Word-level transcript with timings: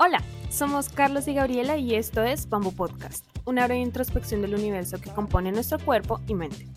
Hola, 0.00 0.22
somos 0.48 0.90
Carlos 0.90 1.26
y 1.26 1.34
Gabriela 1.34 1.76
y 1.76 1.96
esto 1.96 2.22
es 2.22 2.48
Bamboo 2.48 2.70
Podcast, 2.70 3.24
una 3.46 3.66
breve 3.66 3.80
introspección 3.80 4.40
del 4.42 4.54
universo 4.54 5.00
que 5.00 5.10
compone 5.10 5.50
nuestro 5.50 5.80
cuerpo 5.80 6.20
y 6.28 6.34
mente. 6.34 6.68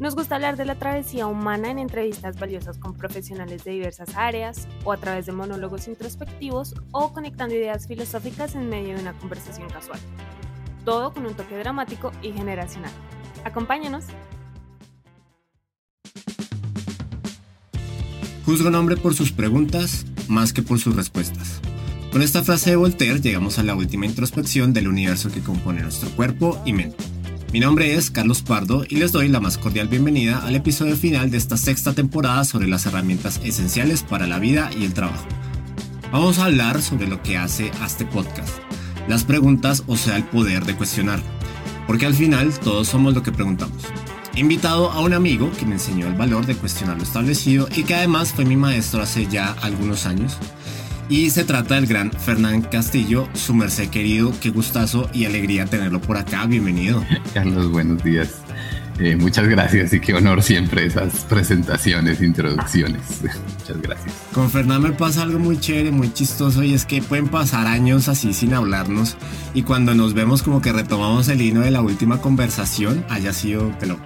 Nos 0.00 0.16
gusta 0.16 0.34
hablar 0.34 0.56
de 0.56 0.64
la 0.64 0.74
travesía 0.74 1.28
humana 1.28 1.70
en 1.70 1.78
entrevistas 1.78 2.40
valiosas 2.40 2.76
con 2.78 2.94
profesionales 2.94 3.62
de 3.62 3.70
diversas 3.70 4.16
áreas, 4.16 4.66
o 4.82 4.90
a 4.90 4.96
través 4.96 5.26
de 5.26 5.32
monólogos 5.32 5.86
introspectivos, 5.86 6.74
o 6.90 7.12
conectando 7.12 7.54
ideas 7.54 7.86
filosóficas 7.86 8.56
en 8.56 8.68
medio 8.68 8.96
de 8.96 9.02
una 9.02 9.12
conversación 9.12 9.70
casual. 9.70 10.00
Todo 10.84 11.14
con 11.14 11.24
un 11.24 11.34
toque 11.34 11.56
dramático 11.56 12.10
y 12.20 12.32
generacional. 12.32 12.90
Acompáñanos. 13.44 14.06
Juzgo 18.44 18.70
un 18.70 18.74
hombre 18.74 18.96
por 18.96 19.14
sus 19.14 19.30
preguntas 19.30 20.04
más 20.26 20.52
que 20.52 20.62
por 20.62 20.80
sus 20.80 20.96
respuestas. 20.96 21.60
Con 22.16 22.22
esta 22.22 22.42
frase 22.42 22.70
de 22.70 22.76
Voltaire 22.76 23.20
llegamos 23.20 23.58
a 23.58 23.62
la 23.62 23.74
última 23.74 24.06
introspección 24.06 24.72
del 24.72 24.88
universo 24.88 25.30
que 25.30 25.42
compone 25.42 25.82
nuestro 25.82 26.08
cuerpo 26.12 26.58
y 26.64 26.72
mente. 26.72 26.96
Mi 27.52 27.60
nombre 27.60 27.94
es 27.94 28.10
Carlos 28.10 28.40
Pardo 28.40 28.86
y 28.88 28.96
les 28.96 29.12
doy 29.12 29.28
la 29.28 29.38
más 29.38 29.58
cordial 29.58 29.88
bienvenida 29.88 30.38
al 30.38 30.56
episodio 30.56 30.96
final 30.96 31.30
de 31.30 31.36
esta 31.36 31.58
sexta 31.58 31.92
temporada 31.92 32.44
sobre 32.44 32.68
las 32.68 32.86
herramientas 32.86 33.38
esenciales 33.44 34.02
para 34.02 34.26
la 34.26 34.38
vida 34.38 34.70
y 34.74 34.86
el 34.86 34.94
trabajo. 34.94 35.26
Vamos 36.10 36.38
a 36.38 36.46
hablar 36.46 36.80
sobre 36.80 37.06
lo 37.06 37.22
que 37.22 37.36
hace 37.36 37.70
a 37.82 37.86
este 37.86 38.06
podcast, 38.06 38.60
las 39.08 39.24
preguntas 39.24 39.82
o 39.86 39.98
sea 39.98 40.16
el 40.16 40.24
poder 40.24 40.64
de 40.64 40.74
cuestionar, 40.74 41.20
porque 41.86 42.06
al 42.06 42.14
final 42.14 42.58
todos 42.60 42.88
somos 42.88 43.12
lo 43.12 43.22
que 43.22 43.32
preguntamos. 43.32 43.82
He 44.34 44.40
invitado 44.40 44.90
a 44.90 45.00
un 45.00 45.12
amigo 45.12 45.50
que 45.58 45.66
me 45.66 45.74
enseñó 45.74 46.06
el 46.06 46.14
valor 46.14 46.46
de 46.46 46.56
cuestionar 46.56 46.96
lo 46.96 47.02
establecido 47.02 47.68
y 47.76 47.82
que 47.82 47.94
además 47.94 48.32
fue 48.32 48.46
mi 48.46 48.56
maestro 48.56 49.02
hace 49.02 49.26
ya 49.26 49.52
algunos 49.60 50.06
años 50.06 50.38
y 51.08 51.30
se 51.30 51.44
trata 51.44 51.76
del 51.76 51.86
gran 51.86 52.10
Fernán 52.10 52.62
Castillo, 52.62 53.28
su 53.34 53.54
merced 53.54 53.88
querido, 53.88 54.32
qué 54.40 54.50
gustazo 54.50 55.08
y 55.12 55.24
alegría 55.24 55.66
tenerlo 55.66 56.00
por 56.00 56.16
acá, 56.16 56.46
bienvenido. 56.46 57.04
Carlos, 57.34 57.70
buenos 57.70 58.02
días. 58.02 58.42
Eh, 58.98 59.14
muchas 59.14 59.46
gracias 59.46 59.92
y 59.92 60.00
qué 60.00 60.14
honor 60.14 60.42
siempre 60.42 60.86
esas 60.86 61.24
presentaciones, 61.24 62.22
introducciones. 62.22 63.02
Muchas 63.20 63.82
gracias. 63.82 64.14
Con 64.32 64.50
Fernán 64.50 64.82
me 64.82 64.92
pasa 64.92 65.20
algo 65.20 65.38
muy 65.38 65.60
chévere, 65.60 65.90
muy 65.90 66.10
chistoso 66.14 66.62
y 66.62 66.72
es 66.72 66.86
que 66.86 67.02
pueden 67.02 67.28
pasar 67.28 67.66
años 67.66 68.08
así 68.08 68.32
sin 68.32 68.54
hablarnos 68.54 69.18
y 69.52 69.64
cuando 69.64 69.94
nos 69.94 70.14
vemos 70.14 70.42
como 70.42 70.62
que 70.62 70.72
retomamos 70.72 71.28
el 71.28 71.42
hino 71.42 71.60
de 71.60 71.70
la 71.72 71.82
última 71.82 72.22
conversación, 72.22 73.04
haya 73.10 73.34
sido 73.34 73.70
de, 73.80 73.96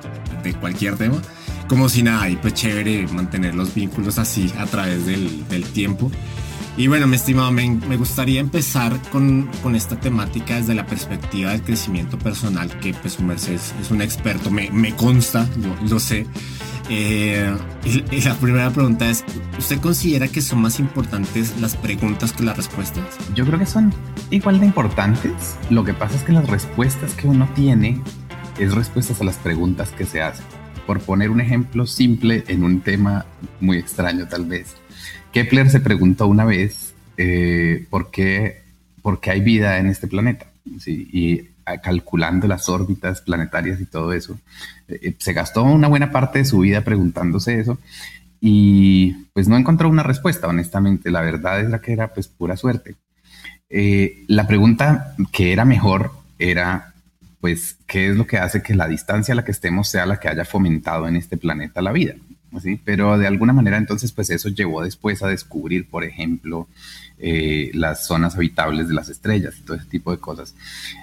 de 0.42 0.54
cualquier 0.54 0.96
tema, 0.96 1.22
como 1.68 1.88
si 1.88 2.02
nada, 2.02 2.28
y 2.28 2.34
pues 2.34 2.54
chévere 2.54 3.06
mantener 3.12 3.54
los 3.54 3.72
vínculos 3.72 4.18
así 4.18 4.52
a 4.58 4.66
través 4.66 5.06
del, 5.06 5.46
del 5.48 5.62
tiempo. 5.66 6.10
Y 6.80 6.88
bueno, 6.88 7.06
mi 7.06 7.16
estimado, 7.16 7.52
me, 7.52 7.68
gustaría 7.98 8.40
empezar 8.40 8.98
con, 9.12 9.50
esta 9.74 10.00
temática 10.00 10.56
desde 10.56 10.74
la 10.74 10.86
perspectiva 10.86 11.50
del 11.50 11.60
crecimiento 11.60 12.18
personal, 12.18 12.70
que 12.80 12.94
pues 12.94 13.12
su 13.12 13.22
merced 13.22 13.52
es, 13.52 13.90
un 13.90 14.00
experto, 14.00 14.50
me, 14.50 14.96
consta, 14.96 15.46
lo, 15.86 16.00
sé. 16.00 16.26
Eh, 16.88 17.54
la 18.24 18.34
primera 18.36 18.70
pregunta 18.70 19.10
es, 19.10 19.26
¿usted 19.58 19.78
considera 19.80 20.28
que 20.28 20.40
son 20.40 20.62
más 20.62 20.80
importantes 20.80 21.52
las 21.60 21.76
preguntas 21.76 22.32
que 22.32 22.44
las 22.44 22.56
respuestas? 22.56 23.04
Yo 23.34 23.44
creo 23.44 23.58
que 23.58 23.66
son 23.66 23.92
igual 24.30 24.58
de 24.58 24.64
importantes. 24.64 25.58
Lo 25.68 25.84
que 25.84 25.92
pasa 25.92 26.16
es 26.16 26.22
que 26.22 26.32
las 26.32 26.48
respuestas 26.48 27.12
que 27.12 27.28
uno 27.28 27.46
tiene 27.54 28.00
es 28.58 28.74
respuestas 28.74 29.20
a 29.20 29.24
las 29.24 29.36
preguntas 29.36 29.90
que 29.90 30.06
se 30.06 30.22
hacen. 30.22 30.46
Por 30.86 31.00
poner 31.00 31.28
un 31.28 31.42
ejemplo 31.42 31.86
simple 31.86 32.42
en 32.48 32.64
un 32.64 32.80
tema 32.80 33.26
muy 33.60 33.76
extraño 33.76 34.26
tal 34.28 34.46
vez 34.46 34.76
Kepler 35.32 35.70
se 35.70 35.80
preguntó 35.80 36.26
una 36.26 36.44
vez 36.44 36.94
eh, 37.16 37.86
por, 37.90 38.10
qué, 38.10 38.62
por, 39.02 39.20
qué, 39.20 39.30
hay 39.30 39.40
vida 39.40 39.78
en 39.78 39.86
este 39.86 40.06
planeta. 40.06 40.46
Y 40.86 41.42
ah, 41.66 41.78
calculando 41.78 42.48
las 42.48 42.68
órbitas 42.68 43.20
planetarias 43.20 43.80
y 43.80 43.86
todo 43.86 44.12
eso, 44.12 44.38
eh, 44.88 44.98
eh, 45.02 45.14
se 45.18 45.32
gastó 45.32 45.62
una 45.62 45.88
buena 45.88 46.10
parte 46.10 46.40
de 46.40 46.44
su 46.44 46.60
vida 46.60 46.82
preguntándose 46.82 47.60
eso 47.60 47.78
y 48.40 49.12
pues 49.32 49.48
no 49.48 49.56
encontró 49.56 49.88
una 49.88 50.02
respuesta, 50.02 50.48
honestamente. 50.48 51.10
La 51.10 51.20
verdad 51.20 51.60
es 51.60 51.70
la 51.70 51.80
que 51.80 51.92
era 51.92 52.08
pues 52.08 52.28
pura 52.28 52.56
suerte. 52.56 52.96
la 54.28 54.46
pregunta 54.46 55.14
que 55.30 55.52
era 55.52 55.64
mejor 55.64 56.12
era 56.38 56.94
pues 57.40 57.76
qué 57.86 58.10
es 58.10 58.16
lo 58.16 58.26
que 58.26 58.38
hace 58.38 58.62
que 58.62 58.74
la 58.74 58.88
distancia 58.88 59.32
a 59.32 59.36
la 59.36 59.44
que 59.44 59.52
estemos 59.52 59.88
sea 59.88 60.06
la 60.06 60.18
que 60.18 60.28
haya 60.28 60.44
fomentado 60.44 61.06
en 61.06 61.16
este 61.16 61.36
planeta 61.36 61.82
la 61.82 61.92
vida. 61.92 62.14
Pero 62.84 63.18
de 63.18 63.26
alguna 63.26 63.52
manera 63.52 63.76
entonces 63.76 64.12
pues 64.12 64.30
eso 64.30 64.48
llevó 64.48 64.82
después 64.82 65.22
a 65.22 65.28
descubrir, 65.28 65.88
por 65.88 66.04
ejemplo, 66.04 66.68
eh, 67.22 67.70
las 67.74 68.06
zonas 68.06 68.34
habitables 68.34 68.88
de 68.88 68.94
las 68.94 69.10
estrellas 69.10 69.54
y 69.58 69.62
todo 69.62 69.76
ese 69.76 69.86
tipo 69.86 70.10
de 70.10 70.18
cosas. 70.18 70.54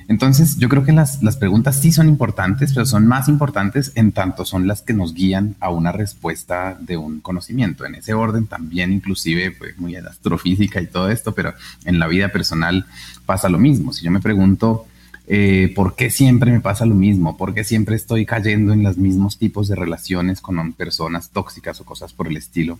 Entonces 0.08 0.58
yo 0.58 0.68
creo 0.68 0.84
que 0.84 0.92
las, 0.92 1.22
las, 1.22 1.38
preguntas 1.38 1.80
sí 1.80 1.92
son 1.92 2.10
importantes, 2.10 2.74
pero 2.74 2.88
son 2.88 3.06
más 3.06 3.30
importantes 3.30 3.92
en 3.94 4.12
tanto 4.12 4.44
son 4.44 4.68
las 4.68 4.82
que 4.82 4.94
nos 4.94 5.14
guían 5.14 5.56
a 5.60 5.70
una 5.70 5.92
respuesta 5.92 6.76
de 6.80 6.98
un 6.98 7.20
conocimiento. 7.20 7.86
En 7.86 7.96
ese 7.96 8.16
orden 8.16 8.48
también 8.48 8.92
inclusive 8.92 9.52
pues 9.52 9.78
muy 9.78 9.96
astrofísica 9.96 10.82
y 10.82 10.88
todo 10.88 11.12
esto, 11.12 11.34
pero 11.34 11.54
en 11.86 12.00
la 12.00 12.08
vida 12.08 12.30
personal 12.30 12.88
pasa 13.28 13.48
lo 13.48 13.60
mismo. 13.60 13.94
Si 13.94 14.04
yo 14.04 14.10
me 14.10 14.20
pregunto 14.20 14.88
eh, 15.30 15.74
por 15.76 15.96
qué 15.96 16.10
siempre 16.10 16.52
me 16.52 16.62
pasa 16.62 16.86
lo 16.86 16.96
mismo, 16.96 17.36
por 17.36 17.54
qué 17.54 17.66
siempre 17.66 17.98
estoy 17.98 18.26
cayendo 18.26 18.72
en 18.72 18.82
los 18.82 18.98
mismos 18.98 19.38
tipos 19.38 19.68
de 19.68 19.76
relaciones 19.76 20.40
con 20.40 20.72
personas 20.72 21.32
tóxicas 21.32 21.82
o 21.82 21.86
cosas 21.86 22.14
por 22.14 22.28
el 22.28 22.38
estilo. 22.38 22.80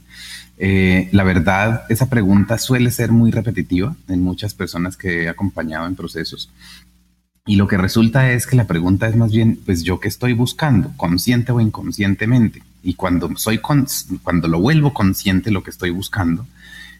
Eh, 0.58 1.10
la 1.12 1.26
verdad, 1.26 1.84
esa 1.90 2.10
pregunta 2.10 2.58
suele 2.58 2.92
ser 2.92 3.12
muy 3.12 3.32
repetitiva 3.32 3.98
en 4.08 4.24
muchas 4.24 4.54
personas 4.54 4.96
que 4.96 5.24
he 5.24 5.30
acompañado 5.30 5.88
en 5.88 5.96
procesos. 5.98 6.50
Y 7.46 7.58
lo 7.58 7.68
que 7.68 7.78
resulta 7.78 8.32
es 8.32 8.48
que 8.48 8.56
la 8.56 8.68
pregunta 8.68 9.10
es 9.10 9.18
más 9.18 9.32
bien, 9.34 9.60
pues 9.66 9.84
yo 9.84 10.00
qué 10.00 10.08
estoy 10.08 10.32
buscando, 10.32 10.94
consciente 10.96 11.52
o 11.52 11.60
inconscientemente. 11.60 12.64
Y 12.82 12.94
cuando 12.94 13.30
soy 13.36 13.60
cuando 13.60 14.48
lo 14.48 14.62
vuelvo 14.62 14.94
consciente 14.94 15.52
lo 15.52 15.64
que 15.64 15.72
estoy 15.72 15.90
buscando, 15.90 16.46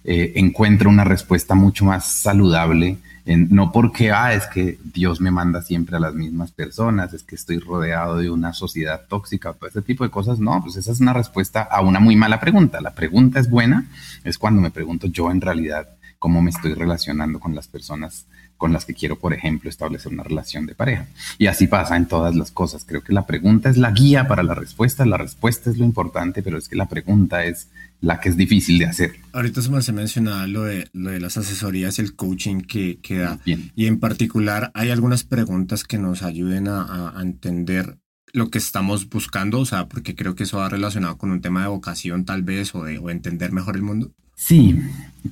eh, 0.04 0.34
encuentro 0.36 0.90
una 0.90 1.06
respuesta 1.06 1.56
mucho 1.56 1.86
más 1.86 2.06
saludable 2.12 2.98
no 3.36 3.72
porque, 3.72 4.12
ah, 4.12 4.34
es 4.34 4.48
que 4.48 4.80
Dios 4.84 5.20
me 5.20 5.32
manda 5.32 5.62
siempre 5.62 5.98
a 5.98 6.00
las 6.00 6.14
mismas 6.14 6.52
personas, 6.52 7.14
es 7.14 7.24
que 7.24 7.36
estoy 7.36 7.60
rodeado 7.60 8.18
de 8.18 8.30
una 8.30 8.54
sociedad 8.54 9.02
tóxica, 9.08 9.54
todo 9.54 9.70
ese 9.70 9.82
tipo 9.82 10.06
de 10.06 10.10
cosas, 10.10 10.40
no, 10.40 10.62
pues 10.64 10.78
esa 10.78 10.94
es 10.94 11.02
una 11.02 11.14
respuesta 11.14 11.62
a 11.62 11.82
una 11.82 12.00
muy 12.00 12.16
mala 12.16 12.40
pregunta. 12.40 12.80
La 12.80 12.94
pregunta 12.94 13.40
es 13.40 13.50
buena, 13.50 13.86
es 14.24 14.38
cuando 14.38 14.62
me 14.62 14.72
pregunto 14.72 15.08
yo 15.08 15.30
en 15.30 15.42
realidad 15.42 15.90
cómo 16.28 16.42
me 16.42 16.50
estoy 16.50 16.74
relacionando 16.74 17.40
con 17.40 17.56
las 17.56 17.70
personas 17.70 18.26
con 18.58 18.74
las 18.74 18.84
que 18.84 18.94
quiero, 18.94 19.18
por 19.18 19.34
ejemplo, 19.34 19.70
establecer 19.70 20.12
una 20.12 20.24
relación 20.24 20.66
de 20.66 20.76
pareja. 20.76 21.06
Y 21.38 21.48
así 21.48 21.68
pasa 21.68 21.96
en 21.96 22.06
todas 22.06 22.36
las 22.36 22.52
cosas. 22.52 22.84
Creo 22.86 23.02
que 23.02 23.14
la 23.14 23.26
pregunta 23.26 23.70
es 23.70 23.78
la 23.78 23.92
guía 23.92 24.28
para 24.28 24.44
la 24.44 24.54
respuesta, 24.54 25.06
la 25.06 25.16
respuesta 25.16 25.70
es 25.70 25.78
lo 25.78 25.86
importante, 25.86 26.44
pero 26.44 26.58
es 26.58 26.68
que 26.68 26.76
la 26.76 26.90
pregunta 26.90 27.46
es 27.46 27.70
la 28.02 28.20
que 28.20 28.28
es 28.28 28.36
difícil 28.36 28.78
de 28.78 28.88
hacer. 28.88 29.16
Ahorita 29.32 29.62
se 29.62 29.70
me 29.70 30.02
mencionaba 30.02 30.48
lo 30.48 30.64
de, 30.64 30.90
lo 30.92 31.12
de 31.12 31.22
las 31.22 31.38
asesorías 31.38 31.98
y 31.98 32.02
el 32.02 32.14
coaching 32.18 32.60
que, 32.60 33.00
que 33.02 33.20
da. 33.20 33.40
Y 33.46 33.86
en 33.86 34.02
particular, 34.02 34.70
hay 34.74 34.90
algunas 34.90 35.24
preguntas 35.24 35.86
que 35.86 35.98
nos 35.98 36.24
ayuden 36.24 36.68
a, 36.68 37.18
a, 37.18 37.22
entender 37.22 38.00
lo 38.34 38.50
que 38.50 38.58
estamos 38.58 39.08
buscando, 39.08 39.62
o 39.62 39.66
sea, 39.66 39.88
porque 39.88 40.14
creo 40.14 40.36
que 40.36 40.44
eso 40.44 40.58
va 40.58 40.68
relacionado 40.68 41.18
con 41.18 41.32
un 41.32 41.40
tema 41.40 41.62
de 41.62 41.70
vocación 41.70 42.26
tal 42.26 42.44
vez 42.44 42.76
o 42.76 42.84
de 42.84 42.98
o 42.98 43.12
entender 43.12 43.54
mejor 43.54 43.78
el 43.78 43.84
mundo. 43.84 44.12
Sí, 44.38 44.80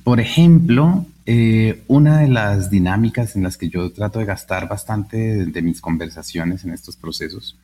por 0.02 0.18
ejemplo, 0.18 1.06
eh, 1.26 1.82
una 1.86 2.18
de 2.18 2.28
las 2.28 2.70
dinámicas 2.70 3.36
en 3.36 3.44
las 3.44 3.56
que 3.56 3.68
yo 3.68 3.90
trato 3.92 4.18
de 4.18 4.24
gastar 4.24 4.68
bastante 4.68 5.46
de, 5.46 5.62
mis 5.62 5.80
conversaciones 5.80 6.64
en 6.64 6.72
estos 6.72 6.96
procesos 6.96 7.56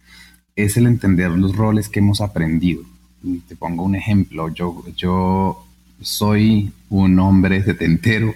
es 0.54 0.76
el 0.76 0.86
entender 0.86 1.32
los 1.32 1.56
roles 1.56 1.88
que 1.88 1.98
hemos 1.98 2.20
aprendido. 2.20 2.82
Te 3.48 3.56
pongo 3.56 3.82
un 3.82 3.97
ejemplo, 3.97 4.54
yo, 4.54 4.84
yo 4.97 5.66
soy 6.00 6.72
un 6.91 7.19
hombre 7.19 7.62
setentero, 7.64 8.32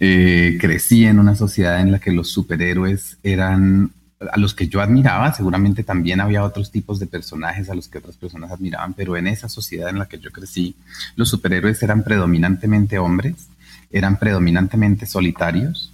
eh, 0.00 0.56
crecí 0.58 1.04
en 1.04 1.18
una 1.18 1.36
sociedad 1.36 1.80
en 1.80 1.92
la 1.92 1.98
que 1.98 2.10
los 2.10 2.30
superhéroes 2.30 3.18
eran 3.22 3.92
a 4.20 4.38
los 4.38 4.54
que 4.54 4.68
yo 4.68 4.82
admiraba, 4.82 5.32
seguramente 5.32 5.82
también 5.82 6.20
había 6.20 6.44
otros 6.44 6.70
tipos 6.70 6.98
de 7.00 7.06
personajes 7.06 7.70
a 7.70 7.74
los 7.74 7.88
que 7.88 7.98
otras 7.98 8.16
personas 8.16 8.50
admiraban, 8.50 8.92
pero 8.92 9.16
en 9.16 9.26
esa 9.26 9.48
sociedad 9.48 9.88
en 9.88 9.98
la 9.98 10.08
que 10.08 10.18
yo 10.18 10.30
crecí, 10.30 10.76
los 11.16 11.30
superhéroes 11.30 11.82
eran 11.82 12.04
predominantemente 12.04 12.98
hombres, 12.98 13.48
eran 13.90 14.18
predominantemente 14.18 15.06
solitarios 15.06 15.92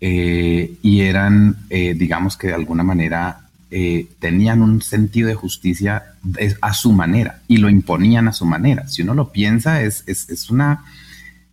eh, 0.00 0.78
y 0.82 1.02
eran, 1.02 1.56
eh, 1.70 1.94
digamos 1.94 2.36
que 2.36 2.48
de 2.48 2.54
alguna 2.54 2.82
manera, 2.82 3.42
eh, 3.70 4.08
tenían 4.18 4.62
un 4.62 4.82
sentido 4.82 5.28
de 5.28 5.36
justicia 5.36 6.02
a 6.60 6.74
su 6.74 6.90
manera 6.90 7.40
y 7.46 7.58
lo 7.58 7.70
imponían 7.70 8.26
a 8.26 8.32
su 8.32 8.44
manera. 8.44 8.88
Si 8.88 9.02
uno 9.02 9.14
lo 9.14 9.30
piensa, 9.30 9.82
es, 9.82 10.02
es, 10.08 10.50
una, 10.50 10.84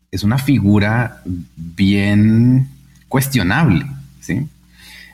es 0.09 0.23
una 0.23 0.39
figura 0.39 1.21
bien 1.55 2.69
cuestionable, 3.07 3.85
¿sí? 4.19 4.47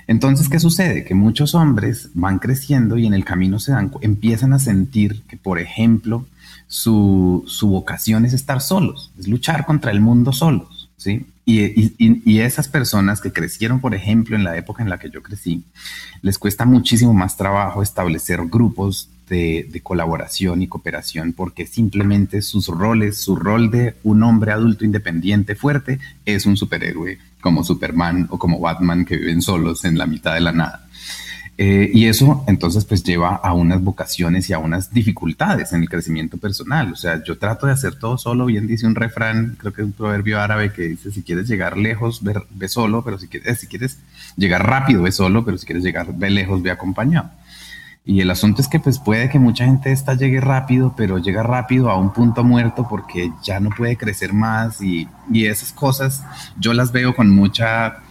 Entonces, 0.07 0.49
¿qué 0.49 0.59
sucede? 0.59 1.05
Que 1.05 1.15
muchos 1.15 1.55
hombres 1.55 2.09
van 2.13 2.39
creciendo 2.39 2.97
y 2.97 3.05
en 3.05 3.13
el 3.13 3.25
camino 3.25 3.59
se 3.59 3.71
dan, 3.71 3.91
empiezan 4.01 4.53
a 4.53 4.59
sentir 4.59 5.23
que, 5.23 5.37
por 5.37 5.59
ejemplo, 5.59 6.25
su, 6.67 7.43
su 7.47 7.67
vocación 7.69 8.25
es 8.25 8.33
estar 8.33 8.61
solos, 8.61 9.11
es 9.17 9.27
luchar 9.27 9.65
contra 9.65 9.91
el 9.91 10.01
mundo 10.01 10.33
solos. 10.33 10.89
¿sí? 10.97 11.25
Y, 11.45 12.39
esas 12.39 12.67
personas 12.67 13.21
que 13.21 13.33
crecieron, 13.33 13.79
por 13.79 13.93
ejemplo, 13.93 14.35
en 14.35 14.43
la 14.43 14.57
época 14.57 14.81
en 14.81 14.89
la 14.89 14.97
que 14.97 15.09
yo 15.09 15.21
crecí, 15.21 15.63
les 16.21 16.37
cuesta 16.37 16.65
muchísimo 16.65 17.13
más 17.13 17.35
trabajo 17.35 17.81
establecer 17.81 18.39
grupos 18.45 19.09
de, 19.33 19.81
colaboración 19.81 20.61
y 20.61 20.67
cooperación 20.67 21.33
porque 21.33 21.65
simplemente 21.65 22.41
sus 22.41 22.67
roles, 22.67 23.17
su 23.17 23.35
rol 23.35 23.71
de 23.71 23.95
un 24.03 24.23
hombre 24.23 24.51
adulto 24.51 24.85
independiente 24.85 25.55
fuerte 25.55 25.99
es 26.25 26.45
un 26.45 26.55
superhéroe 26.55 27.17
como 27.41 27.63
Superman 27.63 28.27
o 28.29 28.37
como 28.37 28.59
Batman 28.59 29.05
que 29.05 29.17
viven 29.17 29.41
solos 29.41 29.85
en 29.85 29.97
la 29.97 30.05
mitad 30.05 30.33
de 30.35 30.41
la 30.41 30.51
nada. 30.51 30.87
Eh, 31.55 31.91
y 31.93 32.07
eso 32.07 32.43
entonces 32.47 32.83
pues 32.83 33.03
lleva 33.03 33.35
a 33.35 33.53
unas 33.53 33.79
vocaciones 33.83 34.49
y 34.49 34.53
a 34.53 34.59
unas 34.59 34.91
dificultades 34.91 35.71
en 35.73 35.81
el 35.81 35.89
crecimiento 35.89 36.37
personal. 36.37 36.91
O 36.91 36.95
sea, 36.95 37.23
yo 37.23 37.37
trato 37.37 37.67
de 37.67 37.73
hacer 37.73 37.95
todo 37.95 38.17
solo, 38.17 38.45
bien 38.45 38.65
dice 38.65 38.87
un 38.87 38.95
refrán, 38.95 39.55
creo 39.59 39.73
que 39.73 39.81
es 39.81 39.85
un 39.85 39.93
proverbio 39.93 40.39
árabe 40.39 40.71
que 40.71 40.83
dice, 40.83 41.11
si 41.11 41.21
quieres 41.21 41.47
llegar 41.47 41.77
lejos, 41.77 42.21
ve, 42.23 42.67
solo, 42.67 43.03
pero 43.03 43.19
si 43.19 43.27
quieres, 43.27 43.59
si 43.59 43.67
quieres 43.67 43.99
llegar 44.35 44.65
rápido, 44.65 45.03
ve 45.03 45.11
solo, 45.11 45.45
pero 45.45 45.57
si 45.57 45.65
quieres 45.65 45.83
llegar 45.83 46.07
ve 46.15 46.29
lejos, 46.29 46.61
ve 46.61 46.71
acompañado. 46.71 47.29
Y 48.05 48.19
el 48.19 48.29
asunto 48.31 48.61
es 48.61 48.67
que 48.67 48.79
pues 48.79 48.99
puede 48.99 49.29
que 49.29 49.39
mucha 49.39 49.65
gente 49.65 49.91
esta 49.91 50.13
llegue 50.15 50.41
rápido, 50.41 50.93
pero 50.97 51.19
llega 51.19 51.41
rápido 51.41 51.89
a 51.89 51.97
un 51.97 52.11
punto 52.11 52.43
muerto 52.43 52.85
porque 52.89 53.31
ya 53.43 53.61
no 53.61 53.69
puede 53.69 53.95
crecer 53.95 54.33
más 54.33 54.81
y, 54.81 55.07
y 55.31 55.45
esas 55.45 55.71
cosas 55.71 56.23
yo 56.59 56.73
las 56.73 56.91
veo 56.91 57.15
con 57.15 57.29
mucha 57.29 58.01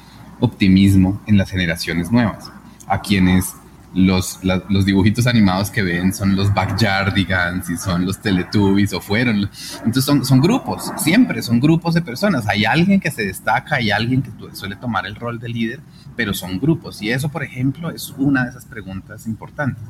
optimismo 0.41 1.21
en 1.27 1.37
las 1.37 1.51
generaciones 1.51 2.11
nuevas. 2.11 2.51
A 2.87 3.01
quienes 3.01 3.55
los, 3.95 4.41
los 4.43 4.85
dibujitos 4.85 5.27
animados 5.27 5.71
que 5.71 5.83
ven 5.83 6.13
son 6.13 6.35
los 6.37 6.53
Backyardigans 6.53 7.69
y 7.71 7.77
son 7.77 8.07
los 8.07 8.19
Teletubbies 8.19 8.93
o 8.93 9.01
fueron. 9.01 9.51
Entonces 9.79 10.05
son, 10.05 10.25
son 10.25 10.41
grupos, 10.41 10.91
siempre 10.97 11.43
son 11.43 11.61
grupos 11.61 11.95
de 11.95 12.03
personas. 12.03 12.49
Hay 12.49 12.65
alguien 12.65 13.01
que 13.01 13.11
se 13.11 13.25
destaca, 13.27 13.77
hay 13.77 13.91
alguien 13.91 14.23
que 14.23 14.31
suele 14.55 14.77
tomar 14.77 15.07
el 15.07 15.15
rol 15.15 15.39
de 15.39 15.49
líder, 15.49 15.81
pero 16.17 16.35
son 16.35 16.59
grupos. 16.59 17.03
Y 17.03 17.11
eso, 17.11 17.29
por 17.29 17.43
ejemplo, 17.43 17.91
es 17.91 18.15
una 18.17 18.45
de 18.45 18.51
esas 18.51 18.65
preguntas 18.65 19.27
importantes 19.27 19.83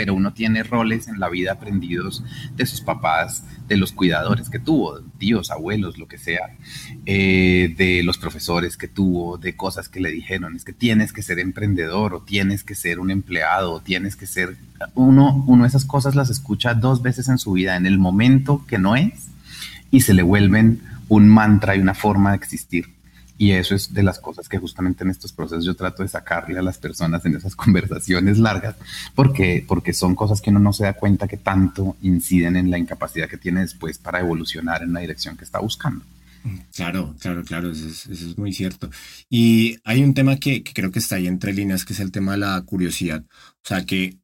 pero 0.00 0.14
uno 0.14 0.32
tiene 0.32 0.62
roles 0.62 1.08
en 1.08 1.20
la 1.20 1.28
vida 1.28 1.52
aprendidos 1.52 2.24
de 2.56 2.64
sus 2.64 2.80
papás, 2.80 3.44
de 3.68 3.76
los 3.76 3.92
cuidadores 3.92 4.48
que 4.48 4.58
tuvo, 4.58 5.02
tíos, 5.18 5.50
abuelos, 5.50 5.98
lo 5.98 6.08
que 6.08 6.16
sea, 6.16 6.56
eh, 7.04 7.74
de 7.76 8.02
los 8.02 8.16
profesores 8.16 8.78
que 8.78 8.88
tuvo, 8.88 9.36
de 9.36 9.56
cosas 9.56 9.90
que 9.90 10.00
le 10.00 10.10
dijeron, 10.10 10.56
es 10.56 10.64
que 10.64 10.72
tienes 10.72 11.12
que 11.12 11.20
ser 11.20 11.38
emprendedor 11.38 12.14
o 12.14 12.22
tienes 12.22 12.64
que 12.64 12.74
ser 12.74 12.98
un 12.98 13.10
empleado 13.10 13.72
o 13.72 13.82
tienes 13.82 14.16
que 14.16 14.26
ser... 14.26 14.56
Uno, 14.94 15.44
uno 15.46 15.66
esas 15.66 15.84
cosas 15.84 16.14
las 16.14 16.30
escucha 16.30 16.72
dos 16.72 17.02
veces 17.02 17.28
en 17.28 17.36
su 17.36 17.52
vida, 17.52 17.76
en 17.76 17.84
el 17.84 17.98
momento 17.98 18.64
que 18.66 18.78
no 18.78 18.96
es, 18.96 19.28
y 19.90 20.00
se 20.00 20.14
le 20.14 20.22
vuelven 20.22 20.80
un 21.08 21.28
mantra 21.28 21.76
y 21.76 21.80
una 21.80 21.92
forma 21.92 22.30
de 22.30 22.36
existir. 22.36 22.86
Y 23.40 23.52
eso 23.52 23.74
es 23.74 23.94
de 23.94 24.02
las 24.02 24.18
cosas 24.18 24.50
que 24.50 24.58
justamente 24.58 25.02
en 25.02 25.08
estos 25.08 25.32
procesos 25.32 25.64
yo 25.64 25.74
trato 25.74 26.02
de 26.02 26.10
sacarle 26.10 26.58
a 26.58 26.62
las 26.62 26.76
personas 26.76 27.24
en 27.24 27.36
esas 27.36 27.56
conversaciones 27.56 28.36
largas, 28.38 28.76
porque, 29.14 29.64
porque 29.66 29.94
son 29.94 30.14
cosas 30.14 30.42
que 30.42 30.50
uno 30.50 30.58
no 30.58 30.74
se 30.74 30.84
da 30.84 30.92
cuenta 30.92 31.26
que 31.26 31.38
tanto 31.38 31.96
inciden 32.02 32.56
en 32.56 32.70
la 32.70 32.76
incapacidad 32.76 33.30
que 33.30 33.38
tiene 33.38 33.62
después 33.62 33.96
para 33.96 34.20
evolucionar 34.20 34.82
en 34.82 34.92
la 34.92 35.00
dirección 35.00 35.38
que 35.38 35.44
está 35.44 35.58
buscando. 35.58 36.04
Claro, 36.74 37.14
claro, 37.18 37.42
claro, 37.42 37.70
eso 37.70 37.88
es, 37.88 38.36
muy 38.36 38.52
cierto. 38.52 38.90
Y 39.30 39.78
hay 39.84 40.02
un 40.02 40.12
tema 40.12 40.36
que, 40.36 40.62
que, 40.62 40.74
creo 40.74 40.90
que 40.90 40.98
está 40.98 41.16
ahí 41.16 41.26
entre 41.26 41.54
líneas, 41.54 41.86
que 41.86 41.94
es 41.94 42.00
el 42.00 42.12
tema 42.12 42.32
de 42.32 42.38
la 42.38 42.60
curiosidad. 42.60 43.24
O 43.64 43.68
sea, 43.68 43.86
que 43.86 44.18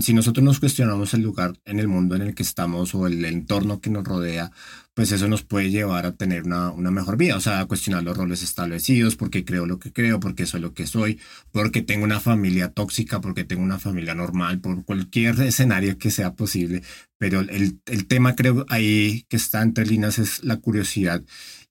si 0.00 0.14
nosotros 0.14 0.44
nos 0.44 0.60
cuestionamos 0.60 1.12
el 1.14 1.22
lugar 1.22 1.58
en 1.64 1.80
el 1.80 1.88
mundo 1.88 2.14
en 2.14 2.22
el 2.22 2.34
que 2.34 2.44
estamos 2.44 2.94
o 2.94 3.06
el 3.06 3.24
entorno 3.24 3.80
que 3.80 3.90
nos 3.90 4.04
rodea, 4.04 4.52
pues 4.94 5.10
eso 5.10 5.26
nos 5.26 5.42
puede 5.42 5.70
llevar 5.70 6.06
a 6.06 6.12
tener 6.12 6.44
una, 6.44 6.70
una, 6.70 6.90
mejor 6.90 7.16
vida, 7.16 7.36
o 7.36 7.40
sea, 7.40 7.60
a 7.60 7.66
cuestionar 7.66 8.04
los 8.04 8.16
roles 8.16 8.42
establecidos, 8.42 9.16
porque 9.16 9.44
creo 9.44 9.66
lo 9.66 9.78
que 9.78 9.92
creo, 9.92 10.20
porque 10.20 10.46
soy 10.46 10.60
lo 10.60 10.72
que 10.74 10.86
soy, 10.86 11.18
porque 11.50 11.82
tengo 11.82 12.04
una 12.04 12.20
familia 12.20 12.70
tóxica, 12.70 13.20
porque 13.20 13.44
tengo 13.44 13.62
una 13.62 13.78
familia 13.78 14.14
normal, 14.14 14.60
por 14.60 14.84
cualquier 14.84 15.40
escenario 15.40 15.98
que 15.98 16.10
sea 16.10 16.34
posible. 16.34 16.82
Pero 17.18 17.40
el, 17.40 17.80
el 17.86 18.06
tema 18.06 18.36
creo 18.36 18.64
ahí 18.68 19.24
que 19.28 19.36
está 19.36 19.62
entre 19.62 19.86
líneas 19.86 20.18
es 20.18 20.44
la 20.44 20.58
curiosidad. 20.58 21.22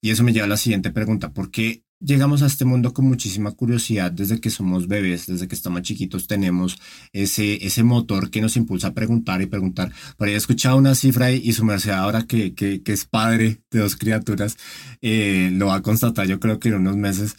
Y 0.02 0.10
eso 0.12 0.24
me 0.24 0.34
lleva 0.34 0.46
a 0.46 0.50
la 0.50 0.58
siguiente 0.58 0.92
pregunta, 0.92 1.32
¿por 1.32 1.52
qué 1.52 1.84
llegamos 2.02 2.42
a 2.42 2.48
este 2.48 2.66
mundo 2.66 2.94
con 2.94 3.06
muchísima 3.06 3.52
curiosidad 3.52 4.12
desde 4.12 4.40
que 4.40 4.50
somos 4.50 4.88
bebés, 4.88 5.28
desde 5.28 5.48
que 5.48 5.56
estamos 5.56 5.84
chiquitos 5.84 6.28
tenemos 6.28 6.78
ese, 7.14 7.66
ese 7.66 7.84
motor 7.84 8.30
que 8.30 8.42
nos 8.42 8.58
impulsa 8.58 8.88
a 8.88 8.94
preguntar 8.94 9.42
y 9.42 9.46
preguntar. 9.46 9.92
Por 10.18 10.28
ahí 10.28 10.34
he 10.34 10.38
escuchado 10.38 10.78
una 10.78 10.96
cifra 10.96 11.32
y, 11.32 11.54
su 11.54 11.64
merced 11.64 11.92
ahora 11.92 12.24
que, 12.24 12.54
que, 12.54 12.82
que, 12.82 12.94
es 12.94 13.06
padre 13.06 13.62
de 13.70 13.80
dos 13.80 13.96
criaturas, 13.96 14.58
eh, 15.02 15.50
lo 15.54 15.68
va 15.68 15.76
a 15.76 15.82
constatar 15.82 16.28
yo 16.28 16.40
creo 16.40 16.60
que 16.60 16.70
en 16.70 16.76
unos 16.76 16.98
meses, 16.98 17.36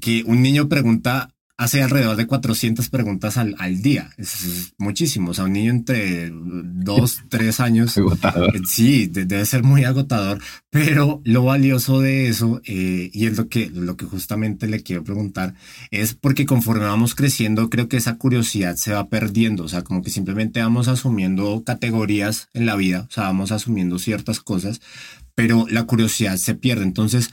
que 0.00 0.24
un 0.26 0.42
niño 0.42 0.68
pregunta 0.68 1.28
hace 1.62 1.82
alrededor 1.82 2.16
de 2.16 2.26
400 2.26 2.88
preguntas 2.88 3.36
al, 3.36 3.54
al 3.58 3.82
día. 3.82 4.10
Es, 4.16 4.74
muchísimo. 4.78 5.30
O 5.30 5.34
sea, 5.34 5.44
un 5.44 5.52
niño 5.52 5.70
entre 5.70 6.30
dos, 6.32 7.22
tres 7.28 7.60
años. 7.60 7.96
Agotador. 7.96 8.56
Eh, 8.56 8.60
sí, 8.66 9.06
debe 9.06 9.44
ser 9.46 9.62
muy 9.62 9.84
agotador. 9.84 10.40
Pero 10.70 11.20
lo 11.24 11.44
valioso 11.44 12.00
de 12.00 12.28
eso, 12.28 12.60
eh, 12.64 13.10
y 13.12 13.26
es 13.26 13.36
lo 13.36 13.48
que, 13.48 13.70
lo 13.70 13.96
que 13.96 14.06
justamente 14.06 14.66
le 14.66 14.82
quiero 14.82 15.04
preguntar, 15.04 15.54
es 15.90 16.14
porque 16.14 16.46
conforme 16.46 16.86
vamos 16.86 17.14
creciendo, 17.14 17.70
creo 17.70 17.88
que 17.88 17.96
esa 17.96 18.16
curiosidad 18.16 18.76
se 18.76 18.92
va 18.92 19.08
perdiendo. 19.08 19.64
O 19.64 19.68
sea, 19.68 19.82
como 19.82 20.02
que 20.02 20.10
simplemente 20.10 20.60
vamos 20.60 20.88
asumiendo 20.88 21.62
categorías 21.64 22.48
en 22.54 22.66
la 22.66 22.76
vida. 22.76 23.06
O 23.08 23.12
sea, 23.12 23.24
vamos 23.24 23.52
asumiendo 23.52 23.98
ciertas 23.98 24.40
cosas, 24.40 24.80
pero 25.34 25.66
la 25.68 25.84
curiosidad 25.84 26.36
se 26.36 26.54
pierde. 26.54 26.84
Entonces, 26.84 27.30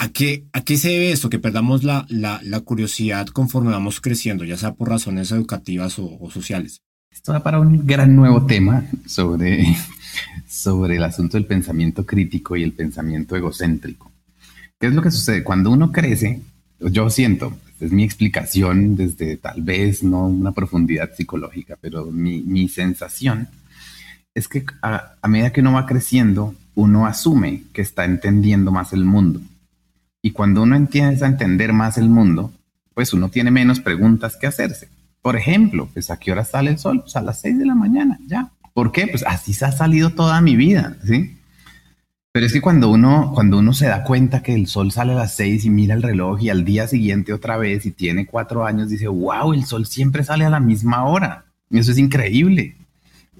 ¿A 0.00 0.10
qué, 0.10 0.44
¿A 0.52 0.60
qué 0.60 0.76
se 0.76 0.90
debe 0.90 1.10
esto? 1.10 1.28
Que 1.28 1.40
perdamos 1.40 1.82
la, 1.82 2.06
la, 2.08 2.60
curiosidad 2.60 3.26
conforme 3.26 3.72
vamos 3.72 4.00
creciendo, 4.00 4.44
ya 4.44 4.56
sea 4.56 4.74
por 4.74 4.88
razones 4.88 5.32
educativas 5.32 5.98
o, 5.98 6.30
sociales. 6.30 6.82
Esto 7.10 7.32
va 7.32 7.42
para 7.42 7.58
un 7.58 7.84
gran 7.84 8.14
nuevo 8.14 8.46
tema 8.46 8.84
sobre, 9.06 9.76
sobre 10.46 10.96
el 10.96 11.02
asunto 11.02 11.36
del 11.36 11.46
pensamiento 11.46 12.06
crítico 12.06 12.56
y 12.56 12.62
el 12.62 12.74
pensamiento 12.74 13.34
egocéntrico. 13.34 14.12
¿Qué 14.78 14.86
es 14.86 14.94
lo 14.94 15.02
que 15.02 15.10
sucede? 15.10 15.42
Cuando 15.42 15.72
uno 15.72 15.90
crece, 15.90 16.42
yo 16.78 17.10
siento, 17.10 17.58
es 17.80 17.90
mi 17.90 18.04
explicación 18.04 18.94
desde 18.94 19.36
tal 19.36 19.62
vez 19.62 20.04
no 20.04 20.28
una 20.28 20.52
profundidad 20.52 21.12
psicológica, 21.16 21.76
pero 21.80 22.06
mi, 22.12 22.42
mi 22.42 22.68
sensación 22.68 23.48
es 24.32 24.46
que 24.46 24.64
a, 24.80 25.14
a 25.20 25.26
medida 25.26 25.52
que 25.52 25.60
uno 25.60 25.72
va 25.72 25.86
creciendo, 25.86 26.54
uno 26.76 27.06
asume 27.06 27.64
que 27.72 27.82
está 27.82 28.04
entendiendo 28.04 28.70
más 28.70 28.92
el 28.92 29.04
mundo 29.04 29.40
y 30.22 30.32
cuando 30.32 30.62
uno 30.62 30.76
empieza 30.76 31.24
a 31.24 31.28
entender 31.28 31.72
más 31.72 31.98
el 31.98 32.08
mundo, 32.08 32.52
pues 32.94 33.12
uno 33.12 33.28
tiene 33.28 33.50
menos 33.50 33.80
preguntas 33.80 34.36
que 34.36 34.46
hacerse. 34.46 34.88
Por 35.22 35.36
ejemplo, 35.36 35.88
pues 35.92 36.10
a 36.10 36.18
qué 36.18 36.32
hora 36.32 36.44
sale 36.44 36.70
el 36.70 36.78
sol? 36.78 37.00
Pues 37.02 37.16
a 37.16 37.22
las 37.22 37.40
6 37.40 37.58
de 37.58 37.66
la 37.66 37.74
mañana, 37.74 38.18
ya. 38.26 38.50
¿Por 38.74 38.92
qué? 38.92 39.06
Pues 39.06 39.24
así 39.26 39.52
se 39.52 39.64
ha 39.64 39.72
salido 39.72 40.10
toda 40.10 40.40
mi 40.40 40.56
vida, 40.56 40.96
¿sí? 41.04 41.36
Pero 42.32 42.46
es 42.46 42.52
que 42.52 42.60
cuando 42.60 42.90
uno, 42.90 43.32
cuando 43.34 43.58
uno 43.58 43.72
se 43.72 43.86
da 43.86 44.04
cuenta 44.04 44.42
que 44.42 44.54
el 44.54 44.66
sol 44.66 44.92
sale 44.92 45.12
a 45.12 45.16
las 45.16 45.34
6 45.34 45.64
y 45.64 45.70
mira 45.70 45.94
el 45.94 46.02
reloj 46.02 46.40
y 46.42 46.50
al 46.50 46.64
día 46.64 46.86
siguiente 46.86 47.32
otra 47.32 47.56
vez 47.56 47.86
y 47.86 47.90
tiene 47.90 48.26
cuatro 48.26 48.64
años, 48.64 48.90
dice, 48.90 49.08
wow, 49.08 49.52
el 49.52 49.64
sol 49.64 49.86
siempre 49.86 50.22
sale 50.24 50.44
a 50.44 50.50
la 50.50 50.60
misma 50.60 51.04
hora. 51.04 51.46
Eso 51.70 51.90
es 51.90 51.98
increíble. 51.98 52.76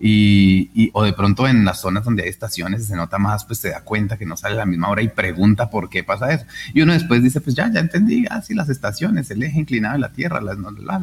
Y, 0.00 0.90
o 0.92 1.02
de 1.02 1.12
pronto 1.12 1.48
en 1.48 1.64
las 1.64 1.80
zonas 1.80 2.04
donde 2.04 2.22
hay 2.22 2.28
estaciones 2.28 2.86
se 2.86 2.96
nota 2.96 3.18
más, 3.18 3.44
pues 3.44 3.58
se 3.58 3.70
da 3.70 3.82
cuenta 3.82 4.16
que 4.16 4.26
no 4.26 4.36
sale 4.36 4.54
a 4.54 4.58
la 4.58 4.66
misma 4.66 4.88
hora 4.88 5.02
y 5.02 5.08
pregunta 5.08 5.70
por 5.70 5.88
qué 5.88 6.04
pasa 6.04 6.32
eso. 6.32 6.44
Y 6.72 6.82
uno 6.82 6.92
después 6.92 7.22
dice, 7.22 7.40
pues 7.40 7.56
ya, 7.56 7.70
ya 7.72 7.80
entendí, 7.80 8.26
así 8.30 8.54
las 8.54 8.68
estaciones, 8.68 9.30
el 9.30 9.42
eje 9.42 9.58
inclinado 9.60 9.94
de 9.94 10.00
la 10.00 10.12
Tierra, 10.12 10.40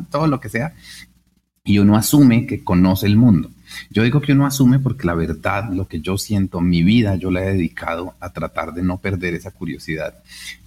todo 0.10 0.28
lo 0.28 0.40
que 0.40 0.50
sea. 0.50 0.74
Y 1.64 1.80
uno 1.80 1.98
asume 1.98 2.46
que 2.46 2.64
conoce 2.64 3.08
el 3.08 3.18
mundo. 3.18 3.50
Yo 3.90 4.04
digo 4.04 4.22
que 4.22 4.34
uno 4.34 4.46
asume 4.46 4.80
porque 4.80 5.08
la 5.08 5.14
verdad, 5.14 5.70
lo 5.72 5.88
que 5.88 6.02
yo 6.02 6.18
siento, 6.18 6.62
mi 6.62 6.84
vida, 6.84 7.16
yo 7.16 7.32
la 7.32 7.44
he 7.44 7.54
dedicado 7.54 8.16
a 8.20 8.32
tratar 8.32 8.74
de 8.74 8.84
no 8.84 8.98
perder 8.98 9.34
esa 9.34 9.52
curiosidad. 9.52 10.16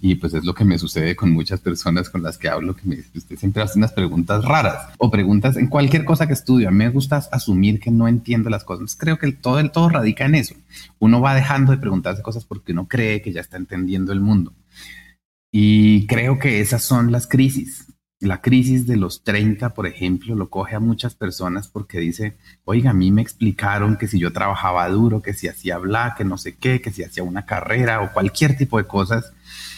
Y 0.01 0.15
pues 0.15 0.33
es 0.33 0.43
lo 0.43 0.53
que 0.53 0.65
me 0.65 0.77
sucede 0.77 1.15
con 1.15 1.31
muchas 1.31 1.59
personas 1.59 2.09
con 2.09 2.23
las 2.23 2.37
que 2.37 2.49
hablo, 2.49 2.75
que 2.75 2.87
me 2.87 2.99
usted 3.13 3.37
siempre 3.37 3.63
hace 3.63 3.77
unas 3.77 3.91
preguntas 3.91 4.43
raras 4.43 4.89
o 4.97 5.09
preguntas 5.11 5.57
en 5.57 5.67
cualquier 5.67 6.05
cosa 6.05 6.27
que 6.27 6.33
estudio. 6.33 6.67
A 6.67 6.71
mí 6.71 6.77
me 6.77 6.89
gusta 6.89 7.23
asumir 7.31 7.79
que 7.79 7.91
no 7.91 8.07
entiendo 8.07 8.49
las 8.49 8.63
cosas. 8.63 8.95
Creo 8.95 9.17
que 9.17 9.31
todo 9.31 9.59
el 9.59 9.71
todo 9.71 9.89
radica 9.89 10.25
en 10.25 10.35
eso. 10.35 10.55
Uno 10.99 11.21
va 11.21 11.35
dejando 11.35 11.71
de 11.71 11.77
preguntarse 11.77 12.21
cosas 12.21 12.45
porque 12.45 12.71
uno 12.71 12.87
cree 12.87 13.21
que 13.21 13.31
ya 13.31 13.41
está 13.41 13.57
entendiendo 13.57 14.11
el 14.11 14.21
mundo. 14.21 14.53
Y 15.51 16.05
creo 16.07 16.37
que 16.37 16.61
esas 16.61 16.83
son 16.83 17.11
las 17.11 17.25
crisis 17.25 17.88
la 18.21 18.41
crisis 18.41 18.85
de 18.85 18.97
los 18.97 19.23
30, 19.23 19.73
por 19.73 19.87
ejemplo, 19.87 20.35
lo 20.35 20.49
coge 20.49 20.75
a 20.75 20.79
muchas 20.79 21.15
personas 21.15 21.69
porque 21.69 21.99
dice, 21.99 22.35
oiga, 22.65 22.91
a 22.91 22.93
mí 22.93 23.11
me 23.11 23.21
explicaron 23.21 23.97
que 23.97 24.07
si 24.07 24.19
yo 24.19 24.33
trabajaba 24.33 24.89
duro, 24.89 25.21
que 25.21 25.33
si 25.33 25.47
hacía 25.47 25.77
bla, 25.77 26.15
que 26.17 26.25
no 26.25 26.37
sé 26.37 26.57
qué, 26.57 26.81
que 26.81 26.91
si 26.91 27.03
hacía 27.03 27.23
una 27.23 27.45
carrera 27.45 28.01
o 28.01 28.11
cualquier 28.11 28.57
tipo 28.57 28.77
de 28.77 28.85
cosas, 28.85 29.31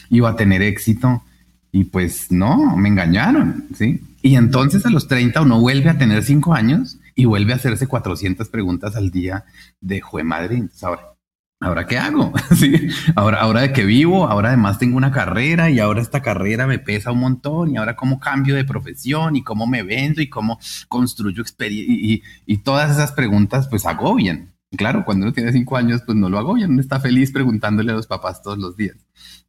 iba 0.09 0.29
a 0.29 0.35
tener 0.35 0.61
éxito. 0.63 1.23
Y 1.71 1.85
pues 1.85 2.31
no, 2.31 2.75
me 2.75 2.89
engañaron, 2.89 3.67
¿sí? 3.75 4.01
Y 4.21 4.35
entonces 4.35 4.85
a 4.85 4.89
los 4.89 5.07
30 5.07 5.41
uno 5.41 5.59
vuelve 5.59 5.89
a 5.89 5.97
tener 5.97 6.23
5 6.23 6.53
años 6.53 6.97
y 7.15 7.25
vuelve 7.25 7.53
a 7.53 7.57
hacerse 7.57 7.87
400 7.87 8.49
preguntas 8.49 8.95
al 8.95 9.11
día 9.11 9.45
de 9.79 10.01
Jue 10.01 10.23
Madrid. 10.23 10.65
ahora, 10.81 11.13
¿ahora 11.61 11.85
qué 11.85 11.97
hago? 11.97 12.33
¿Sí? 12.55 12.89
Ahora, 13.15 13.39
ahora 13.39 13.61
de 13.61 13.71
que 13.71 13.85
vivo, 13.85 14.27
ahora 14.27 14.49
además 14.49 14.79
tengo 14.79 14.97
una 14.97 15.11
carrera 15.11 15.69
y 15.69 15.79
ahora 15.79 16.01
esta 16.01 16.21
carrera 16.21 16.67
me 16.67 16.79
pesa 16.79 17.11
un 17.11 17.19
montón 17.19 17.71
y 17.71 17.77
ahora 17.77 17.95
cómo 17.95 18.19
cambio 18.19 18.55
de 18.55 18.65
profesión 18.65 19.35
y 19.35 19.43
cómo 19.43 19.67
me 19.67 19.83
vendo 19.83 20.21
y 20.21 20.27
cómo 20.27 20.59
construyo 20.89 21.41
experiencia 21.41 21.95
y, 21.95 22.23
y, 22.45 22.57
todas 22.57 22.91
esas 22.91 23.13
preguntas 23.13 23.67
pues 23.69 23.85
agobian. 23.85 24.51
Claro, 24.75 25.03
cuando 25.05 25.25
uno 25.25 25.33
tiene 25.33 25.51
cinco 25.51 25.77
años 25.77 26.01
pues 26.05 26.17
no 26.17 26.29
lo 26.29 26.39
agobian, 26.39 26.71
uno 26.71 26.81
está 26.81 26.99
feliz 26.99 27.31
preguntándole 27.31 27.91
a 27.91 27.95
los 27.95 28.07
papás 28.07 28.41
todos 28.41 28.57
los 28.57 28.75
días. 28.75 28.97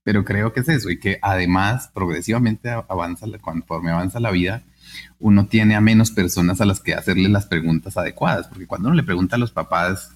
Pero 0.04 0.24
creo 0.24 0.52
que 0.52 0.60
es 0.60 0.68
eso 0.68 0.90
y 0.90 0.98
que 0.98 1.18
además 1.22 1.90
progresivamente 1.94 2.70
avanza, 2.70 3.26
conforme 3.40 3.90
avanza 3.90 4.20
la 4.20 4.32
vida, 4.32 4.62
uno 5.18 5.46
tiene 5.46 5.76
a 5.76 5.80
menos 5.80 6.10
personas 6.10 6.60
a 6.60 6.66
las 6.66 6.80
que 6.80 6.94
hacerle 6.94 7.28
las 7.28 7.46
preguntas 7.46 7.96
adecuadas, 7.96 8.48
porque 8.48 8.66
cuando 8.66 8.88
uno 8.88 8.96
le 8.96 9.04
pregunta 9.04 9.36
a 9.36 9.38
los 9.38 9.52
papás 9.52 10.10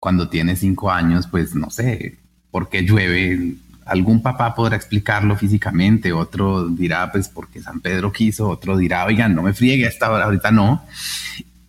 cuando 0.00 0.28
tiene 0.28 0.56
cinco 0.56 0.90
años, 0.90 1.26
pues 1.26 1.54
no 1.54 1.70
sé, 1.70 2.18
¿por 2.50 2.68
qué 2.68 2.82
llueve? 2.82 3.54
Algún 3.84 4.22
papá 4.22 4.54
podrá 4.54 4.76
explicarlo 4.76 5.36
físicamente, 5.36 6.12
otro 6.12 6.68
dirá, 6.68 7.10
pues 7.10 7.28
porque 7.28 7.62
San 7.62 7.80
Pedro 7.80 8.12
quiso, 8.12 8.48
otro 8.48 8.76
dirá, 8.76 9.04
oigan, 9.06 9.34
no 9.34 9.42
me 9.42 9.54
friegue 9.54 9.86
esta 9.86 10.10
hora, 10.10 10.24
ahorita 10.24 10.50
no. 10.50 10.84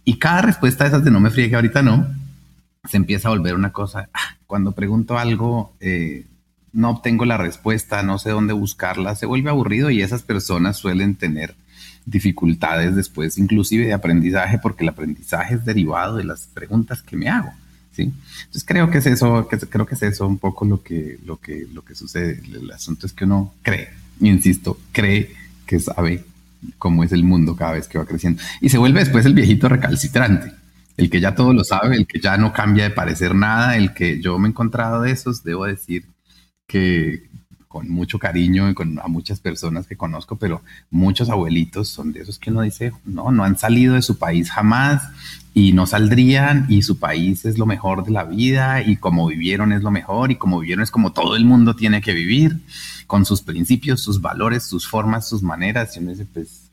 Y 0.03 0.17
cada 0.17 0.41
respuesta 0.41 0.83
de 0.83 0.89
esas 0.89 1.03
de 1.03 1.12
no 1.12 1.19
me 1.19 1.29
friegue 1.29 1.55
ahorita 1.55 1.81
no, 1.81 2.07
se 2.89 2.98
empieza 2.98 3.29
a 3.29 3.31
volver 3.31 3.55
una 3.55 3.71
cosa. 3.71 4.09
Ah, 4.13 4.36
cuando 4.48 4.74
pregunto 4.74 5.17
algo, 5.17 5.74
eh, 5.79 6.25
no 6.74 6.89
obtengo 6.89 7.25
la 7.25 7.38
respuesta, 7.38 8.03
no 8.03 8.17
sé 8.19 8.31
dónde 8.31 8.53
buscarla, 8.53 9.15
se 9.15 9.25
vuelve 9.25 9.50
aburrido 9.50 9.89
y 9.89 10.01
esas 10.01 10.24
personas 10.24 10.77
suelen 10.77 11.15
tener 11.15 11.55
dificultades 12.05 12.95
después, 12.95 13.38
inclusive 13.38 13.86
de 13.86 13.93
aprendizaje, 13.93 14.57
porque 14.59 14.83
el 14.83 14.89
aprendizaje 14.89 15.55
es 15.55 15.65
derivado 15.65 16.15
de 16.17 16.24
las 16.24 16.48
preguntas 16.48 17.01
que 17.01 17.15
me 17.15 17.29
hago. 17.29 17.53
Entonces 18.03 18.63
creo 18.65 18.89
que 18.89 19.00
es 19.00 19.06
eso, 19.06 19.48
que, 19.48 19.58
creo 19.58 19.86
que 19.86 19.96
es 19.96 20.03
eso 20.03 20.27
un 20.27 20.38
poco 20.38 20.65
lo 20.65 20.82
que, 20.84 21.20
lo 21.25 21.38
que, 21.38 21.68
lo 21.74 21.84
que 21.84 21.96
sucede. 21.96 22.41
El 22.53 22.72
asunto 22.72 23.06
es 23.06 23.13
que 23.13 23.25
uno 23.25 23.53
cree, 23.62 23.89
insisto, 24.20 24.77
cree 24.91 25.34
que 25.65 25.79
sabe 25.79 26.24
cómo 26.77 27.03
es 27.03 27.12
el 27.12 27.24
mundo 27.24 27.56
cada 27.56 27.74
vez 27.74 27.88
que 27.88 27.98
va 27.98 28.06
creciendo. 28.06 28.41
Y 28.62 28.70
se 28.70 28.77
vuelve 28.77 29.00
después 29.00 29.25
el 29.25 29.34
viejito 29.34 29.70
recalcitrante, 29.70 30.51
el 30.98 31.10
que 31.10 31.22
ya 31.22 31.36
todo 31.36 31.53
lo 31.53 31.63
sabe, 31.63 31.96
el 31.96 32.08
que 32.08 32.20
ya 32.20 32.38
no 32.38 32.53
cambia 32.53 32.84
de 32.84 32.89
parecer 32.89 33.36
nada, 33.36 33.77
el 33.77 33.94
que 33.94 34.22
yo 34.22 34.38
me 34.39 34.48
he 34.48 34.51
encontrado 34.51 35.01
de 35.01 35.12
esos, 35.12 35.44
debo 35.44 35.65
decir 35.65 36.06
que 36.68 37.29
con 37.70 37.88
mucho 37.88 38.18
cariño 38.18 38.68
y 38.70 38.74
con 38.74 39.00
a 39.00 39.08
muchas 39.08 39.39
personas 39.39 39.86
que 39.86 39.96
conozco, 39.96 40.38
pero 40.38 40.63
muchos 40.89 41.29
abuelitos 41.29 41.88
son 41.88 42.12
de 42.12 42.22
esos 42.22 42.39
que 42.39 42.50
uno 42.50 42.62
dice, 42.62 42.91
no, 43.06 43.32
no 43.32 43.44
han 43.44 43.58
salido 43.60 43.94
de 43.94 44.01
su 44.01 44.18
país 44.18 44.50
jamás 44.50 45.03
y 45.59 45.73
no 45.73 45.85
saldrían 45.85 46.65
y 46.69 46.83
su 46.83 46.99
país 46.99 47.43
es 47.43 47.57
lo 47.57 47.65
mejor 47.65 48.05
de 48.05 48.11
la 48.11 48.23
vida 48.23 48.81
y 48.81 48.95
como 48.95 49.27
vivieron 49.27 49.73
es 49.73 49.83
lo 49.83 49.91
mejor 49.91 50.31
y 50.31 50.37
como 50.37 50.61
vivieron 50.61 50.83
es 50.83 50.89
como 50.89 51.11
todo 51.11 51.35
el 51.35 51.43
mundo 51.43 51.75
tiene 51.75 51.99
que 52.01 52.13
vivir 52.13 52.61
con 53.07 53.25
sus 53.25 53.41
principios, 53.41 53.99
sus 53.99 54.21
valores, 54.21 54.63
sus 54.63 54.87
formas, 54.87 55.27
sus 55.27 55.43
maneras. 55.43 55.97
Y 55.97 55.99
uno 55.99 56.11
dice, 56.11 56.25
pues, 56.33 56.71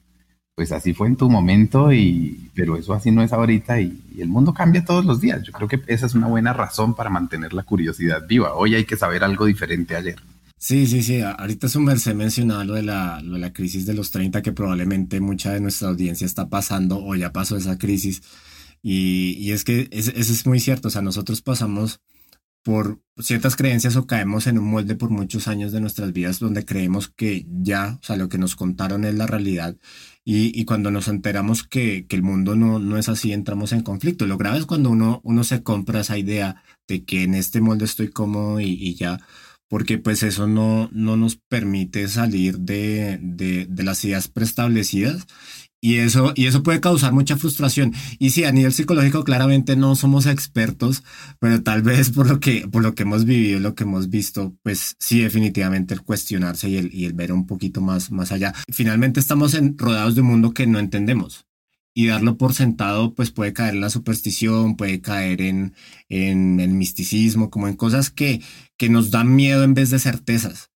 pues 0.55 0.71
así 0.71 0.95
fue 0.95 1.09
en 1.09 1.17
tu 1.17 1.29
momento 1.29 1.93
y 1.93 2.49
pero 2.55 2.77
eso 2.77 2.95
así 2.95 3.11
no 3.11 3.23
es 3.25 3.33
ahorita 3.33 3.81
y, 3.81 4.01
y, 4.15 4.21
el 4.21 4.29
mundo 4.29 4.55
cambia 4.55 4.85
todos 4.85 5.05
los 5.05 5.21
días. 5.21 5.43
Yo 5.43 5.53
creo 5.53 5.67
que 5.67 5.83
esa 5.89 6.07
es 6.07 6.15
una 6.15 6.29
buena 6.29 6.53
razón 6.53 6.95
para 6.95 7.11
mantener 7.11 7.55
la 7.55 7.65
curiosidad 7.65 8.25
viva. 8.29 8.55
Hoy 8.55 8.77
hay 8.77 8.85
que 8.85 8.97
saber 8.97 9.25
algo 9.25 9.47
diferente 9.47 9.97
ayer. 9.97 10.23
Sí, 10.59 10.87
sí, 10.87 11.03
sí. 11.03 11.23
Ahorita 11.23 11.69
su 11.69 11.81
merced 11.81 12.15
mencionaba 12.15 12.65
lo 12.65 12.75
de, 12.75 12.85
la, 12.85 13.21
lo 13.21 13.35
de 13.35 13.41
la 13.41 13.53
crisis 13.53 13.85
de 13.85 13.95
los 13.95 14.13
30, 14.13 14.43
que 14.43 14.53
probablemente 14.53 15.21
mucha 15.21 15.53
de 15.53 15.61
nuestra 15.61 15.89
audiencia 15.89 16.25
está 16.25 16.49
pasando 16.49 17.05
o 17.05 17.17
ya 17.17 17.33
pasó 17.33 17.57
esa 17.57 17.79
crisis. 17.79 18.23
Y, 18.89 19.37
y 19.41 19.51
es 19.51 19.65
que 19.65 19.89
eso 19.91 20.13
es 20.15 20.47
muy 20.47 20.61
cierto. 20.61 20.87
O 20.87 20.91
sea, 20.93 21.03
nosotros 21.03 21.43
pasamos 21.43 22.01
por 22.63 23.03
ciertas 23.19 23.57
creencias 23.57 23.97
o 23.97 24.07
caemos 24.07 24.47
en 24.47 24.59
un 24.61 24.71
molde 24.71 24.95
por 24.95 25.11
muchos 25.11 25.49
años 25.49 25.73
de 25.73 25.81
nuestras 25.81 26.13
vidas 26.13 26.39
donde 26.39 26.65
creemos 26.65 27.09
que 27.09 27.45
ya, 27.49 27.99
o 28.01 28.07
sea, 28.07 28.15
lo 28.15 28.29
que 28.29 28.39
nos 28.39 28.55
contaron 28.55 29.05
es 29.05 29.17
la 29.17 29.27
realidad. 29.27 29.77
Y, 30.25 30.57
y 30.57 30.65
cuando 30.67 30.93
nos 30.93 31.09
enteramos 31.09 31.65
que, 31.65 32.07
que 32.07 32.15
el 32.15 32.23
mundo 32.23 32.55
no, 32.55 32.79
no, 32.79 32.97
es 32.97 33.09
así, 33.09 33.33
entramos 33.33 33.73
en 33.73 33.83
conflicto. 33.83 34.25
Lo 34.25 34.39
grave 34.39 34.59
es 34.59 34.67
cuando 34.67 34.91
uno, 34.91 35.21
uno 35.25 35.43
se 35.43 35.65
compra 35.65 36.03
esa 36.03 36.17
idea 36.17 36.63
de 36.87 37.05
que 37.05 37.25
en 37.25 37.35
este 37.35 37.61
molde 37.61 37.87
estoy 37.87 38.11
cómodo 38.11 38.61
y, 38.61 38.67
y 38.67 38.95
ya 38.95 39.19
porque 39.69 39.99
pues 39.99 40.23
eso 40.23 40.47
no, 40.47 40.89
no 40.93 41.17
nos 41.17 41.37
permite 41.37 42.07
salir 42.09 42.61
de, 42.61 43.19
de, 43.21 43.67
de, 43.69 43.83
las 43.83 44.05
ideas 44.05 44.29
preestablecidas 44.29 45.27
y 45.81 45.97
eso, 45.97 46.33
y 46.35 46.47
eso 46.47 46.63
puede 46.63 46.81
causar 46.81 47.13
mucha 47.13 47.37
frustración. 47.37 47.95
Y 48.19 48.31
sí, 48.31 48.45
a 48.45 48.53
nivel 48.53 48.73
psicológico 48.73 49.25
claramente 49.25 49.77
no 49.77 49.95
somos 49.95 50.27
expertos, 50.27 51.03
pero 51.39 51.63
tal 51.63 51.83
vez 51.83 52.11
por 52.11 52.29
lo 52.29 52.41
que, 52.41 52.67
por 52.69 52.83
lo 52.83 52.95
que 52.95 53.03
hemos 53.05 53.25
vivido, 53.25 53.61
lo 53.61 53.75
que 53.75 53.85
hemos 53.85 54.09
visto, 54.11 54.55
pues 54.63 54.97
sí, 54.99 55.21
definitivamente 55.21 55.95
el 55.95 56.03
cuestionarse 56.03 56.69
y 56.69 56.77
el, 56.77 56.95
y 56.95 57.05
el 57.05 57.13
ver 57.13 57.33
un 57.33 57.47
poquito 57.47 57.81
más, 57.81 58.11
más 58.11 58.33
allá. 58.33 58.55
Finalmente 58.71 59.21
estamos 59.21 59.55
en, 59.55 59.77
rodeados 59.79 60.15
de 60.15 60.23
un 60.23 60.29
mundo 60.29 60.53
que 60.53 60.67
no 60.67 60.79
entendemos 60.79 61.47
y 61.95 62.09
darlo 62.09 62.37
por 62.37 62.53
sentado, 62.53 63.15
pues 63.15 63.31
puede 63.31 63.55
caer 63.55 63.75
en 63.75 63.81
la 63.81 63.89
superstición, 63.89 64.77
puede 64.77 65.01
caer 65.01 65.41
en, 65.41 65.75
en 66.11 66.61
el 66.61 66.71
misticismo, 66.71 67.49
como 67.49 67.69
en 67.69 67.75
cosas 67.77 68.11
que, 68.11 68.43
que 68.77 68.91
nos 68.91 69.11
dan 69.11 69.35
miedo 69.35 69.65
en 69.65 69.73
vez 69.73 69.89
de 69.89 69.99
certezas. 69.99 70.71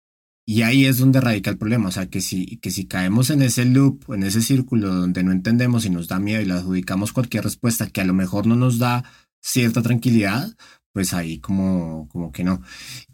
Y 0.51 0.63
ahí 0.63 0.85
es 0.85 0.99
donde 0.99 1.21
radica 1.21 1.49
el 1.49 1.59
problema, 1.59 1.91
o 1.91 1.93
sea, 1.93 2.11
que 2.11 2.21
si, 2.21 2.57
que 2.57 2.73
si 2.73 2.85
caemos 2.87 3.31
en 3.31 3.41
ese 3.41 3.65
loop, 3.65 4.13
en 4.13 4.25
ese 4.25 4.43
círculo 4.43 4.93
donde 4.93 5.23
no 5.23 5.31
entendemos 5.31 5.85
y 5.85 5.91
nos 5.91 6.09
da 6.09 6.19
miedo 6.19 6.43
y 6.43 6.45
le 6.45 6.55
adjudicamos 6.55 7.13
cualquier 7.13 7.45
respuesta 7.45 7.87
que 7.87 8.01
a 8.01 8.05
lo 8.05 8.15
mejor 8.15 8.49
no 8.49 8.57
nos 8.57 8.81
da 8.81 9.05
cierta 9.41 9.81
tranquilidad, 9.81 10.53
pues 10.93 11.15
ahí 11.15 11.39
como, 11.39 12.09
como 12.09 12.33
que 12.33 12.43
no. 12.43 12.63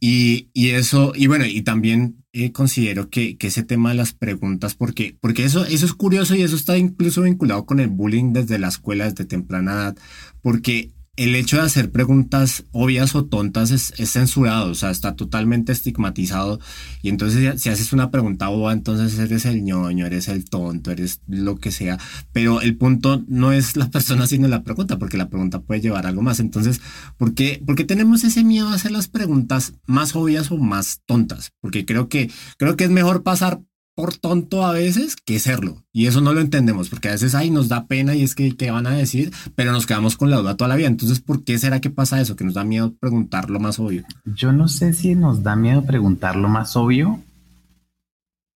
Y, 0.00 0.48
y 0.54 0.70
eso, 0.70 1.12
y 1.14 1.26
bueno, 1.26 1.44
y 1.44 1.60
también 1.60 2.24
eh, 2.32 2.52
considero 2.52 3.10
que, 3.10 3.36
que, 3.36 3.48
ese 3.48 3.64
tema 3.64 3.90
de 3.90 3.96
las 3.96 4.14
preguntas, 4.14 4.74
porque, 4.74 5.18
porque 5.20 5.44
eso, 5.44 5.66
eso 5.66 5.84
es 5.84 5.92
curioso 5.92 6.34
y 6.34 6.40
eso 6.40 6.56
está 6.56 6.78
incluso 6.78 7.20
vinculado 7.20 7.66
con 7.66 7.80
el 7.80 7.88
bullying 7.88 8.32
desde 8.32 8.58
la 8.58 8.68
escuela, 8.68 9.04
desde 9.04 9.26
temprana 9.26 9.72
edad, 9.72 9.96
porque 10.40 10.94
el 11.16 11.34
hecho 11.34 11.56
de 11.56 11.62
hacer 11.62 11.90
preguntas 11.90 12.64
obvias 12.72 13.14
o 13.14 13.24
tontas 13.24 13.70
es, 13.70 13.92
censurado, 14.10 14.70
o 14.70 14.74
sea, 14.74 14.90
está 14.90 15.16
totalmente 15.16 15.72
estigmatizado. 15.72 16.60
Y 17.02 17.08
entonces, 17.08 17.60
si 17.60 17.70
haces 17.70 17.92
una 17.94 18.10
pregunta 18.10 18.48
boba, 18.48 18.72
entonces 18.72 19.18
eres 19.18 19.46
el 19.46 19.64
ñoño, 19.64 20.06
eres 20.06 20.28
el 20.28 20.44
tonto, 20.44 20.90
eres 20.90 21.20
lo 21.26 21.56
que 21.56 21.72
sea. 21.72 21.98
Pero 22.32 22.60
el 22.60 22.76
punto 22.76 23.24
no 23.28 23.52
es 23.52 23.76
la 23.76 23.90
persona, 23.90 24.26
sino 24.26 24.46
la 24.46 24.62
pregunta, 24.62 24.98
porque 24.98 25.16
la 25.16 25.28
pregunta 25.28 25.60
puede 25.60 25.80
llevar 25.80 26.06
algo 26.06 26.20
más. 26.20 26.38
Entonces, 26.38 26.80
¿por 27.16 27.34
qué, 27.34 27.62
¿por 27.64 27.76
qué 27.76 27.84
tenemos 27.84 28.22
ese 28.22 28.44
miedo 28.44 28.68
a 28.68 28.74
hacer 28.74 28.92
las 28.92 29.08
preguntas 29.08 29.72
más 29.86 30.14
obvias 30.14 30.50
o 30.50 30.58
más 30.58 31.00
tontas? 31.06 31.52
Porque 31.60 31.86
creo 31.86 32.08
que, 32.08 32.30
creo 32.58 32.76
que 32.76 32.84
es 32.84 32.90
mejor 32.90 33.22
pasar 33.22 33.60
por 33.96 34.14
tonto 34.14 34.64
a 34.64 34.72
veces 34.72 35.16
que 35.16 35.40
serlo. 35.40 35.82
Y 35.90 36.06
eso 36.06 36.20
no 36.20 36.34
lo 36.34 36.40
entendemos, 36.40 36.90
porque 36.90 37.08
a 37.08 37.12
veces 37.12 37.34
ahí 37.34 37.50
nos 37.50 37.68
da 37.68 37.86
pena 37.86 38.14
y 38.14 38.22
es 38.22 38.34
que 38.34 38.70
van 38.70 38.86
a 38.86 38.90
decir, 38.90 39.32
pero 39.56 39.72
nos 39.72 39.86
quedamos 39.86 40.16
con 40.16 40.30
la 40.30 40.36
duda 40.36 40.56
toda 40.56 40.68
la 40.68 40.76
vida. 40.76 40.86
Entonces, 40.86 41.18
¿por 41.18 41.42
qué 41.42 41.58
será 41.58 41.80
que 41.80 41.90
pasa 41.90 42.20
eso? 42.20 42.36
Que 42.36 42.44
nos 42.44 42.54
da 42.54 42.62
miedo 42.62 42.94
preguntar 43.00 43.50
lo 43.50 43.58
más 43.58 43.80
obvio. 43.80 44.04
Yo 44.26 44.52
no 44.52 44.68
sé 44.68 44.92
si 44.92 45.14
nos 45.14 45.42
da 45.42 45.56
miedo 45.56 45.82
preguntar 45.84 46.36
lo 46.36 46.48
más 46.48 46.76
obvio 46.76 47.20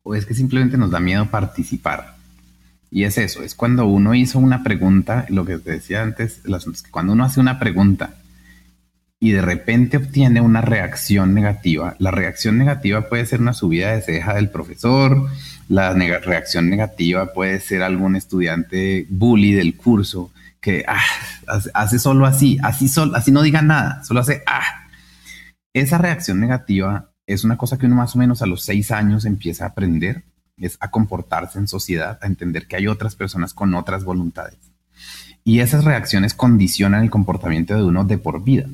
o 0.03 0.15
es 0.15 0.27
que 0.27 0.35
simplemente 0.35 0.77
nos 0.77 0.91
da 0.91 0.99
miedo 0.99 1.27
participar. 1.31 2.17
Y 2.91 3.05
es 3.05 3.17
eso, 3.17 3.43
es 3.43 3.55
cuando 3.55 3.87
uno 3.87 4.15
hizo 4.15 4.39
una 4.39 4.65
pregunta, 4.65 5.27
lo 5.29 5.45
que 5.45 5.59
te 5.59 5.73
decía 5.73 6.03
antes, 6.03 6.41
cuando 6.91 7.13
uno 7.13 7.25
hace 7.25 7.39
una 7.39 7.59
pregunta 7.59 8.15
y 9.21 9.33
de 9.33 9.43
repente 9.43 9.97
obtiene 9.97 10.41
una 10.41 10.61
reacción 10.61 11.35
negativa, 11.35 11.97
la 11.99 12.11
reacción 12.11 12.57
negativa 12.57 13.09
puede 13.09 13.27
ser 13.27 13.41
una 13.41 13.53
subida 13.53 13.93
de 13.93 14.03
ceja 14.03 14.35
del 14.35 14.51
profesor, 14.51 15.29
la 15.69 15.93
reacción 15.93 16.71
negativa 16.71 17.33
puede 17.33 17.61
ser 17.61 17.83
algún 17.83 18.17
estudiante 18.17 19.07
bully 19.11 19.53
del 19.53 19.77
curso 19.77 20.31
que 20.61 20.85
ah, 20.87 21.03
hace 21.75 21.99
solo 21.99 22.27
así, 22.27 22.59
así, 22.63 22.89
solo, 22.89 23.17
así 23.17 23.31
no 23.31 23.43
diga 23.43 23.63
nada, 23.63 24.05
solo 24.05 24.21
hace 24.21 24.43
ah. 24.47 24.87
Esa 25.73 25.99
reacción 25.99 26.41
negativa 26.41 27.11
es 27.27 27.45
una 27.45 27.57
cosa 27.57 27.77
que 27.77 27.87
uno 27.87 27.97
más 27.97 28.15
o 28.15 28.19
menos 28.19 28.43
a 28.43 28.47
los 28.47 28.65
seis 28.65 28.91
años 28.91 29.25
empieza 29.25 29.65
a 29.65 29.69
aprender, 29.69 30.25
es 30.57 30.77
a 30.81 30.91
comportarse 30.91 31.59
en 31.59 31.69
sociedad, 31.69 32.19
a 32.23 32.27
entender 32.27 32.67
que 32.67 32.77
hay 32.77 32.87
otras 32.87 33.15
personas 33.15 33.53
con 33.53 33.75
otras 33.75 34.05
voluntades. 34.05 34.59
Y 35.45 35.61
esas 35.61 35.85
reacciones 35.85 36.35
condicionan 36.35 37.03
el 37.03 37.11
comportamiento 37.11 37.77
de 37.77 37.83
uno 37.83 38.05
de 38.05 38.19
por 38.19 38.43
vida. 38.43 38.67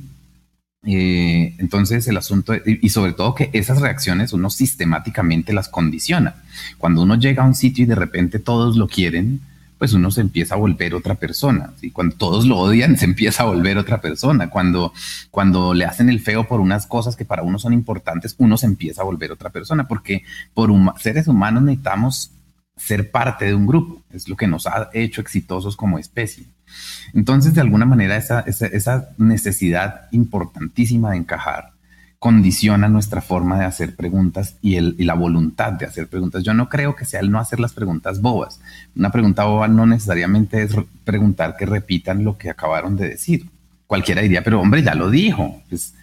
Eh, 0.87 1.55
entonces 1.59 2.07
el 2.09 2.17
asunto, 2.17 2.53
y 2.67 2.88
sobre 2.91 3.14
todo 3.14 3.35
que 3.35 3.50
esas 3.53 3.81
reacciones 3.81 4.33
uno 4.33 4.50
sistemáticamente 4.50 5.53
las 5.53 5.69
condiciona. 5.69 6.37
Cuando 6.79 7.03
uno 7.03 7.17
llega 7.17 7.43
a 7.43 7.47
un 7.47 7.55
sitio 7.55 7.85
y 7.85 7.87
de 7.87 7.95
repente 7.95 8.38
todos 8.38 8.76
lo 8.76 8.87
quieren, 8.87 9.41
pues 9.79 9.93
uno 9.93 10.11
se 10.11 10.21
empieza 10.21 10.55
a 10.55 10.59
volver 10.59 10.95
otra 10.95 11.17
persona. 11.17 11.73
¿sí? 11.81 11.91
Cuando 11.91 12.17
todos 12.17 12.47
lo 12.47 12.59
odian, 12.59 12.97
se 12.99 13.05
empieza 13.05 13.43
a 13.43 13.47
volver 13.47 13.79
otra 13.79 14.00
persona. 14.00 14.50
Cuando, 14.50 14.93
cuando 15.31 15.75
le 15.75 15.85
hacen 15.85 16.09
el 16.09 16.21
feo 16.21 16.47
por 16.47 16.61
unas 16.61 16.87
cosas 16.87 17.17
que 17.17 17.25
para 17.25 17.43
uno 17.43 17.59
son 17.59 17.73
importantes, 17.73 18.35
uno 18.38 18.57
se 18.57 18.67
empieza 18.67 19.03
a 19.03 19.05
volver 19.05 19.33
otra 19.33 19.50
persona, 19.50 19.88
porque 19.88 20.23
por 20.55 20.71
seres 20.99 21.29
humanos 21.29 21.62
necesitamos 21.62 22.31
ser 22.76 23.11
parte 23.11 23.47
de 23.47 23.55
un 23.55 23.67
grupo. 23.67 24.03
Es 24.11 24.29
lo 24.29 24.37
que 24.37 24.47
nos 24.47 24.67
ha 24.67 24.91
hecho 24.93 25.21
exitosos 25.21 25.76
como 25.76 25.99
especie. 25.99 26.45
Entonces, 27.14 27.54
de 27.54 27.61
alguna 27.61 27.87
manera, 27.87 28.16
esa, 28.16 29.09
necesidad 29.19 30.09
importantísima 30.11 31.12
de 31.12 31.19
encajar 31.19 31.71
condiciona 32.19 32.88
nuestra 32.88 33.21
forma 33.21 33.59
de 33.59 33.66
hacer 33.66 33.95
preguntas 33.95 34.57
y, 34.62 34.81
la 34.81 35.14
voluntad 35.14 35.73
de 35.73 35.87
hacer 35.87 36.09
preguntas. 36.09 36.43
Yo 36.43 36.54
no 36.54 36.69
creo 36.69 36.97
que 36.97 37.04
sea 37.04 37.21
el 37.21 37.31
no 37.31 37.38
hacer 37.38 37.61
las 37.61 37.75
preguntas 37.75 38.21
bobas. 38.21 38.61
Una 38.97 39.12
pregunta 39.12 39.45
boba 39.45 39.69
no 39.69 39.87
necesariamente 39.87 40.62
es 40.62 40.73
preguntar 41.04 41.57
que 41.57 41.66
repitan 41.66 42.25
lo 42.25 42.38
que 42.38 42.50
acabaron 42.50 42.97
de 42.97 43.11
decir. 43.11 43.47
Cualquiera 43.87 44.23
diría, 44.23 44.43
pero 44.43 44.61
hombre, 44.61 44.83
ya 44.83 44.95
lo 44.95 45.11
dijo. 45.11 45.62
Pues, 45.69 45.95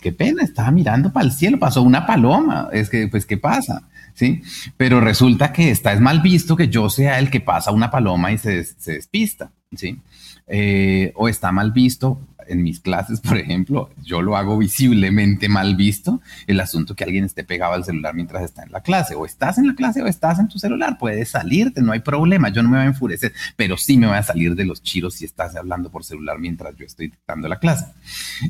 qué 0.00 0.12
pena, 0.12 0.42
estaba 0.42 0.70
mirando 0.70 1.12
para 1.12 1.26
el 1.26 1.32
cielo, 1.32 1.58
pasó 1.58 1.82
una 1.82 2.06
paloma. 2.06 2.68
Es 2.72 2.90
que, 2.90 3.08
pues, 3.08 3.24
¿qué 3.24 3.36
pasa? 3.36 3.82
¿Sí? 4.14 4.42
Pero 4.76 5.00
resulta 5.00 5.52
que 5.52 5.70
está 5.70 5.92
es 5.92 6.00
mal 6.00 6.20
visto 6.20 6.56
que 6.56 6.68
yo 6.68 6.90
sea 6.90 7.20
el 7.20 7.30
que 7.30 7.40
pasa 7.40 7.70
una 7.70 7.90
paloma 7.90 8.32
y 8.32 8.38
se 8.38 8.66
despista. 8.84 9.52
¿Sí? 9.76 9.98
Eh, 10.46 11.12
o 11.14 11.28
está 11.28 11.52
mal 11.52 11.72
visto 11.72 12.20
en 12.48 12.62
mis 12.62 12.80
clases, 12.80 13.20
por 13.22 13.36
ejemplo, 13.36 13.90
yo 14.02 14.22
lo 14.22 14.36
hago 14.36 14.58
visiblemente 14.58 15.48
mal 15.48 15.76
visto, 15.76 16.20
el 16.46 16.60
asunto 16.60 16.94
que 16.94 17.04
alguien 17.04 17.24
esté 17.24 17.44
pegado 17.44 17.74
al 17.74 17.84
celular 17.84 18.14
mientras 18.14 18.42
está 18.42 18.62
en 18.62 18.72
la 18.72 18.80
clase, 18.80 19.14
o 19.14 19.26
estás 19.26 19.58
en 19.58 19.66
la 19.66 19.74
clase 19.74 20.02
o 20.02 20.06
estás 20.06 20.38
en 20.38 20.48
tu 20.48 20.58
celular, 20.58 20.96
puedes 20.98 21.30
salirte, 21.30 21.82
no 21.82 21.92
hay 21.92 22.00
problema, 22.00 22.48
yo 22.48 22.62
no 22.62 22.70
me 22.70 22.78
voy 22.78 22.86
a 22.86 22.88
enfurecer, 22.88 23.32
pero 23.56 23.76
sí 23.76 23.96
me 23.96 24.06
voy 24.06 24.16
a 24.16 24.22
salir 24.22 24.54
de 24.54 24.64
los 24.64 24.82
chiros 24.82 25.14
si 25.14 25.24
estás 25.24 25.54
hablando 25.56 25.90
por 25.90 26.04
celular 26.04 26.38
mientras 26.38 26.74
yo 26.76 26.86
estoy 26.86 27.08
dictando 27.08 27.48
la 27.48 27.58
clase. 27.58 27.86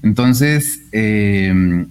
Entonces, 0.02 0.82
eh, 0.92 1.86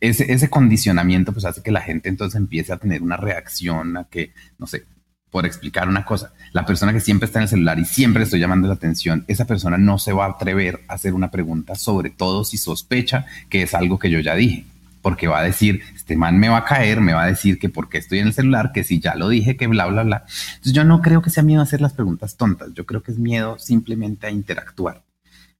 ese, 0.00 0.32
ese, 0.32 0.48
condicionamiento 0.48 1.34
pues 1.34 1.44
hace 1.44 1.62
que 1.62 1.70
la 1.70 1.82
gente 1.82 2.08
entonces 2.08 2.38
empiece 2.40 2.72
a 2.72 2.78
tener 2.78 3.02
una 3.02 3.18
reacción 3.18 3.98
a 3.98 4.04
que, 4.04 4.32
no 4.58 4.66
sé, 4.66 4.84
por 5.30 5.46
explicar 5.46 5.88
una 5.88 6.04
cosa. 6.04 6.32
La 6.52 6.66
persona 6.66 6.92
que 6.92 7.00
siempre 7.00 7.26
está 7.26 7.38
en 7.38 7.44
el 7.44 7.48
celular 7.48 7.78
y 7.78 7.84
siempre 7.84 8.24
estoy 8.24 8.40
llamando 8.40 8.68
la 8.68 8.74
atención, 8.74 9.24
esa 9.28 9.44
persona 9.44 9.78
no 9.78 9.98
se 9.98 10.12
va 10.12 10.26
a 10.26 10.30
atrever 10.30 10.80
a 10.88 10.94
hacer 10.94 11.14
una 11.14 11.30
pregunta, 11.30 11.74
sobre 11.74 12.10
todo 12.10 12.44
si 12.44 12.58
sospecha 12.58 13.26
que 13.48 13.62
es 13.62 13.74
algo 13.74 13.98
que 13.98 14.10
yo 14.10 14.20
ya 14.20 14.34
dije, 14.34 14.64
porque 15.02 15.28
va 15.28 15.38
a 15.38 15.44
decir, 15.44 15.82
este 15.94 16.16
man 16.16 16.38
me 16.38 16.48
va 16.48 16.58
a 16.58 16.64
caer, 16.64 17.00
me 17.00 17.12
va 17.12 17.22
a 17.22 17.26
decir 17.26 17.58
que 17.58 17.68
porque 17.68 17.98
estoy 17.98 18.18
en 18.18 18.28
el 18.28 18.32
celular, 18.32 18.72
que 18.72 18.84
si 18.84 19.00
ya 19.00 19.14
lo 19.14 19.28
dije, 19.28 19.56
que 19.56 19.66
bla, 19.66 19.86
bla, 19.86 20.02
bla. 20.02 20.24
Entonces 20.26 20.72
yo 20.72 20.84
no 20.84 21.00
creo 21.00 21.22
que 21.22 21.30
sea 21.30 21.42
miedo 21.42 21.60
a 21.60 21.64
hacer 21.64 21.80
las 21.80 21.92
preguntas 21.92 22.36
tontas, 22.36 22.70
yo 22.74 22.84
creo 22.84 23.02
que 23.02 23.12
es 23.12 23.18
miedo 23.18 23.58
simplemente 23.58 24.26
a 24.26 24.30
interactuar. 24.30 25.02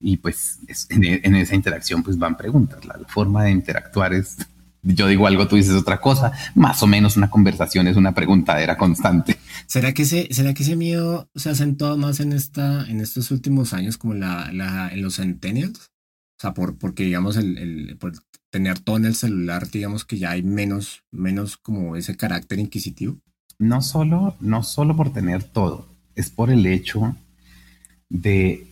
Y 0.02 0.16
pues 0.16 0.60
en, 0.88 1.34
esa 1.34 1.54
interacción 1.54 2.02
pues 2.02 2.18
van 2.18 2.36
preguntas, 2.36 2.84
la 2.86 2.98
forma 3.06 3.44
de 3.44 3.50
interactuar 3.50 4.14
es 4.14 4.36
yo 4.82 5.06
digo 5.06 5.26
algo, 5.26 5.46
tú 5.46 5.56
dices 5.56 5.74
otra 5.74 6.00
cosa, 6.00 6.32
más 6.54 6.82
o 6.82 6.86
menos 6.86 7.16
una 7.16 7.30
conversación 7.30 7.86
es 7.86 7.96
una 7.96 8.14
preguntadera 8.14 8.76
constante. 8.76 9.36
¿Será 9.66 9.92
que 9.92 10.02
ese, 10.02 10.28
será 10.30 10.54
que 10.54 10.62
ese 10.62 10.76
miedo 10.76 11.28
se 11.34 11.50
acentuado 11.50 11.96
más 11.96 12.20
en 12.20 12.32
esta, 12.32 12.88
en 12.88 13.00
estos 13.00 13.30
últimos 13.30 13.72
años, 13.72 13.98
como 13.98 14.14
la, 14.14 14.50
la, 14.52 14.88
en 14.88 15.02
los 15.02 15.16
centennials? 15.16 15.90
O 16.38 16.40
sea, 16.40 16.54
por, 16.54 16.78
porque 16.78 17.04
digamos 17.04 17.36
el, 17.36 17.58
el, 17.58 17.96
por 17.98 18.12
tener 18.50 18.78
todo 18.78 18.96
en 18.96 19.04
el 19.04 19.14
celular, 19.14 19.70
digamos 19.70 20.04
que 20.04 20.18
ya 20.18 20.30
hay 20.30 20.42
menos, 20.42 21.04
menos 21.10 21.56
como 21.56 21.96
ese 21.96 22.16
carácter 22.16 22.58
inquisitivo. 22.58 23.18
No 23.58 23.82
solo, 23.82 24.36
no 24.40 24.62
solo 24.62 24.96
por 24.96 25.12
tener 25.12 25.44
todo, 25.44 25.86
es 26.14 26.30
por 26.30 26.50
el 26.50 26.64
hecho 26.64 27.14
de, 28.08 28.66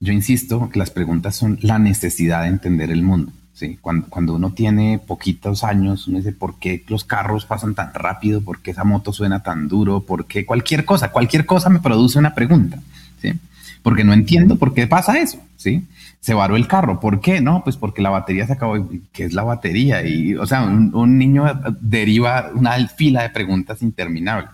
yo 0.00 0.12
insisto, 0.12 0.70
que 0.70 0.78
las 0.78 0.90
preguntas 0.90 1.36
son 1.36 1.58
la 1.60 1.78
necesidad 1.78 2.42
de 2.42 2.48
entender 2.48 2.90
el 2.90 3.02
mundo. 3.02 3.32
Sí, 3.52 3.78
cuando, 3.80 4.08
cuando 4.08 4.34
uno 4.34 4.52
tiene 4.52 4.98
poquitos 4.98 5.62
años, 5.62 6.08
uno 6.08 6.18
dice, 6.18 6.32
¿por 6.32 6.58
qué 6.58 6.82
los 6.88 7.04
carros 7.04 7.44
pasan 7.44 7.74
tan 7.74 7.92
rápido? 7.92 8.40
¿Por 8.40 8.60
qué 8.60 8.70
esa 8.70 8.84
moto 8.84 9.12
suena 9.12 9.42
tan 9.42 9.68
duro? 9.68 10.00
¿Por 10.00 10.26
qué 10.26 10.46
cualquier 10.46 10.86
cosa? 10.86 11.12
Cualquier 11.12 11.44
cosa 11.44 11.68
me 11.68 11.80
produce 11.80 12.18
una 12.18 12.34
pregunta, 12.34 12.80
¿sí? 13.20 13.34
Porque 13.82 14.04
no 14.04 14.14
entiendo 14.14 14.56
por 14.56 14.72
qué 14.72 14.86
pasa 14.86 15.18
eso, 15.18 15.38
¿sí? 15.56 15.86
Se 16.20 16.34
varó 16.34 16.56
el 16.56 16.66
carro, 16.66 16.98
¿por 16.98 17.20
qué? 17.20 17.40
No, 17.40 17.62
pues 17.62 17.76
porque 17.76 18.00
la 18.00 18.10
batería 18.10 18.46
se 18.46 18.54
acabó. 18.54 18.88
¿Qué 19.12 19.24
es 19.24 19.34
la 19.34 19.42
batería? 19.42 20.06
Y, 20.06 20.34
o 20.34 20.46
sea, 20.46 20.62
un, 20.62 21.18
niño 21.18 21.44
deriva 21.80 22.50
una 22.54 22.86
fila 22.88 23.22
de 23.22 23.30
preguntas 23.30 23.82
interminables. 23.82 24.50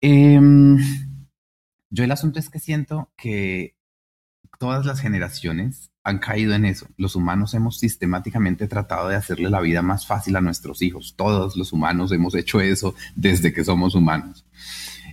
Em, 0.00 0.78
yo 1.88 2.04
el 2.04 2.10
asunto 2.10 2.38
es 2.38 2.50
que 2.50 2.58
siento 2.58 3.10
que 3.16 3.74
todas 4.58 4.86
las 4.86 5.00
generaciones 5.00 5.90
han 6.04 6.18
caído 6.18 6.54
en 6.54 6.64
eso. 6.66 6.86
Los 6.96 7.16
humanos 7.16 7.54
hemos 7.54 7.78
sistemáticamente 7.78 8.68
tratado 8.68 9.08
de 9.08 9.16
hacerle 9.16 9.50
la 9.50 9.60
vida 9.60 9.82
más 9.82 10.06
fácil 10.06 10.36
a 10.36 10.40
nuestros 10.40 10.82
hijos. 10.82 11.14
Todos 11.16 11.56
los 11.56 11.72
humanos 11.72 12.12
hemos 12.12 12.34
hecho 12.34 12.60
eso 12.60 12.94
desde 13.16 13.52
que 13.52 13.64
somos 13.64 13.94
humanos. 13.94 14.44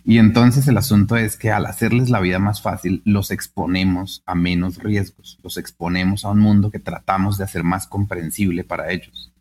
Y 0.04 0.18
entonces 0.18 0.68
el 0.68 0.78
asunto 0.78 1.16
es 1.16 1.38
que 1.38 1.52
al 1.52 1.66
hacerles 1.66 2.10
la 2.10 2.20
vida 2.20 2.40
más 2.40 2.62
fácil, 2.62 3.02
los 3.06 3.32
exponemos 3.32 4.24
a 4.26 4.36
menos 4.36 4.78
riesgos, 4.78 5.40
los 5.44 5.58
exponemos 5.58 6.26
a 6.26 6.30
un 6.30 6.40
mundo 6.40 6.72
que 6.72 6.80
tratamos 6.80 7.38
de 7.38 7.44
hacer 7.44 7.64
más 7.64 7.88
comprensible 7.88 8.64
para 8.64 8.92
ellos. 8.92 9.32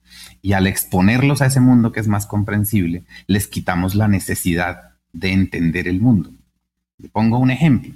Y 0.42 0.52
al 0.52 0.66
exponerlos 0.66 1.40
a 1.40 1.46
ese 1.46 1.60
mundo 1.60 1.92
que 1.92 2.00
es 2.00 2.08
más 2.08 2.26
comprensible, 2.26 3.04
les 3.26 3.48
quitamos 3.48 3.94
la 3.94 4.08
necesidad 4.08 4.92
de 5.12 5.32
entender 5.32 5.88
el 5.88 6.00
mundo. 6.00 6.30
Le 6.98 7.08
pongo 7.08 7.38
un 7.38 7.50
ejemplo. 7.50 7.92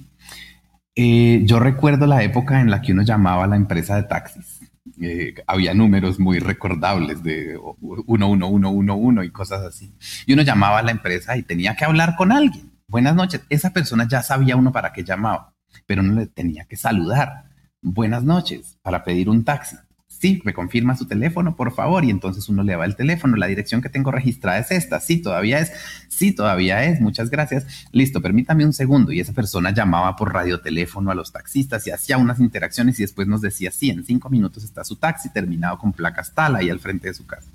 Eh, 0.97 1.43
yo 1.45 1.59
recuerdo 1.59 2.07
la 2.07 2.23
época 2.23 2.61
en 2.61 2.71
la 2.71 2.81
que 2.81 2.93
uno 2.93 3.03
llamaba 3.03 3.45
a 3.45 3.47
la 3.49 3.57
empresa 3.57 3.97
de 3.97 4.05
taxis. 4.05 4.61
Eh, 5.01 5.35
había 5.47 5.75
números 5.75 6.21
muy 6.21 6.39
recordables 6.39 7.23
de 7.23 7.59
11111 8.07 9.25
y 9.25 9.31
cosas 9.31 9.63
así. 9.63 9.95
Y 10.27 10.35
uno 10.35 10.43
llamaba 10.43 10.79
a 10.79 10.83
la 10.83 10.93
empresa 10.93 11.37
y 11.37 11.43
tenía 11.43 11.75
que 11.75 11.85
hablar 11.85 12.15
con 12.17 12.31
alguien. 12.31 12.71
Buenas 12.87 13.15
noches. 13.15 13.43
Esa 13.49 13.73
persona 13.73 14.07
ya 14.09 14.23
sabía 14.23 14.57
uno 14.57 14.71
para 14.71 14.93
qué 14.93 15.03
llamaba, 15.03 15.55
pero 15.87 16.03
uno 16.03 16.21
le 16.21 16.27
tenía 16.27 16.65
que 16.67 16.77
saludar. 16.77 17.47
Buenas 17.83 18.23
noches 18.23 18.79
para 18.83 19.03
pedir 19.03 19.29
un 19.29 19.45
taxi 19.45 19.77
sí, 20.25 20.41
me 20.43 20.55
confirma 20.55 20.97
su 20.97 21.07
teléfono, 21.07 21.55
por 21.55 21.75
favor. 21.75 22.03
Y 22.07 22.09
entonces 22.09 22.49
uno 22.49 22.63
le 22.63 22.77
va 22.77 22.87
el 22.87 22.97
teléfono, 22.97 23.37
la 23.37 23.47
dirección 23.47 23.83
que 23.83 23.91
tengo 23.91 24.11
registrada 24.11 24.59
es 24.59 24.71
esta, 24.71 24.99
sí, 24.99 25.19
todavía 25.21 25.59
es, 25.59 25.71
sí, 26.09 26.33
todavía 26.33 26.83
es, 26.85 26.99
muchas 27.03 27.29
gracias. 27.29 27.67
Listo, 27.93 28.23
permítame 28.23 28.65
un 28.65 28.73
segundo. 28.73 29.13
Y 29.13 29.21
esa 29.21 29.35
persona 29.35 29.71
llamaba 29.73 30.17
por 30.17 30.33
radioteléfono 30.33 31.11
a 31.11 31.15
los 31.15 31.31
taxistas 31.31 31.87
y 31.87 31.91
hacía 31.91 32.17
unas 32.17 32.41
interacciones 32.41 32.99
y 32.99 33.03
después 33.03 33.29
nos 33.29 33.43
decía, 33.43 33.71
sí, 33.71 33.91
en 33.91 34.03
cinco 34.03 34.31
minutos 34.31 34.65
está 34.65 34.83
su 34.83 34.97
taxi 34.97 35.31
terminado 35.31 35.77
con 35.77 35.93
placas 35.93 36.33
tal 36.33 36.57
ahí 36.57 36.71
al 36.71 36.81
frente 36.81 37.09
de 37.09 37.15
su 37.15 37.27
casa. 37.27 37.51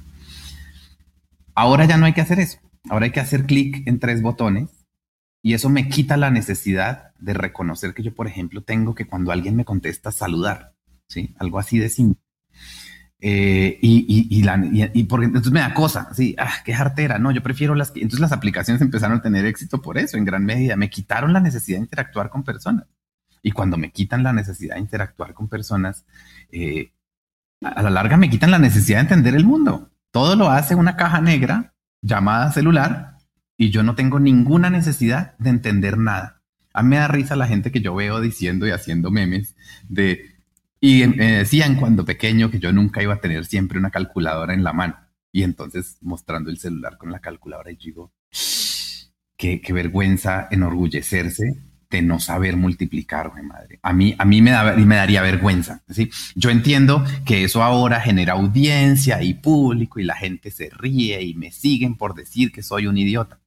Ahora 1.56 1.86
ya 1.86 1.98
no 1.98 2.06
hay 2.06 2.14
que 2.14 2.22
hacer 2.22 2.40
eso. 2.40 2.60
Ahora 2.88 3.06
hay 3.06 3.12
que 3.12 3.20
hacer 3.20 3.48
clic 3.48 3.82
en 3.88 3.98
tres 3.98 4.22
botones 4.22 4.70
y 5.42 5.56
eso 5.56 5.72
me 5.72 5.90
quita 5.90 6.18
la 6.18 6.30
necesidad 6.30 7.16
de 7.18 7.34
reconocer 7.34 7.96
que 7.96 8.04
yo, 8.04 8.14
por 8.14 8.28
ejemplo, 8.28 8.62
tengo 8.62 8.94
que 8.94 9.08
cuando 9.08 9.32
alguien 9.32 9.56
me 9.56 9.66
contesta 9.66 10.12
saludar, 10.12 10.76
¿sí? 11.08 11.34
Algo 11.40 11.58
así 11.58 11.80
de 11.80 11.90
simple. 11.90 12.29
Eh, 13.22 13.78
y, 13.82 14.28
y, 14.30 14.44
la, 14.44 14.64
y, 14.72 15.04
porque 15.04 15.26
entonces 15.26 15.52
me 15.52 15.60
da 15.60 15.74
cosa, 15.74 16.10
sí, 16.14 16.36
ah, 16.38 16.54
qué 16.64 16.74
jartera, 16.74 17.20
no, 17.20 17.32
yo 17.32 17.44
prefiero 17.44 17.76
las 17.76 17.92
que, 17.92 18.00
entonces 18.00 18.22
las 18.22 18.32
aplicaciones 18.32 18.82
empezaron 18.82 19.18
a 19.18 19.22
tener 19.22 19.46
éxito 19.46 19.82
por 19.82 19.98
eso, 19.98 20.16
en 20.16 20.24
gran 20.24 20.46
medida, 20.46 20.78
me 20.78 20.90
quitaron 20.90 21.34
la 21.34 21.42
necesidad 21.42 21.80
de 21.80 21.84
interactuar 21.84 22.30
con 22.30 22.44
personas. 22.44 22.86
Y 23.42 23.52
cuando 23.52 23.78
me 23.78 23.92
quitan 23.92 24.24
la 24.24 24.34
necesidad 24.34 24.76
de 24.76 24.82
interactuar 24.82 25.34
con 25.34 25.50
personas, 25.50 26.06
eh, 26.52 26.94
a 27.62 27.82
la 27.82 27.90
larga 27.90 28.18
me 28.18 28.30
quitan 28.30 28.52
la 28.52 28.60
necesidad 28.60 28.98
de 28.98 29.02
entender 29.02 29.36
el 29.36 29.46
mundo. 29.46 29.90
Todo 30.12 30.36
lo 30.36 30.50
hace 30.50 30.76
una 30.76 30.96
caja 30.96 31.22
negra 31.22 31.74
llamada 32.02 32.52
celular 32.52 33.18
y 33.58 33.70
yo 33.70 33.84
no 33.84 33.96
tengo 33.96 34.20
ninguna 34.20 34.70
necesidad 34.70 35.38
de 35.38 35.50
entender 35.50 35.98
nada. 35.98 36.42
A 36.74 36.84
mí 36.84 36.90
me 36.90 36.98
da 36.98 37.08
risa 37.08 37.36
la 37.36 37.48
gente 37.48 37.72
que 37.72 37.82
yo 37.82 37.94
veo 37.96 38.22
diciendo 38.22 38.66
y 38.66 38.72
haciendo 38.72 39.12
memes 39.12 39.56
de 39.90 40.39
y 40.82 41.06
me 41.08 41.38
decían 41.38 41.76
cuando 41.76 42.06
pequeño 42.06 42.50
que 42.50 42.60
yo 42.60 42.72
nunca 42.72 43.04
iba 43.04 43.16
a 43.16 43.22
tener 43.22 43.46
siempre 43.46 43.80
una 43.80 43.92
calculadora 43.92 44.54
en 44.54 44.64
la 44.64 44.74
mano. 44.74 44.96
Y 45.32 45.44
entonces 45.44 45.98
mostrando 46.02 46.50
el 46.50 46.58
celular 46.58 46.98
con 46.98 47.12
la 47.12 47.20
calculadora 47.20 47.72
y 47.72 47.76
digo, 47.76 48.14
qué, 49.38 49.62
qué 49.62 49.74
vergüenza 49.74 50.48
enorgullecerse 50.52 51.58
de 51.90 52.02
no 52.02 52.20
saber 52.20 52.56
multiplicar, 52.56 53.30
güey, 53.30 53.44
madre. 53.44 53.80
A 53.82 53.94
mí, 53.94 54.16
a 54.18 54.26
mí 54.26 54.42
me, 54.42 54.52
da, 54.52 54.76
me 54.76 54.96
daría 54.96 55.22
vergüenza. 55.22 55.82
¿sí? 55.90 56.10
Yo 56.36 56.50
entiendo 56.50 57.04
que 57.26 57.44
eso 57.44 57.64
ahora 57.64 58.00
genera 58.00 58.34
audiencia 58.34 59.24
y 59.24 59.34
público 59.34 60.00
y 60.00 60.04
la 60.04 60.16
gente 60.16 60.52
se 60.52 60.70
ríe 60.70 61.22
y 61.24 61.34
me 61.34 61.52
siguen 61.52 61.96
por 61.96 62.14
decir 62.14 62.52
que 62.52 62.62
soy 62.62 62.86
un 62.86 62.98
idiota. 62.98 63.40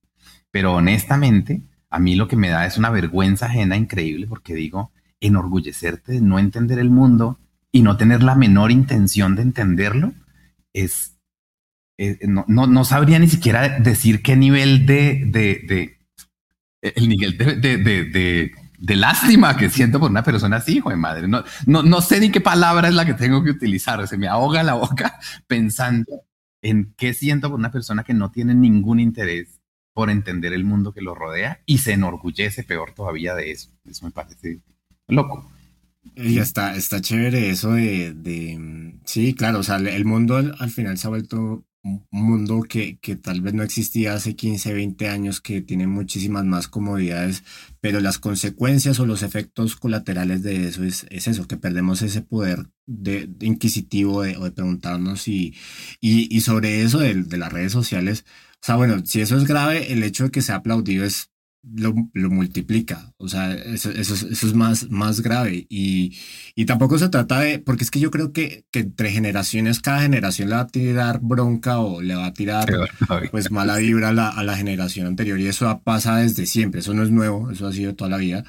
Pero 0.50 0.74
honestamente, 0.74 1.62
a 1.88 1.98
mí 1.98 2.16
lo 2.16 2.26
que 2.26 2.36
me 2.36 2.48
da 2.48 2.66
es 2.66 2.78
una 2.78 2.90
vergüenza 2.90 3.46
ajena 3.46 3.76
increíble 3.76 4.26
porque 4.26 4.54
digo, 4.54 4.90
enorgullecerte 5.22 6.12
de 6.12 6.20
no 6.20 6.38
entender 6.38 6.78
el 6.78 6.90
mundo 6.90 7.38
y 7.70 7.82
no 7.82 7.96
tener 7.96 8.22
la 8.22 8.34
menor 8.34 8.70
intención 8.70 9.34
de 9.34 9.42
entenderlo, 9.42 10.12
es, 10.74 11.16
eh, 11.98 12.18
no, 12.26 12.44
no, 12.48 12.84
sabría 12.84 13.18
ni 13.18 13.28
siquiera 13.28 13.78
decir 13.78 14.22
qué 14.22 14.36
nivel 14.36 14.84
de, 14.84 15.24
de, 15.26 15.64
de 15.66 15.98
el 16.82 17.08
nivel 17.08 17.38
de, 17.38 17.56
de, 17.56 18.52
de, 18.78 18.96
lástima 18.96 19.56
que 19.56 19.70
siento 19.70 20.00
por 20.00 20.10
una 20.10 20.24
persona 20.24 20.56
así, 20.56 20.78
hijo 20.78 20.90
de 20.90 20.96
madre. 20.96 21.28
No, 21.28 21.44
no, 21.66 21.82
no 21.82 22.00
sé 22.00 22.20
ni 22.20 22.30
qué 22.30 22.40
palabra 22.40 22.88
es 22.88 22.94
la 22.94 23.06
que 23.06 23.14
tengo 23.14 23.42
que 23.44 23.50
utilizar. 23.50 24.06
Se 24.08 24.18
me 24.18 24.28
ahoga 24.28 24.62
la 24.62 24.74
boca 24.74 25.18
pensando 25.46 26.22
en 26.60 26.92
qué 26.96 27.14
siento 27.14 27.48
por 27.48 27.58
una 27.58 27.70
persona 27.70 28.04
que 28.04 28.14
no 28.14 28.30
tiene 28.30 28.54
ningún 28.54 29.00
interés 29.00 29.60
por 29.94 30.10
entender 30.10 30.52
el 30.52 30.64
mundo 30.64 30.92
que 30.92 31.02
lo 31.02 31.14
rodea 31.14 31.60
y 31.66 31.78
se 31.78 31.92
enorgullece 31.92 32.64
peor 32.64 32.92
todavía 32.92 33.34
de 33.34 33.52
eso. 33.52 33.70
Eso 33.84 34.04
me 34.06 34.10
parece 34.10 34.60
loco. 35.08 35.52
Y 36.16 36.38
está, 36.38 36.76
está 36.76 37.00
chévere 37.00 37.50
eso 37.50 37.72
de, 37.72 38.98
sí, 39.04 39.34
claro, 39.34 39.60
o 39.60 39.62
sea, 39.62 39.76
el 39.76 40.04
mundo 40.04 40.36
al, 40.36 40.70
final 40.70 40.98
se 40.98 41.06
ha 41.06 41.10
vuelto 41.10 41.64
un 41.84 42.06
mundo 42.10 42.62
que, 42.62 42.98
que, 42.98 43.16
tal 43.16 43.40
vez 43.40 43.54
no 43.54 43.62
existía 43.62 44.14
hace 44.14 44.36
15, 44.36 44.74
20 44.74 45.08
años, 45.08 45.40
que 45.40 45.62
tiene 45.62 45.86
muchísimas 45.86 46.44
más 46.44 46.68
comodidades, 46.68 47.44
pero 47.80 48.00
las 48.00 48.18
consecuencias 48.18 49.00
o 49.00 49.06
los 49.06 49.22
efectos 49.22 49.76
colaterales 49.76 50.42
de 50.42 50.68
eso 50.68 50.84
es, 50.84 51.06
es 51.10 51.28
eso, 51.28 51.46
que 51.48 51.56
perdemos 51.56 52.02
ese 52.02 52.20
poder 52.22 52.68
de, 52.86 53.30
inquisitivo 53.40 54.22
de, 54.22 54.36
o 54.36 54.44
de 54.44 54.52
preguntarnos 54.52 55.28
y, 55.28 55.54
y, 56.00 56.34
y 56.34 56.40
sobre 56.42 56.82
eso 56.82 56.98
de, 56.98 57.14
de 57.14 57.38
las 57.38 57.52
redes 57.52 57.72
sociales, 57.72 58.24
o 58.62 58.64
sea, 58.64 58.76
bueno, 58.76 59.04
si 59.04 59.20
eso 59.20 59.36
es 59.36 59.44
grave, 59.44 59.92
el 59.92 60.04
hecho 60.04 60.24
de 60.24 60.30
que 60.30 60.42
sea 60.42 60.56
aplaudido 60.56 61.04
es 61.04 61.31
lo, 61.62 61.94
lo, 62.12 62.30
multiplica. 62.30 63.12
O 63.18 63.28
sea, 63.28 63.54
eso, 63.54 63.90
eso, 63.90 64.14
eso, 64.14 64.46
es 64.46 64.54
más, 64.54 64.90
más 64.90 65.20
grave. 65.20 65.66
Y, 65.68 66.18
y 66.54 66.64
tampoco 66.64 66.98
se 66.98 67.08
trata 67.08 67.40
de, 67.40 67.58
porque 67.58 67.84
es 67.84 67.90
que 67.90 68.00
yo 68.00 68.10
creo 68.10 68.32
que, 68.32 68.64
que, 68.70 68.80
entre 68.80 69.10
generaciones, 69.10 69.80
cada 69.80 70.02
generación 70.02 70.48
le 70.48 70.56
va 70.56 70.62
a 70.62 70.66
tirar 70.66 71.20
bronca 71.22 71.78
o 71.78 72.02
le 72.02 72.14
va 72.14 72.26
a 72.26 72.34
tirar 72.34 72.68
pues 73.30 73.50
mala 73.50 73.76
vibra 73.76 74.08
a 74.08 74.12
la, 74.12 74.28
a 74.28 74.42
la 74.42 74.56
generación 74.56 75.06
anterior. 75.06 75.38
Y 75.38 75.46
eso 75.46 75.80
pasa 75.84 76.16
desde 76.16 76.46
siempre. 76.46 76.80
Eso 76.80 76.94
no 76.94 77.02
es 77.02 77.10
nuevo, 77.10 77.50
eso 77.50 77.66
ha 77.66 77.72
sido 77.72 77.94
toda 77.94 78.10
la 78.10 78.18
vida. 78.18 78.44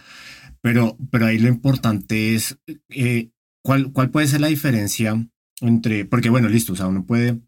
Pero, 0.62 0.98
pero 1.12 1.28
ahí 1.28 1.40
lo 1.40 1.50
importante 1.50 2.36
es 2.36 2.58
eh, 2.90 3.30
cuál, 3.62 3.92
cuál 3.92 4.10
puede 4.10 4.28
ser 4.28 4.42
la 4.42 4.48
diferencia 4.48 5.28
entre, 5.62 6.06
porque 6.06 6.30
bueno, 6.30 6.50
listo, 6.50 6.74
o 6.74 6.76
sea, 6.76 6.88
uno 6.88 7.06
puede 7.06 7.42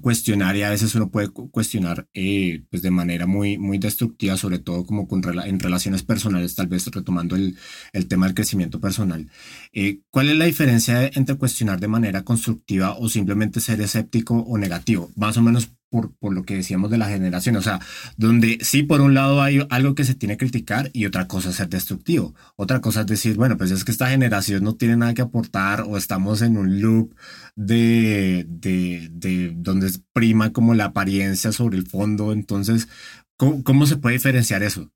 cuestionar 0.00 0.56
y 0.56 0.62
a 0.62 0.70
veces 0.70 0.94
uno 0.94 1.10
puede 1.10 1.28
cuestionar 1.28 2.08
eh, 2.14 2.64
pues 2.70 2.82
de 2.82 2.90
manera 2.90 3.26
muy, 3.26 3.58
muy 3.58 3.78
destructiva, 3.78 4.36
sobre 4.36 4.58
todo 4.58 4.84
como 4.84 5.06
con 5.08 5.22
en 5.44 5.60
relaciones 5.60 6.02
personales, 6.02 6.54
tal 6.54 6.68
vez 6.68 6.86
retomando 6.86 7.36
el, 7.36 7.56
el 7.92 8.06
tema 8.08 8.26
del 8.26 8.34
crecimiento 8.34 8.80
personal. 8.80 9.28
Eh, 9.72 10.00
¿Cuál 10.10 10.30
es 10.30 10.36
la 10.36 10.44
diferencia 10.44 11.06
entre 11.06 11.36
cuestionar 11.36 11.80
de 11.80 11.88
manera 11.88 12.22
constructiva 12.22 12.96
o 12.98 13.08
simplemente 13.08 13.60
ser 13.60 13.80
escéptico 13.80 14.36
o 14.36 14.58
negativo? 14.58 15.10
Más 15.16 15.36
o 15.36 15.42
menos 15.42 15.70
por, 15.90 16.14
por, 16.16 16.34
lo 16.34 16.44
que 16.44 16.56
decíamos 16.56 16.90
de 16.90 16.98
la 16.98 17.08
generación, 17.08 17.56
o 17.56 17.62
sea, 17.62 17.80
donde 18.16 18.58
sí, 18.62 18.82
por 18.82 19.00
un 19.00 19.14
lado 19.14 19.42
hay 19.42 19.66
algo 19.70 19.94
que 19.94 20.04
se 20.04 20.14
tiene 20.14 20.36
que 20.36 20.46
criticar 20.46 20.90
y 20.92 21.06
otra 21.06 21.26
cosa 21.26 21.50
es 21.50 21.56
ser 21.56 21.68
destructivo. 21.68 22.34
Otra 22.56 22.80
cosa 22.80 23.00
es 23.00 23.06
decir, 23.06 23.36
bueno, 23.36 23.56
pues 23.56 23.70
es 23.70 23.84
que 23.84 23.92
esta 23.92 24.08
generación 24.08 24.64
no 24.64 24.74
tiene 24.74 24.96
nada 24.96 25.14
que 25.14 25.22
aportar 25.22 25.82
o 25.82 25.96
estamos 25.96 26.42
en 26.42 26.56
un 26.56 26.80
loop 26.80 27.14
de, 27.54 28.46
de, 28.48 29.08
de 29.12 29.52
donde 29.56 29.90
prima 30.12 30.52
como 30.52 30.74
la 30.74 30.86
apariencia 30.86 31.52
sobre 31.52 31.78
el 31.78 31.86
fondo. 31.86 32.32
Entonces, 32.32 32.88
¿cómo, 33.36 33.62
cómo 33.62 33.86
se 33.86 33.96
puede 33.96 34.14
diferenciar 34.14 34.62
eso? 34.62 34.90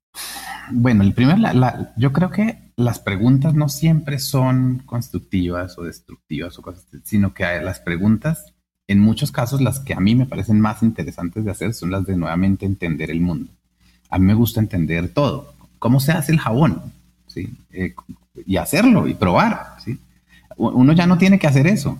Bueno, 0.71 1.03
el 1.03 1.13
primer, 1.13 1.37
yo 1.97 2.13
creo 2.13 2.29
que 2.29 2.71
las 2.75 2.99
preguntas 2.99 3.53
no 3.53 3.69
siempre 3.69 4.19
son 4.19 4.79
constructivas 4.85 5.77
o 5.77 5.83
destructivas 5.83 6.57
o 6.57 6.61
cosas, 6.61 6.87
sino 7.03 7.33
que 7.33 7.43
las 7.61 7.79
preguntas 7.79 8.53
en 8.91 8.99
muchos 8.99 9.31
casos, 9.31 9.61
las 9.61 9.79
que 9.79 9.93
a 9.93 9.99
mí 9.99 10.15
me 10.15 10.25
parecen 10.25 10.59
más 10.59 10.83
interesantes 10.83 11.45
de 11.45 11.51
hacer 11.51 11.73
son 11.73 11.91
las 11.91 12.05
de 12.05 12.17
nuevamente 12.17 12.65
entender 12.65 13.09
el 13.11 13.21
mundo. 13.21 13.49
A 14.09 14.19
mí 14.19 14.25
me 14.25 14.33
gusta 14.33 14.59
entender 14.59 15.09
todo. 15.09 15.53
¿Cómo 15.79 15.99
se 15.99 16.11
hace 16.11 16.31
el 16.31 16.39
jabón? 16.39 16.81
¿Sí? 17.27 17.53
Eh, 17.71 17.95
y 18.45 18.57
hacerlo 18.57 19.07
y 19.07 19.13
probar. 19.13 19.75
¿sí? 19.83 19.97
Uno 20.57 20.93
ya 20.93 21.07
no 21.07 21.17
tiene 21.17 21.39
que 21.39 21.47
hacer 21.47 21.67
eso. 21.67 21.97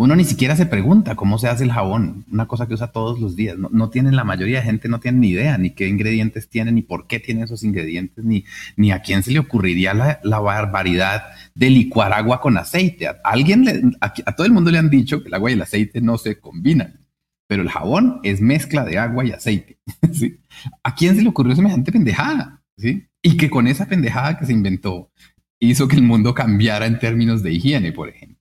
Uno 0.00 0.14
ni 0.14 0.22
siquiera 0.22 0.54
se 0.54 0.64
pregunta 0.64 1.16
cómo 1.16 1.38
se 1.38 1.48
hace 1.48 1.64
el 1.64 1.72
jabón, 1.72 2.24
una 2.30 2.46
cosa 2.46 2.68
que 2.68 2.74
usa 2.74 2.92
todos 2.92 3.18
los 3.18 3.34
días. 3.34 3.58
No, 3.58 3.68
no 3.72 3.90
tienen, 3.90 4.14
la 4.14 4.22
mayoría 4.22 4.60
de 4.60 4.64
gente 4.64 4.88
no 4.88 5.00
tiene 5.00 5.18
ni 5.18 5.30
idea 5.30 5.58
ni 5.58 5.70
qué 5.70 5.88
ingredientes 5.88 6.48
tiene, 6.48 6.70
ni 6.70 6.82
por 6.82 7.08
qué 7.08 7.18
tiene 7.18 7.42
esos 7.42 7.64
ingredientes, 7.64 8.24
ni, 8.24 8.44
ni 8.76 8.92
a 8.92 9.02
quién 9.02 9.24
se 9.24 9.32
le 9.32 9.40
ocurriría 9.40 9.94
la, 10.22 10.38
barbaridad 10.38 11.24
de 11.56 11.70
licuar 11.70 12.12
agua 12.12 12.40
con 12.40 12.56
aceite. 12.56 13.08
A, 13.08 13.16
alguien 13.24 13.96
a, 14.00 14.12
todo 14.36 14.46
el 14.46 14.52
mundo 14.52 14.70
le 14.70 14.78
han 14.78 14.88
dicho 14.88 15.20
que 15.20 15.26
el 15.26 15.34
agua 15.34 15.50
y 15.50 15.54
el 15.54 15.62
aceite 15.62 16.00
no 16.00 16.16
se 16.16 16.38
combinan, 16.38 17.00
pero 17.48 17.62
el 17.62 17.68
jabón 17.68 18.20
es 18.22 18.40
mezcla 18.40 18.84
de 18.84 18.98
agua 18.98 19.24
y 19.24 19.32
aceite. 19.32 19.80
¿A 20.84 20.94
quién 20.94 21.16
se 21.16 21.22
le 21.22 21.28
ocurrió 21.28 21.56
semejante 21.56 21.90
pendejada? 21.90 22.62
¿sí? 22.76 23.08
Y 23.20 23.36
que 23.36 23.50
con 23.50 23.66
esa 23.66 23.86
pendejada 23.86 24.38
que 24.38 24.46
se 24.46 24.52
inventó 24.52 25.10
hizo 25.58 25.88
que 25.88 25.96
el 25.96 26.02
mundo 26.02 26.34
cambiara 26.34 26.86
en 26.86 27.00
términos 27.00 27.42
de 27.42 27.50
higiene, 27.50 27.90
por 27.90 28.08
ejemplo. 28.08 28.37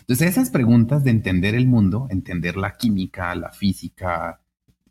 Entonces, 0.00 0.28
esas 0.28 0.50
preguntas 0.50 1.04
de 1.04 1.10
entender 1.10 1.54
el 1.54 1.66
mundo, 1.66 2.06
entender 2.10 2.56
la 2.56 2.76
química, 2.76 3.34
la 3.34 3.50
física, 3.50 4.40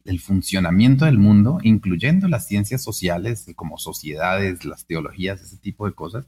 el 0.05 0.19
funcionamiento 0.19 1.05
del 1.05 1.17
mundo, 1.17 1.59
incluyendo 1.63 2.27
las 2.27 2.47
ciencias 2.47 2.83
sociales 2.83 3.45
como 3.55 3.77
sociedades, 3.77 4.65
las 4.65 4.85
teologías, 4.85 5.41
ese 5.41 5.57
tipo 5.57 5.85
de 5.85 5.93
cosas, 5.93 6.25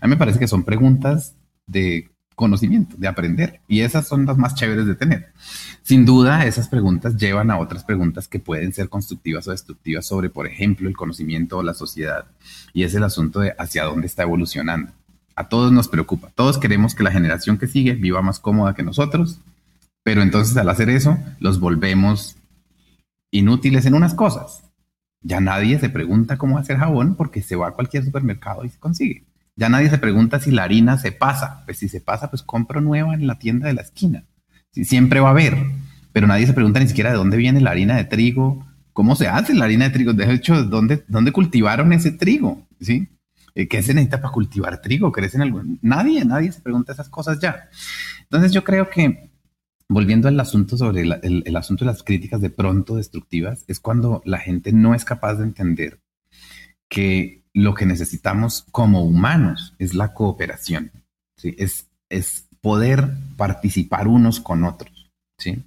a 0.00 0.06
mí 0.06 0.10
me 0.10 0.16
parece 0.16 0.38
que 0.38 0.48
son 0.48 0.64
preguntas 0.64 1.36
de 1.66 2.10
conocimiento, 2.40 2.96
de 2.98 3.06
aprender. 3.06 3.60
Y 3.68 3.82
esas 3.82 4.08
son 4.08 4.24
las 4.24 4.38
más 4.38 4.54
chéveres 4.54 4.86
de 4.86 4.94
tener. 4.94 5.32
Sin 5.82 6.06
duda, 6.06 6.46
esas 6.46 6.68
preguntas 6.68 7.16
llevan 7.16 7.50
a 7.50 7.58
otras 7.58 7.84
preguntas 7.84 8.28
que 8.28 8.38
pueden 8.38 8.72
ser 8.72 8.88
constructivas 8.88 9.46
o 9.46 9.50
destructivas 9.50 10.06
sobre, 10.06 10.30
por 10.30 10.46
ejemplo, 10.46 10.88
el 10.88 10.96
conocimiento 10.96 11.58
o 11.58 11.62
la 11.62 11.74
sociedad. 11.74 12.24
Y 12.72 12.84
es 12.84 12.94
el 12.94 13.04
asunto 13.04 13.40
de 13.40 13.54
hacia 13.58 13.84
dónde 13.84 14.06
está 14.06 14.22
evolucionando. 14.22 14.92
A 15.34 15.48
todos 15.48 15.72
nos 15.72 15.88
preocupa. 15.88 16.30
Todos 16.34 16.58
queremos 16.58 16.94
que 16.94 17.02
la 17.02 17.10
generación 17.10 17.58
que 17.58 17.66
sigue 17.66 17.94
viva 17.94 18.22
más 18.22 18.40
cómoda 18.40 18.74
que 18.74 18.82
nosotros, 18.82 19.40
pero 20.02 20.22
entonces 20.22 20.56
al 20.56 20.68
hacer 20.68 20.90
eso 20.90 21.18
los 21.38 21.60
volvemos 21.60 22.36
inútiles 23.30 23.86
en 23.86 23.94
unas 23.94 24.14
cosas. 24.14 24.64
Ya 25.22 25.40
nadie 25.40 25.78
se 25.78 25.90
pregunta 25.90 26.38
cómo 26.38 26.58
hacer 26.58 26.78
jabón 26.78 27.14
porque 27.14 27.42
se 27.42 27.56
va 27.56 27.68
a 27.68 27.72
cualquier 27.72 28.04
supermercado 28.04 28.64
y 28.64 28.70
se 28.70 28.78
consigue. 28.78 29.24
Ya 29.56 29.68
nadie 29.68 29.90
se 29.90 29.98
pregunta 29.98 30.40
si 30.40 30.50
la 30.50 30.64
harina 30.64 30.96
se 30.98 31.12
pasa. 31.12 31.62
Pues 31.66 31.78
si 31.78 31.88
se 31.88 32.00
pasa, 32.00 32.30
pues 32.30 32.42
compro 32.42 32.80
nueva 32.80 33.14
en 33.14 33.26
la 33.26 33.38
tienda 33.38 33.66
de 33.66 33.74
la 33.74 33.82
esquina. 33.82 34.24
Si 34.72 34.84
siempre 34.84 35.20
va 35.20 35.28
a 35.28 35.32
haber. 35.32 35.58
Pero 36.12 36.26
nadie 36.26 36.46
se 36.46 36.54
pregunta 36.54 36.80
ni 36.80 36.88
siquiera 36.88 37.10
de 37.10 37.16
dónde 37.16 37.36
viene 37.36 37.60
la 37.60 37.70
harina 37.70 37.96
de 37.96 38.04
trigo, 38.04 38.66
cómo 38.92 39.14
se 39.16 39.28
hace 39.28 39.54
la 39.54 39.66
harina 39.66 39.84
de 39.84 39.90
trigo. 39.90 40.12
De 40.12 40.32
hecho, 40.32 40.64
¿dónde, 40.64 41.04
dónde 41.08 41.32
cultivaron 41.32 41.92
ese 41.92 42.10
trigo? 42.10 42.66
¿Sí? 42.80 43.08
Eh, 43.54 43.68
¿Qué 43.68 43.82
se 43.82 43.94
necesita 43.94 44.20
para 44.20 44.32
cultivar 44.32 44.80
trigo? 44.80 45.12
¿Crecen 45.12 45.42
algún? 45.42 45.78
Nadie, 45.82 46.24
nadie 46.24 46.52
se 46.52 46.60
pregunta 46.60 46.92
esas 46.92 47.08
cosas 47.08 47.40
ya. 47.40 47.68
Entonces 48.22 48.52
yo 48.52 48.64
creo 48.64 48.90
que, 48.90 49.30
volviendo 49.88 50.28
al 50.28 50.38
asunto 50.38 50.76
sobre 50.76 51.02
el, 51.02 51.42
el 51.44 51.56
asunto 51.56 51.84
de 51.84 51.90
las 51.90 52.02
críticas 52.02 52.40
de 52.40 52.50
pronto 52.50 52.96
destructivas, 52.96 53.64
es 53.68 53.80
cuando 53.80 54.22
la 54.24 54.38
gente 54.38 54.72
no 54.72 54.94
es 54.94 55.04
capaz 55.04 55.34
de 55.34 55.44
entender 55.44 56.00
que 56.88 57.40
lo 57.52 57.74
que 57.74 57.86
necesitamos 57.86 58.66
como 58.70 59.02
humanos 59.02 59.74
es 59.78 59.94
la 59.94 60.14
cooperación, 60.14 60.92
¿sí? 61.36 61.54
es, 61.58 61.88
es 62.08 62.48
poder 62.60 63.10
participar 63.36 64.08
unos 64.08 64.40
con 64.40 64.64
otros. 64.64 65.10
¿sí? 65.38 65.62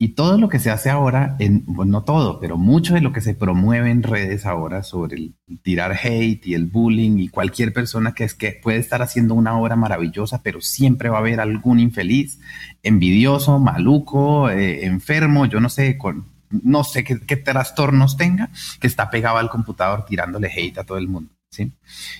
Y 0.00 0.10
todo 0.10 0.38
lo 0.38 0.48
que 0.48 0.60
se 0.60 0.70
hace 0.70 0.90
ahora, 0.90 1.34
en, 1.40 1.64
bueno, 1.66 1.90
no 1.90 2.04
todo, 2.04 2.38
pero 2.38 2.56
mucho 2.56 2.94
de 2.94 3.00
lo 3.00 3.12
que 3.12 3.20
se 3.20 3.34
promueve 3.34 3.90
en 3.90 4.04
redes 4.04 4.46
ahora 4.46 4.84
sobre 4.84 5.16
el 5.16 5.34
tirar 5.62 5.98
hate 6.00 6.46
y 6.46 6.54
el 6.54 6.66
bullying 6.66 7.18
y 7.18 7.28
cualquier 7.28 7.72
persona 7.72 8.14
que 8.14 8.22
es 8.22 8.34
que 8.34 8.52
puede 8.62 8.78
estar 8.78 9.02
haciendo 9.02 9.34
una 9.34 9.58
obra 9.58 9.74
maravillosa, 9.74 10.40
pero 10.40 10.60
siempre 10.60 11.08
va 11.08 11.16
a 11.16 11.20
haber 11.20 11.40
algún 11.40 11.80
infeliz, 11.80 12.38
envidioso, 12.84 13.58
maluco, 13.58 14.48
eh, 14.50 14.86
enfermo, 14.86 15.46
yo 15.46 15.58
no 15.58 15.68
sé, 15.68 15.98
con 15.98 16.26
no 16.50 16.84
sé 16.84 17.02
qué, 17.02 17.36
trastornos 17.36 18.16
tenga, 18.16 18.50
que 18.80 18.86
está 18.86 19.10
pegado 19.10 19.38
al 19.38 19.50
computador 19.50 20.04
tirándole 20.04 20.48
hate 20.48 20.78
a 20.78 20.84
todo 20.84 20.98
el 20.98 21.08
mundo. 21.08 21.30
¿sí? 21.50 21.72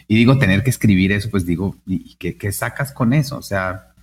Y 0.08 0.16
digo, 0.16 0.36
tener 0.36 0.64
que 0.64 0.70
escribir 0.70 1.12
eso, 1.12 1.30
pues 1.30 1.46
digo, 1.46 1.76
¿y 1.86 2.16
qué, 2.16 2.36
qué 2.36 2.50
sacas 2.50 2.90
con 2.90 3.12
eso? 3.12 3.38
O 3.38 3.42
sea, 3.42 3.94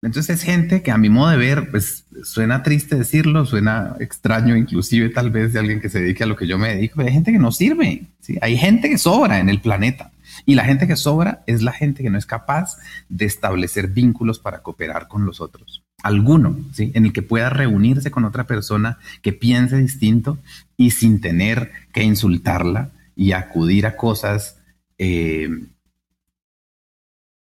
entonces 0.00 0.36
es 0.36 0.42
gente 0.42 0.82
que 0.82 0.92
a 0.92 0.98
mi 0.98 1.08
modo 1.08 1.30
de 1.30 1.36
ver, 1.36 1.70
pues 1.70 2.04
suena 2.22 2.62
triste 2.62 2.96
decirlo, 2.96 3.46
suena 3.46 3.96
extraño 3.98 4.56
inclusive 4.56 5.08
tal 5.08 5.30
vez 5.30 5.52
de 5.52 5.58
alguien 5.58 5.80
que 5.80 5.88
se 5.88 6.00
dedique 6.00 6.22
a 6.22 6.26
lo 6.26 6.36
que 6.36 6.46
yo 6.46 6.56
me 6.58 6.74
dedico, 6.74 6.96
pero 6.96 7.08
hay 7.08 7.14
gente 7.14 7.32
que 7.32 7.38
no 7.38 7.50
sirve, 7.50 8.06
hay 8.40 8.56
gente 8.56 8.88
que 8.88 8.98
sobra 8.98 9.40
en 9.40 9.48
el 9.48 9.60
planeta 9.60 10.12
y 10.46 10.54
la 10.54 10.64
gente 10.64 10.86
que 10.86 10.96
sobra 10.96 11.42
es 11.46 11.62
la 11.62 11.72
gente 11.72 12.02
que 12.02 12.10
no 12.10 12.18
es 12.18 12.26
capaz 12.26 12.76
de 13.08 13.24
establecer 13.24 13.88
vínculos 13.88 14.38
para 14.38 14.62
cooperar 14.62 15.08
con 15.08 15.24
los 15.24 15.40
otros. 15.40 15.84
Alguno, 16.02 16.56
¿sí? 16.72 16.92
En 16.94 17.04
el 17.04 17.12
que 17.12 17.22
pueda 17.22 17.50
reunirse 17.50 18.10
con 18.12 18.24
otra 18.24 18.44
persona 18.46 18.98
que 19.20 19.32
piense 19.32 19.78
distinto 19.78 20.38
y 20.76 20.92
sin 20.92 21.20
tener 21.20 21.72
que 21.92 22.04
insultarla 22.04 22.90
y 23.16 23.32
acudir 23.32 23.84
a 23.84 23.96
cosas 23.96 24.58
eh, 24.96 25.48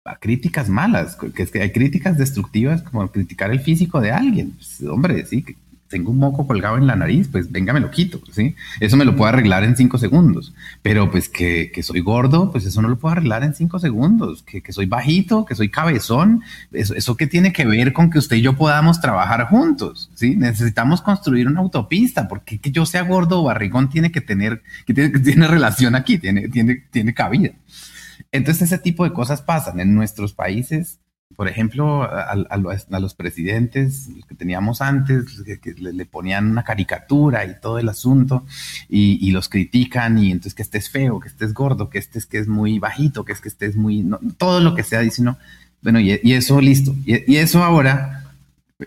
a 0.03 0.15
críticas 0.15 0.67
malas, 0.67 1.15
que 1.15 1.43
es 1.43 1.51
que 1.51 1.61
hay 1.61 1.71
críticas 1.71 2.17
destructivas 2.17 2.81
como 2.81 3.07
criticar 3.11 3.51
el 3.51 3.59
físico 3.59 4.01
de 4.01 4.11
alguien. 4.11 4.51
Pues, 4.51 4.81
hombre, 4.89 5.25
sí, 5.25 5.45
tengo 5.89 6.09
un 6.11 6.17
moco 6.17 6.47
colgado 6.47 6.77
en 6.77 6.87
la 6.87 6.95
nariz, 6.95 7.27
pues 7.29 7.51
venga, 7.51 7.73
me 7.73 7.81
lo 7.81 7.91
quito, 7.91 8.21
¿sí? 8.31 8.55
Eso 8.79 8.95
me 8.97 9.03
lo 9.03 9.15
puedo 9.15 9.27
arreglar 9.29 9.63
en 9.63 9.75
cinco 9.75 9.99
segundos. 9.99 10.53
Pero 10.81 11.11
pues 11.11 11.27
que, 11.27 11.69
que 11.71 11.83
soy 11.83 11.99
gordo, 11.99 12.49
pues 12.51 12.65
eso 12.65 12.81
no 12.81 12.87
lo 12.87 12.97
puedo 12.97 13.11
arreglar 13.11 13.43
en 13.43 13.53
cinco 13.53 13.77
segundos. 13.77 14.41
Que, 14.41 14.61
que 14.61 14.71
soy 14.71 14.85
bajito, 14.85 15.45
que 15.45 15.53
soy 15.53 15.69
cabezón, 15.69 16.41
eso, 16.71 16.95
eso 16.95 17.17
que 17.17 17.27
tiene 17.27 17.51
que 17.51 17.65
ver 17.65 17.93
con 17.93 18.09
que 18.09 18.19
usted 18.19 18.37
y 18.37 18.41
yo 18.41 18.55
podamos 18.55 19.01
trabajar 19.01 19.47
juntos, 19.49 20.09
¿sí? 20.15 20.35
Necesitamos 20.35 21.01
construir 21.01 21.47
una 21.47 21.59
autopista, 21.59 22.27
porque 22.27 22.57
que 22.57 22.71
yo 22.71 22.85
sea 22.85 23.03
gordo 23.03 23.41
o 23.41 23.43
barrigón 23.43 23.89
tiene 23.89 24.11
que 24.11 24.21
tener, 24.21 24.63
que 24.87 24.93
tiene, 24.93 25.11
que 25.11 25.19
tiene 25.19 25.45
relación 25.45 25.93
aquí, 25.93 26.17
tiene, 26.17 26.47
tiene, 26.47 26.83
tiene 26.89 27.13
cabida. 27.13 27.51
Entonces 28.31 28.63
ese 28.63 28.77
tipo 28.77 29.03
de 29.03 29.13
cosas 29.13 29.41
pasan 29.41 29.79
en 29.79 29.93
nuestros 29.93 30.33
países. 30.33 30.99
Por 31.35 31.47
ejemplo, 31.47 32.03
a, 32.03 32.35
los, 32.99 33.13
presidentes 33.15 34.09
que 34.27 34.35
teníamos 34.35 34.81
antes, 34.81 35.41
que, 35.61 35.73
le, 35.75 36.05
ponían 36.05 36.51
una 36.51 36.63
caricatura 36.63 37.45
y 37.45 37.59
todo 37.61 37.79
el 37.79 37.87
asunto, 37.87 38.45
y, 38.89 39.31
los 39.31 39.47
critican, 39.47 40.17
y 40.17 40.31
entonces 40.31 40.53
que 40.53 40.61
estés 40.61 40.89
feo, 40.89 41.21
que 41.21 41.29
estés 41.29 41.53
gordo, 41.53 41.89
que 41.89 41.99
estés 41.99 42.25
que 42.25 42.37
es 42.37 42.47
muy 42.49 42.79
bajito, 42.79 43.23
que 43.23 43.31
es 43.31 43.39
que 43.39 43.47
estés 43.47 43.77
muy... 43.77 44.05
todo 44.37 44.59
lo 44.59 44.75
que 44.75 44.83
sea, 44.83 44.99
dice 44.99 45.23
no. 45.23 45.37
Bueno, 45.81 46.01
y, 46.01 46.19
eso 46.33 46.59
listo. 46.59 46.93
y 47.05 47.37
eso 47.37 47.63
ahora 47.63 48.33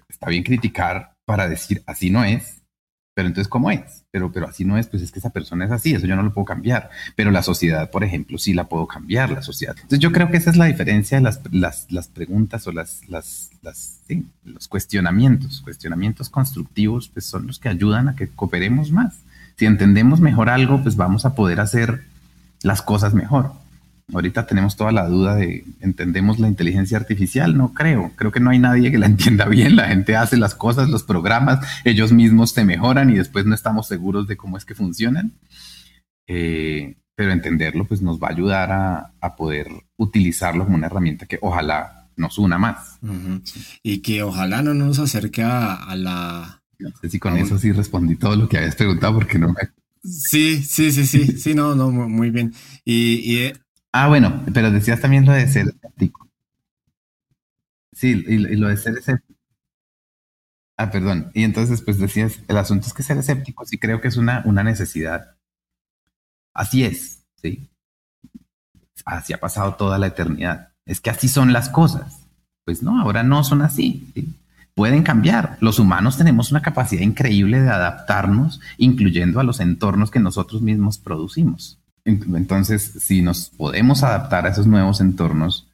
está 0.08 0.28
bien 0.28 0.42
criticar 0.42 1.14
para 1.24 1.48
decir 1.48 1.82
así 1.86 2.10
no 2.10 2.24
es, 2.24 2.62
pero 3.14 3.28
entonces, 3.28 3.48
¿cómo 3.48 3.70
es? 3.70 4.02
Pero, 4.10 4.32
pero 4.32 4.48
así 4.48 4.64
no 4.64 4.76
es, 4.76 4.88
pues 4.88 5.00
es 5.00 5.12
que 5.12 5.20
esa 5.20 5.30
persona 5.30 5.64
es 5.64 5.70
así, 5.70 5.94
eso 5.94 6.06
yo 6.06 6.16
no 6.16 6.24
lo 6.24 6.32
puedo 6.32 6.44
cambiar. 6.44 6.90
Pero 7.14 7.30
la 7.30 7.44
sociedad, 7.44 7.88
por 7.90 8.02
ejemplo, 8.02 8.38
sí 8.38 8.54
la 8.54 8.64
puedo 8.64 8.88
cambiar, 8.88 9.30
la 9.30 9.42
sociedad. 9.42 9.76
Entonces 9.76 10.00
yo 10.00 10.10
creo 10.10 10.30
que 10.30 10.36
esa 10.36 10.50
es 10.50 10.56
la 10.56 10.64
diferencia 10.64 11.18
de 11.18 11.22
las, 11.22 11.40
las, 11.52 11.86
las 11.92 12.08
preguntas 12.08 12.66
o 12.66 12.72
las, 12.72 13.08
las, 13.08 13.50
las 13.62 14.00
los 14.44 14.66
cuestionamientos. 14.66 15.60
Cuestionamientos 15.60 16.28
constructivos, 16.28 17.08
pues 17.08 17.24
son 17.24 17.46
los 17.46 17.60
que 17.60 17.68
ayudan 17.68 18.08
a 18.08 18.16
que 18.16 18.28
cooperemos 18.28 18.90
más. 18.90 19.14
Si 19.56 19.66
entendemos 19.66 20.20
mejor 20.20 20.50
algo, 20.50 20.82
pues 20.82 20.96
vamos 20.96 21.24
a 21.24 21.36
poder 21.36 21.60
hacer 21.60 22.02
las 22.62 22.82
cosas 22.82 23.14
mejor. 23.14 23.52
Ahorita 24.12 24.46
tenemos 24.46 24.76
toda 24.76 24.92
la 24.92 25.06
duda 25.06 25.34
de, 25.36 25.64
¿entendemos 25.80 26.38
la 26.38 26.48
inteligencia 26.48 26.98
artificial? 26.98 27.56
No 27.56 27.72
creo. 27.72 28.12
Creo 28.16 28.32
que 28.32 28.40
no 28.40 28.50
hay 28.50 28.58
nadie 28.58 28.90
que 28.90 28.98
la 28.98 29.06
entienda 29.06 29.46
bien. 29.46 29.76
La 29.76 29.88
gente 29.88 30.16
hace 30.16 30.36
las 30.36 30.54
cosas, 30.54 30.90
los 30.90 31.04
programas, 31.04 31.66
ellos 31.84 32.12
mismos 32.12 32.50
se 32.50 32.64
mejoran 32.64 33.10
y 33.10 33.14
después 33.14 33.46
no 33.46 33.54
estamos 33.54 33.88
seguros 33.88 34.28
de 34.28 34.36
cómo 34.36 34.58
es 34.58 34.64
que 34.64 34.74
funcionan. 34.74 35.32
Eh, 36.26 36.96
pero 37.14 37.32
entenderlo 37.32 37.86
pues 37.86 38.02
nos 38.02 38.18
va 38.18 38.28
a 38.28 38.32
ayudar 38.32 38.72
a, 38.72 39.36
poder 39.36 39.68
utilizarlo 39.96 40.64
como 40.64 40.76
una 40.76 40.86
herramienta 40.86 41.26
que 41.26 41.38
ojalá 41.40 42.08
nos 42.16 42.38
una 42.38 42.58
más. 42.58 42.98
Y 43.82 43.98
que 43.98 44.22
ojalá 44.22 44.62
no 44.62 44.74
nos 44.74 44.98
acerque 44.98 45.42
a, 45.42 45.94
la... 45.96 46.62
No 46.78 46.90
sé 47.00 47.08
si 47.08 47.18
con 47.18 47.36
eso 47.36 47.58
sí 47.58 47.72
respondí 47.72 48.16
todo 48.16 48.36
lo 48.36 48.48
que 48.48 48.58
habías 48.58 48.76
preguntado 48.76 49.14
porque 49.14 49.38
no 49.38 49.48
me... 49.48 49.70
Sí, 50.02 50.62
sí, 50.62 50.92
sí, 50.92 51.06
sí, 51.06 51.38
sí, 51.38 51.54
no, 51.54 51.74
no, 51.74 51.90
muy 51.90 52.28
bien. 52.30 52.52
Y, 52.84 53.22
y 53.24 53.52
Ah, 53.96 54.08
bueno, 54.08 54.42
pero 54.52 54.72
decías 54.72 55.00
también 55.00 55.24
lo 55.24 55.30
de 55.30 55.46
ser 55.46 55.68
escéptico. 55.68 56.28
Sí, 57.92 58.24
y, 58.26 58.38
lo 58.56 58.66
de 58.66 58.76
ser 58.76 58.98
escéptico. 58.98 59.38
Ah, 60.76 60.90
perdón. 60.90 61.30
Y 61.32 61.44
entonces, 61.44 61.80
pues 61.80 62.00
decías, 62.00 62.40
el 62.48 62.56
asunto 62.56 62.88
es 62.88 62.92
que 62.92 63.04
ser 63.04 63.18
escéptico 63.18 63.64
sí 63.64 63.78
creo 63.78 64.00
que 64.00 64.08
es 64.08 64.16
una, 64.16 64.42
una 64.46 64.64
necesidad. 64.64 65.36
Así 66.52 66.82
es, 66.84 67.22
sí. 67.40 67.70
Así 69.04 69.32
ha 69.32 69.38
pasado 69.38 69.76
toda 69.76 69.96
la 69.96 70.08
eternidad. 70.08 70.72
Es 70.86 71.00
que 71.00 71.10
así 71.10 71.28
son 71.28 71.52
las 71.52 71.68
cosas. 71.68 72.26
Pues 72.64 72.82
no, 72.82 73.00
ahora 73.00 73.22
no 73.22 73.44
son 73.44 73.62
así. 73.62 74.12
Pueden 74.74 75.04
cambiar. 75.04 75.56
Los 75.60 75.78
humanos 75.78 76.16
tenemos 76.16 76.50
una 76.50 76.62
capacidad 76.62 77.02
increíble 77.02 77.60
de 77.60 77.70
adaptarnos, 77.70 78.60
incluyendo 78.76 79.38
a 79.38 79.44
los 79.44 79.60
entornos 79.60 80.10
que 80.10 80.18
nosotros 80.18 80.62
mismos 80.62 80.98
producimos. 80.98 81.78
Entonces, 82.04 82.92
si 83.00 83.22
nos 83.22 83.48
podemos 83.48 84.02
adaptar 84.02 84.46
a 84.46 84.50
esos 84.50 84.66
nuevos 84.66 85.00
entornos, 85.00 85.66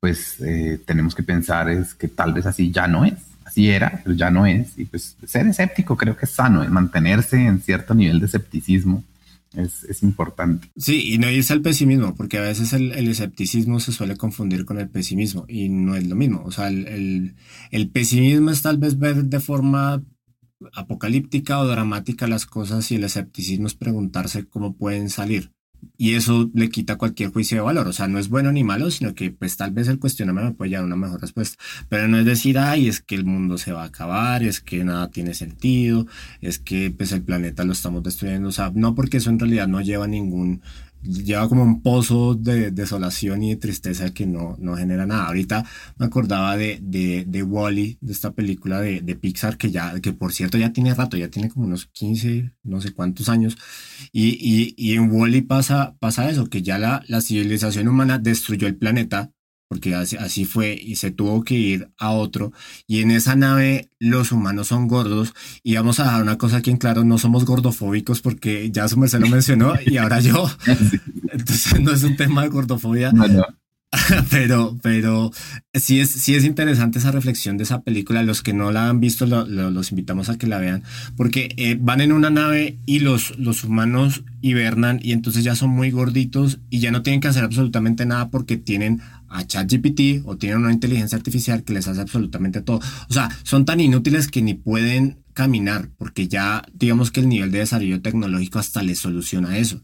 pues 0.00 0.40
eh, 0.40 0.80
tenemos 0.84 1.14
que 1.14 1.22
pensar 1.22 1.68
es 1.68 1.94
que 1.94 2.08
tal 2.08 2.32
vez 2.32 2.46
así 2.46 2.70
ya 2.70 2.86
no 2.86 3.04
es. 3.04 3.14
Así 3.44 3.68
era, 3.68 4.00
pero 4.02 4.16
ya 4.16 4.30
no 4.30 4.46
es. 4.46 4.78
Y 4.78 4.84
pues 4.84 5.16
ser 5.26 5.46
escéptico 5.46 5.96
creo 5.96 6.16
que 6.16 6.26
es 6.26 6.32
sano, 6.32 6.64
mantenerse 6.68 7.36
en 7.36 7.60
cierto 7.60 7.94
nivel 7.94 8.20
de 8.20 8.26
escepticismo 8.26 9.04
es, 9.54 10.02
importante. 10.02 10.70
Sí, 10.76 11.12
y 11.12 11.18
no 11.18 11.26
es 11.26 11.50
el 11.50 11.60
pesimismo, 11.60 12.14
porque 12.14 12.38
a 12.38 12.42
veces 12.42 12.72
el, 12.72 12.92
escepticismo 12.92 13.80
se 13.80 13.92
suele 13.92 14.16
confundir 14.16 14.64
con 14.64 14.78
el 14.78 14.88
pesimismo 14.88 15.44
y 15.48 15.68
no 15.68 15.94
es 15.94 16.06
lo 16.06 16.16
mismo. 16.16 16.42
O 16.44 16.50
sea, 16.50 16.68
el, 16.68 17.34
el 17.70 17.90
pesimismo 17.90 18.50
es 18.50 18.62
tal 18.62 18.78
vez 18.78 18.98
ver 18.98 19.24
de 19.24 19.40
forma 19.40 20.02
apocalíptica 20.72 21.58
o 21.58 21.66
dramática 21.66 22.26
las 22.26 22.46
cosas 22.46 22.90
y 22.92 22.94
el 22.94 23.04
escepticismo 23.04 23.66
es 23.66 23.74
preguntarse 23.74 24.46
cómo 24.46 24.74
pueden 24.74 25.10
salir 25.10 25.50
y 25.96 26.14
eso 26.14 26.50
le 26.54 26.68
quita 26.70 26.96
cualquier 26.96 27.30
juicio 27.30 27.58
de 27.58 27.62
valor. 27.62 27.86
O 27.88 27.92
sea, 27.92 28.08
no 28.08 28.18
es 28.18 28.28
bueno 28.28 28.52
ni 28.52 28.64
malo, 28.64 28.90
sino 28.90 29.14
que 29.14 29.30
pues 29.30 29.56
tal 29.56 29.72
vez 29.72 29.88
el 29.88 29.98
cuestionamiento 29.98 30.50
me 30.50 30.56
puede 30.56 30.70
llevar 30.70 30.84
a 30.84 30.86
una 30.86 30.96
mejor 30.96 31.20
respuesta. 31.20 31.62
Pero 31.88 32.08
no 32.08 32.18
es 32.18 32.24
decir, 32.24 32.58
ay, 32.58 32.88
es 32.88 33.00
que 33.00 33.14
el 33.14 33.24
mundo 33.24 33.58
se 33.58 33.72
va 33.72 33.82
a 33.82 33.86
acabar, 33.86 34.42
es 34.42 34.60
que 34.60 34.84
nada 34.84 35.10
tiene 35.10 35.34
sentido, 35.34 36.06
es 36.40 36.58
que 36.58 36.90
pues 36.90 37.12
el 37.12 37.22
planeta 37.22 37.64
lo 37.64 37.72
estamos 37.72 38.02
destruyendo. 38.02 38.48
O 38.48 38.52
sea, 38.52 38.72
no 38.74 38.94
porque 38.94 39.18
eso 39.18 39.30
en 39.30 39.38
realidad 39.38 39.68
no 39.68 39.80
lleva 39.80 40.06
ningún 40.06 40.62
lleva 41.02 41.48
como 41.48 41.62
un 41.62 41.82
pozo 41.82 42.34
de 42.34 42.70
desolación 42.70 43.42
y 43.42 43.50
de 43.50 43.56
tristeza 43.56 44.12
que 44.12 44.26
no, 44.26 44.56
no 44.58 44.76
genera 44.76 45.06
nada. 45.06 45.26
Ahorita 45.26 45.64
me 45.98 46.06
acordaba 46.06 46.56
de, 46.56 46.78
de, 46.82 47.24
de 47.26 47.42
Wally, 47.42 47.98
de 48.00 48.12
esta 48.12 48.32
película 48.32 48.80
de, 48.80 49.00
de, 49.00 49.16
Pixar, 49.16 49.56
que 49.56 49.70
ya, 49.70 49.98
que 50.00 50.12
por 50.12 50.32
cierto 50.32 50.58
ya 50.58 50.72
tiene 50.72 50.94
rato, 50.94 51.16
ya 51.16 51.28
tiene 51.28 51.48
como 51.48 51.66
unos 51.66 51.86
15, 51.86 52.52
no 52.62 52.80
sé 52.80 52.92
cuántos 52.92 53.28
años. 53.28 53.56
Y, 54.12 54.30
y, 54.40 54.74
y 54.76 54.94
en 54.94 55.10
Wally 55.10 55.42
pasa, 55.42 55.96
pasa 55.98 56.30
eso, 56.30 56.46
que 56.46 56.62
ya 56.62 56.78
la, 56.78 57.02
la 57.08 57.20
civilización 57.20 57.88
humana 57.88 58.18
destruyó 58.18 58.66
el 58.66 58.76
planeta 58.76 59.32
porque 59.72 59.94
así, 59.94 60.44
fue 60.44 60.78
y 60.78 60.96
se 60.96 61.12
tuvo 61.12 61.44
que 61.44 61.54
ir 61.54 61.88
a 61.96 62.10
otro. 62.10 62.52
Y 62.86 63.00
en 63.00 63.10
esa 63.10 63.36
nave 63.36 63.88
los 63.98 64.30
humanos 64.30 64.68
son 64.68 64.86
gordos. 64.86 65.32
Y 65.62 65.76
vamos 65.76 65.98
a 65.98 66.04
dejar 66.04 66.20
una 66.20 66.36
cosa 66.36 66.58
aquí 66.58 66.68
en 66.68 66.76
claro, 66.76 67.04
no 67.04 67.16
somos 67.16 67.46
gordofóbicos 67.46 68.20
porque 68.20 68.70
ya 68.70 68.86
su 68.86 68.98
merced 68.98 69.20
lo 69.20 69.28
mencionó 69.28 69.72
y 69.86 69.96
ahora 69.96 70.20
yo. 70.20 70.46
Entonces 71.32 71.80
no 71.80 71.90
es 71.90 72.02
un 72.02 72.16
tema 72.16 72.42
de 72.42 72.50
gordofobia. 72.50 73.14
pero, 74.30 74.78
pero 74.82 75.30
sí 75.72 76.00
es, 76.00 76.10
sí 76.10 76.34
es 76.34 76.44
interesante 76.44 76.98
esa 76.98 77.10
reflexión 77.10 77.56
de 77.56 77.64
esa 77.64 77.80
película. 77.80 78.22
Los 78.22 78.42
que 78.42 78.52
no 78.52 78.72
la 78.72 78.90
han 78.90 79.00
visto, 79.00 79.24
los 79.24 79.90
invitamos 79.90 80.28
a 80.28 80.36
que 80.36 80.46
la 80.46 80.58
vean, 80.58 80.82
porque 81.16 81.54
eh, 81.56 81.78
van 81.80 82.02
en 82.02 82.12
una 82.12 82.28
nave 82.28 82.78
y 82.84 83.00
los, 83.00 83.38
los 83.38 83.64
humanos 83.64 84.22
hibernan 84.40 84.98
y 85.02 85.12
entonces 85.12 85.44
ya 85.44 85.54
son 85.54 85.70
muy 85.70 85.90
gorditos 85.90 86.58
y 86.68 86.80
ya 86.80 86.90
no 86.90 87.02
tienen 87.02 87.20
que 87.20 87.28
hacer 87.28 87.44
absolutamente 87.44 88.06
nada 88.06 88.30
porque 88.30 88.56
tienen 88.56 89.00
a 89.32 89.46
ChatGPT 89.46 90.22
o 90.24 90.36
tienen 90.36 90.58
una 90.58 90.72
inteligencia 90.72 91.16
artificial 91.16 91.64
que 91.64 91.72
les 91.72 91.88
hace 91.88 92.00
absolutamente 92.00 92.60
todo. 92.60 92.80
O 93.08 93.12
sea, 93.12 93.30
son 93.42 93.64
tan 93.64 93.80
inútiles 93.80 94.28
que 94.28 94.42
ni 94.42 94.54
pueden 94.54 95.22
caminar 95.32 95.90
porque 95.96 96.28
ya 96.28 96.62
digamos 96.74 97.10
que 97.10 97.20
el 97.20 97.28
nivel 97.28 97.50
de 97.50 97.60
desarrollo 97.60 98.02
tecnológico 98.02 98.58
hasta 98.58 98.82
les 98.82 98.98
soluciona 98.98 99.58
eso. 99.58 99.82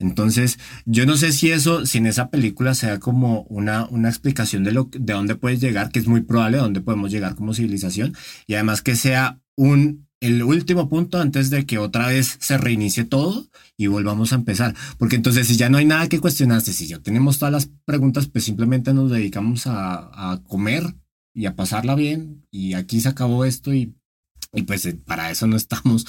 Entonces, 0.00 0.58
yo 0.84 1.06
no 1.06 1.16
sé 1.16 1.32
si 1.32 1.50
eso, 1.50 1.84
si 1.84 1.98
en 1.98 2.06
esa 2.06 2.30
película 2.30 2.74
sea 2.74 3.00
como 3.00 3.42
una, 3.42 3.86
una 3.86 4.08
explicación 4.08 4.62
de 4.62 4.72
lo 4.72 4.88
de 4.92 5.12
dónde 5.12 5.34
puedes 5.34 5.60
llegar, 5.60 5.90
que 5.90 5.98
es 5.98 6.06
muy 6.06 6.20
probable, 6.20 6.58
dónde 6.58 6.80
podemos 6.80 7.10
llegar 7.10 7.34
como 7.34 7.52
civilización, 7.52 8.14
y 8.46 8.54
además 8.54 8.80
que 8.82 8.94
sea 8.94 9.40
un 9.56 10.07
el 10.20 10.42
último 10.42 10.88
punto 10.88 11.20
antes 11.20 11.50
de 11.50 11.64
que 11.64 11.78
otra 11.78 12.08
vez 12.08 12.36
se 12.40 12.58
reinicie 12.58 13.04
todo 13.04 13.46
y 13.76 13.86
volvamos 13.86 14.32
a 14.32 14.36
empezar. 14.36 14.74
Porque 14.98 15.16
entonces 15.16 15.46
si 15.46 15.56
ya 15.56 15.68
no 15.68 15.78
hay 15.78 15.84
nada 15.84 16.08
que 16.08 16.20
cuestionarse, 16.20 16.72
si 16.72 16.86
ya 16.88 16.98
tenemos 16.98 17.38
todas 17.38 17.52
las 17.52 17.70
preguntas, 17.84 18.26
pues 18.26 18.44
simplemente 18.44 18.92
nos 18.92 19.10
dedicamos 19.10 19.62
a, 19.66 20.40
comer 20.48 20.94
y 21.34 21.46
a 21.46 21.54
pasarla 21.54 21.94
bien 21.94 22.44
y 22.50 22.74
aquí 22.74 23.00
se 23.00 23.08
acabó 23.08 23.44
esto 23.44 23.72
y, 23.72 23.94
y 24.52 24.62
pues 24.62 24.84
eh, 24.86 24.94
para 24.94 25.30
eso 25.30 25.46
no 25.46 25.56
estamos 25.56 26.06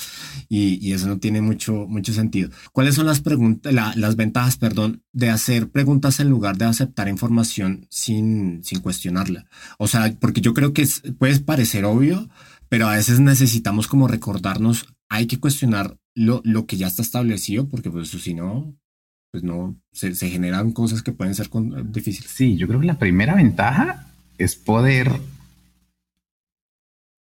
y, 0.47 0.91
eso 0.91 1.07
no 1.07 1.19
tiene 1.19 1.41
mucho, 1.41 1.85
mucho 1.87 2.13
sentido. 2.13 2.49
¿Cuáles 2.71 2.95
son 2.95 3.05
las 3.05 3.21
preguntas, 3.21 3.73
las 3.73 4.15
ventajas, 4.15 4.57
perdón, 4.57 5.03
de 5.13 5.29
hacer 5.29 5.69
preguntas 5.69 6.19
en 6.19 6.29
lugar 6.29 6.57
de 6.57 6.65
aceptar 6.65 7.07
información 7.07 7.85
sin, 7.91 8.63
sin 8.63 8.79
cuestionarla? 8.79 9.45
O 9.77 9.87
sea, 9.87 10.15
porque 10.19 10.41
yo 10.41 10.55
creo 10.55 10.73
que 10.73 10.87
puede 11.19 11.39
parecer 11.41 11.85
obvio, 11.85 12.27
pero 12.69 12.87
a 12.87 12.95
veces 12.95 13.19
necesitamos 13.19 13.87
como 13.87 14.07
recordarnos, 14.07 14.87
hay 15.09 15.25
que 15.27 15.39
cuestionar 15.39 15.97
lo, 16.15 16.41
lo 16.45 16.65
que 16.65 16.77
ya 16.77 16.87
está 16.87 17.01
establecido, 17.01 17.67
porque 17.67 17.89
pues 17.89 18.09
si 18.09 18.33
no, 18.33 18.73
pues 19.31 19.43
no, 19.43 19.75
se, 19.91 20.13
generan 20.13 20.71
cosas 20.71 21.01
que 21.01 21.11
pueden 21.11 21.35
ser 21.35 21.49
difíciles. 21.85 22.31
Sí, 22.31 22.55
yo 22.57 22.67
creo 22.67 22.79
que 22.79 22.87
la 22.87 22.99
primera 22.99 23.35
ventaja 23.35 24.07
es 24.37 24.55
poder 24.55 25.19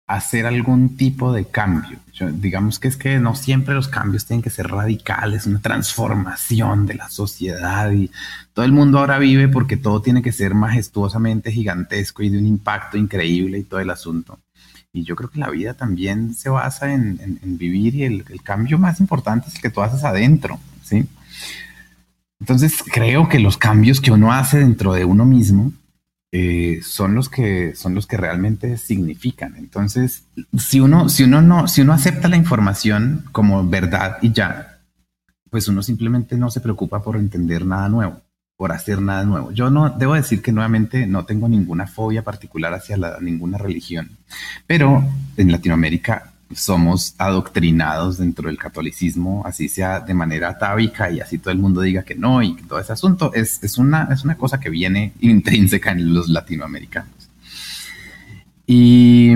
hacer 0.07 0.45
algún 0.45 0.97
tipo 0.97 1.33
de 1.33 1.45
cambio. 1.45 2.01
digamos 2.33 2.81
que 2.81 2.89
es 2.89 2.97
que 2.97 3.21
no 3.21 3.37
siempre 3.37 3.75
los 3.75 3.87
cambios 3.87 4.27
tienen 4.27 4.43
que 4.43 4.51
ser 4.51 4.67
radicales, 4.67 5.47
una 5.47 5.61
transformación 5.61 6.85
de 6.87 6.95
la 6.95 7.09
sociedad 7.09 7.93
y 7.93 8.11
todo 8.53 8.65
el 8.65 8.73
mundo 8.73 8.99
ahora 8.99 9.19
vive 9.19 9.47
porque 9.47 9.77
todo 9.77 10.03
tiene 10.03 10.21
que 10.21 10.33
ser 10.33 10.55
majestuosamente 10.55 11.53
gigantesco 11.53 12.25
y 12.25 12.29
de 12.29 12.39
un 12.39 12.47
impacto 12.47 12.97
increíble 12.99 13.59
y 13.59 13.63
todo 13.63 13.79
el 13.79 13.91
asunto. 13.91 14.41
Y 14.93 15.05
yo 15.05 15.15
creo 15.15 15.31
que 15.31 15.39
la 15.39 15.51
vida 15.51 15.75
también 15.75 16.35
se 16.35 16.49
basa 16.49 16.93
en, 16.93 17.39
vivir 17.43 17.95
y 17.95 18.05
el, 18.05 18.25
cambio 18.43 18.79
más 18.79 19.01
importante 19.01 19.49
es 19.49 19.57
el 19.57 19.63
que 19.63 19.71
tú 19.71 19.83
haces 19.83 20.03
adentro, 20.05 20.59
¿sí? 20.83 21.07
Entonces 22.41 22.83
creo 22.85 23.29
que 23.29 23.39
los 23.39 23.57
cambios 23.57 24.01
que 24.01 24.11
uno 24.11 24.33
hace 24.33 24.59
dentro 24.59 24.93
de 24.95 25.05
uno 25.05 25.25
mismo 25.25 25.73
eh, 26.33 26.81
son 26.83 27.15
los 27.15 27.29
que 27.29 27.75
son 27.75 27.95
los 27.95 28.07
que 28.07 28.17
realmente 28.17 28.79
significan. 28.79 29.57
Entonces, 29.57 30.25
si 30.59 30.81
uno, 30.81 31.09
si 31.09 31.25
uno 31.25 31.43
no, 31.43 31.69
si 31.69 31.83
uno 31.83 31.93
acepta 31.93 32.29
la 32.29 32.37
información 32.37 33.27
como 33.33 33.69
verdad 33.69 34.19
y 34.23 34.33
ya, 34.33 34.81
pues 35.51 35.69
uno 35.69 35.83
simplemente 35.83 36.37
no 36.37 36.51
se 36.51 36.61
preocupa 36.61 37.03
por 37.03 37.17
entender 37.17 37.67
nada 37.67 37.89
nuevo 37.89 38.23
por 38.61 38.73
hacer 38.73 39.01
nada 39.01 39.25
nuevo. 39.25 39.53
Yo 39.53 39.71
no 39.71 39.89
debo 39.89 40.13
decir 40.13 40.43
que 40.43 40.53
nuevamente 40.53 41.07
no 41.07 41.25
tengo 41.25 41.49
ninguna 41.49 41.87
fobia 41.87 42.23
particular 42.23 42.75
hacia 42.75 42.99
ninguna 43.19 43.57
religión, 43.57 44.11
pero 44.67 45.03
en 45.39 45.51
Latinoamérica 45.51 46.35
somos 46.55 47.15
adoctrinados 47.17 48.19
dentro 48.19 48.49
del 48.49 48.59
catolicismo, 48.59 49.43
así 49.47 49.71
sea 49.71 50.01
de 50.01 50.13
manera 50.13 50.51
atávica 50.51 51.11
y 51.11 51.21
así 51.21 51.39
todo 51.39 51.53
el 51.53 51.59
mundo 51.59 51.81
diga 51.81 52.03
que 52.03 52.15
no 52.15 52.43
y 52.43 52.55
todo 52.55 52.79
ese 52.79 52.93
asunto 52.93 53.33
es, 53.33 53.65
es, 53.65 53.79
una, 53.79 54.11
es 54.13 54.25
una 54.25 54.37
cosa 54.37 54.61
que 54.61 54.69
viene 54.69 55.15
intrínseca 55.21 55.93
en 55.93 56.13
los 56.13 56.29
latinoamericanos. 56.29 57.31
Y, 58.67 59.33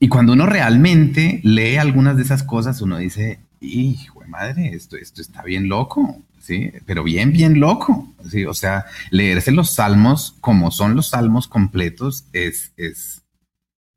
y 0.00 0.08
cuando 0.08 0.32
uno 0.32 0.46
realmente 0.46 1.40
lee 1.44 1.76
algunas 1.76 2.16
de 2.16 2.24
esas 2.24 2.42
cosas, 2.42 2.82
uno 2.82 2.98
dice, 2.98 3.38
hijo 3.60 4.18
de 4.18 4.26
madre, 4.26 4.74
esto, 4.74 4.96
esto 4.96 5.22
está 5.22 5.44
bien 5.44 5.68
loco. 5.68 6.20
¿Sí? 6.46 6.70
Pero 6.86 7.02
bien, 7.02 7.32
bien 7.32 7.58
loco, 7.58 8.14
¿sí? 8.30 8.44
O 8.44 8.54
sea, 8.54 8.86
leerse 9.10 9.50
los 9.50 9.74
salmos 9.74 10.36
como 10.40 10.70
son 10.70 10.94
los 10.94 11.08
salmos 11.08 11.48
completos 11.48 12.26
es, 12.32 12.72
es, 12.76 13.22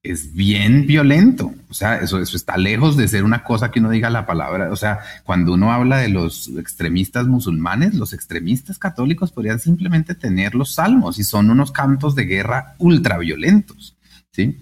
es 0.02 0.34
bien 0.34 0.88
violento. 0.88 1.54
O 1.70 1.74
sea, 1.76 1.98
eso, 1.98 2.20
eso 2.20 2.36
está 2.36 2.58
lejos 2.58 2.98
de 2.98 3.08
ser 3.08 3.24
una 3.24 3.44
cosa 3.44 3.70
que 3.70 3.80
uno 3.80 3.92
diga 3.92 4.10
la 4.10 4.26
palabra. 4.26 4.72
O 4.72 4.76
sea, 4.76 5.00
cuando 5.24 5.54
uno 5.54 5.72
habla 5.72 5.98
de 5.98 6.10
los 6.10 6.48
extremistas 6.58 7.28
musulmanes, 7.28 7.94
los 7.94 8.14
extremistas 8.14 8.80
católicos 8.80 9.32
podrían 9.32 9.60
simplemente 9.60 10.16
tener 10.16 10.56
los 10.56 10.74
salmos 10.74 11.20
y 11.20 11.24
son 11.24 11.52
unos 11.52 11.72
cantos 11.72 12.16
de 12.16 12.26
guerra 12.26 12.74
ultra 12.80 13.20
violentos, 13.20 13.96
¿sí? 14.32 14.60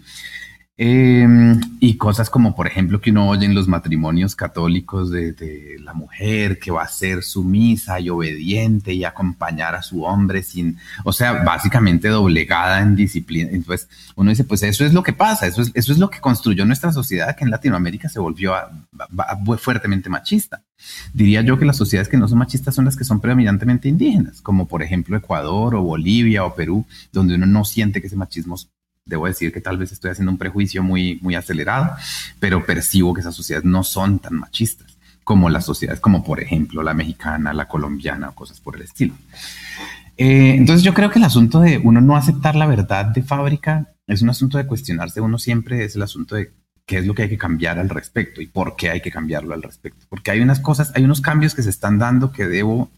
Em, 0.79 1.59
y 1.79 1.97
cosas 1.97 2.29
como, 2.29 2.55
por 2.55 2.67
ejemplo, 2.67 3.01
que 3.01 3.09
uno 3.09 3.27
oye 3.29 3.47
en 3.47 3.55
los 3.55 3.67
matrimonios 3.67 4.35
católicos 4.35 5.09
de, 5.09 5.77
la 5.81 5.93
mujer 5.93 6.59
que 6.59 6.69
va 6.69 6.83
a 6.83 6.87
ser 6.87 7.23
sumisa 7.23 7.99
y 7.99 8.09
obediente 8.09 8.93
y 8.93 9.03
acompañar 9.03 9.73
a 9.73 9.81
su 9.81 10.03
hombre 10.03 10.43
sin, 10.43 10.77
o 11.03 11.13
sea, 11.13 11.43
básicamente 11.43 12.09
doblegada 12.09 12.81
en 12.81 12.95
disciplina. 12.95 13.49
Entonces, 13.51 13.89
uno 14.15 14.29
dice, 14.29 14.43
pues 14.43 14.61
eso 14.63 14.85
es 14.85 14.93
lo 14.93 15.01
que 15.01 15.13
pasa, 15.13 15.47
eso 15.47 15.63
es, 15.63 15.71
eso 15.73 15.91
es 15.91 15.97
lo 15.97 16.09
que 16.11 16.19
construyó 16.19 16.63
nuestra 16.65 16.91
sociedad 16.91 17.35
que 17.35 17.45
en 17.45 17.51
Latinoamérica 17.51 18.09
se 18.09 18.19
volvió 18.19 18.53
fuertemente 19.57 20.09
machista. 20.09 20.61
Diría 21.13 21.41
yo 21.41 21.57
que 21.57 21.65
las 21.65 21.77
sociedades 21.77 22.09
que 22.09 22.17
no 22.17 22.27
son 22.27 22.37
machistas 22.37 22.75
son 22.75 22.85
las 22.85 22.95
que 22.95 23.03
son 23.03 23.19
predominantemente 23.19 23.87
indígenas, 23.89 24.41
como 24.41 24.67
por 24.67 24.83
ejemplo 24.83 25.17
Ecuador 25.17 25.73
o 25.73 25.81
Bolivia 25.81 26.45
o 26.45 26.53
Perú, 26.53 26.85
donde 27.11 27.35
uno 27.35 27.47
no 27.47 27.65
siente 27.65 27.99
que 27.99 28.07
ese 28.07 28.15
machismo 28.15 28.57
debo 29.07 29.27
decir 29.27 29.51
que 29.51 29.61
tal 29.61 29.77
vez 29.77 29.91
estoy 29.91 30.11
haciendo 30.11 30.31
un 30.31 30.37
prejuicio 30.37 30.83
muy, 30.83 31.19
muy 31.21 31.35
acelerado, 31.35 31.95
pero 32.39 32.65
percibo 32.65 33.13
que 33.13 33.21
esas 33.21 33.35
sociedades 33.35 33.65
no 33.65 33.83
son 33.83 34.19
tan 34.19 34.35
machistas 34.35 34.97
como 35.23 35.49
las 35.49 35.65
sociedades, 35.65 35.99
como 35.99 36.23
por 36.23 36.39
ejemplo 36.39 36.83
la 36.83 36.93
mexicana, 36.93 37.53
la 37.53 37.67
colombiana 37.67 38.29
o 38.29 38.35
cosas 38.35 38.61
por 38.61 38.75
el 38.75 38.83
estilo. 38.83 39.13
Eh, 40.15 40.55
entonces 40.55 40.83
yo 40.83 40.93
creo 40.93 41.11
que 41.11 41.19
el 41.19 41.25
asunto 41.25 41.59
de 41.59 41.77
uno 41.77 42.01
no 42.01 42.15
aceptar 42.15 42.55
la 42.55 42.65
verdad 42.65 43.05
de 43.05 43.21
fábrica 43.21 43.93
es 44.07 44.21
un 44.21 44.29
asunto 44.29 44.57
de 44.57 44.65
cuestionarse 44.65 45.21
uno 45.21 45.37
siempre, 45.37 45.83
es 45.83 45.95
el 45.95 46.01
asunto 46.01 46.35
de 46.35 46.51
qué 46.85 46.99
es 46.99 47.05
lo 47.05 47.13
que 47.13 47.23
hay 47.23 47.29
que 47.29 47.37
cambiar 47.37 47.77
al 47.77 47.89
respecto 47.89 48.41
y 48.41 48.47
por 48.47 48.77
qué 48.77 48.89
hay 48.89 49.01
que 49.01 49.11
cambiarlo 49.11 49.53
al 49.53 49.61
respecto. 49.61 50.05
Porque 50.09 50.31
hay 50.31 50.39
unas 50.39 50.61
cosas, 50.61 50.93
hay 50.95 51.03
unos 51.03 51.19
cambios 51.19 51.53
que 51.53 51.61
se 51.61 51.69
están 51.69 51.99
dando 51.99 52.31
que 52.31 52.47
debo, 52.47 52.89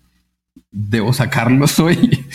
debo 0.69 1.11
sacarlos 1.11 1.79
hoy 1.79 2.25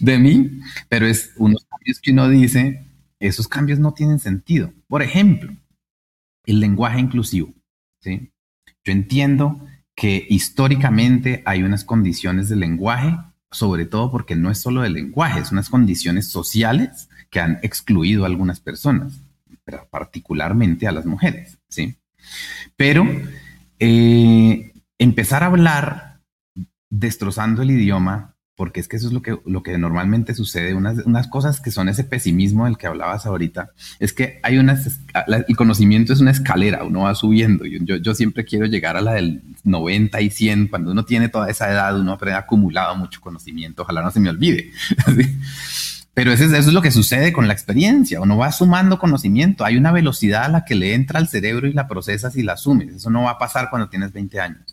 de 0.00 0.18
mí, 0.18 0.60
pero 0.88 1.06
es 1.06 1.32
unos 1.36 1.64
cambios 1.68 2.00
que 2.00 2.12
uno 2.12 2.28
dice, 2.28 2.86
esos 3.28 3.48
cambios 3.48 3.78
no 3.78 3.92
tienen 3.92 4.18
sentido. 4.18 4.72
Por 4.88 5.02
ejemplo, 5.02 5.52
el 6.44 6.60
lenguaje 6.60 7.00
inclusivo. 7.00 7.52
Yo 8.04 8.92
entiendo 8.92 9.64
que 9.94 10.26
históricamente 10.28 11.42
hay 11.46 11.62
unas 11.62 11.84
condiciones 11.84 12.48
del 12.48 12.60
lenguaje, 12.60 13.16
sobre 13.50 13.86
todo 13.86 14.10
porque 14.10 14.34
no 14.34 14.50
es 14.50 14.58
solo 14.58 14.82
del 14.82 14.94
lenguaje, 14.94 15.40
es 15.40 15.52
unas 15.52 15.70
condiciones 15.70 16.28
sociales 16.28 17.08
que 17.30 17.40
han 17.40 17.60
excluido 17.62 18.24
a 18.24 18.26
algunas 18.26 18.60
personas, 18.60 19.20
pero 19.64 19.86
particularmente 19.88 20.88
a 20.88 20.92
las 20.92 21.06
mujeres. 21.06 21.58
¿sí? 21.68 21.94
Pero 22.76 23.06
eh, 23.78 24.72
empezar 24.98 25.44
a 25.44 25.46
hablar 25.46 26.20
destrozando 26.90 27.62
el 27.62 27.70
idioma 27.70 28.31
porque 28.56 28.80
es 28.80 28.88
que 28.88 28.96
eso 28.96 29.06
es 29.06 29.12
lo 29.12 29.22
que, 29.22 29.38
lo 29.46 29.62
que 29.62 29.76
normalmente 29.78 30.34
sucede, 30.34 30.74
unas, 30.74 30.98
unas 31.06 31.26
cosas 31.28 31.60
que 31.60 31.70
son 31.70 31.88
ese 31.88 32.04
pesimismo 32.04 32.66
del 32.66 32.76
que 32.76 32.86
hablabas 32.86 33.26
ahorita, 33.26 33.70
es 33.98 34.12
que 34.12 34.40
hay 34.42 34.58
unas, 34.58 35.00
el 35.26 35.56
conocimiento 35.56 36.12
es 36.12 36.20
una 36.20 36.30
escalera, 36.30 36.84
uno 36.84 37.02
va 37.02 37.14
subiendo, 37.14 37.64
yo, 37.64 37.96
yo 37.96 38.14
siempre 38.14 38.44
quiero 38.44 38.66
llegar 38.66 38.96
a 38.96 39.00
la 39.00 39.14
del 39.14 39.42
90 39.64 40.20
y 40.20 40.30
100, 40.30 40.68
cuando 40.68 40.92
uno 40.92 41.04
tiene 41.04 41.28
toda 41.28 41.50
esa 41.50 41.70
edad, 41.70 41.98
uno 41.98 42.18
ha 42.20 42.36
acumulado 42.36 42.94
mucho 42.96 43.20
conocimiento, 43.20 43.82
ojalá 43.82 44.02
no 44.02 44.10
se 44.10 44.20
me 44.20 44.30
olvide. 44.30 44.70
Pero 46.14 46.30
eso 46.30 46.44
es, 46.44 46.52
eso 46.52 46.68
es 46.68 46.74
lo 46.74 46.82
que 46.82 46.90
sucede 46.90 47.32
con 47.32 47.46
la 47.46 47.54
experiencia. 47.54 48.20
Uno 48.20 48.36
va 48.36 48.52
sumando 48.52 48.98
conocimiento. 48.98 49.64
Hay 49.64 49.78
una 49.78 49.92
velocidad 49.92 50.44
a 50.44 50.48
la 50.48 50.64
que 50.66 50.74
le 50.74 50.92
entra 50.92 51.18
al 51.18 51.28
cerebro 51.28 51.66
y 51.66 51.72
la 51.72 51.88
procesas 51.88 52.36
y 52.36 52.42
la 52.42 52.52
asumes. 52.52 52.96
Eso 52.96 53.08
no 53.08 53.22
va 53.22 53.30
a 53.30 53.38
pasar 53.38 53.70
cuando 53.70 53.88
tienes 53.88 54.12
20 54.12 54.38
años. 54.38 54.71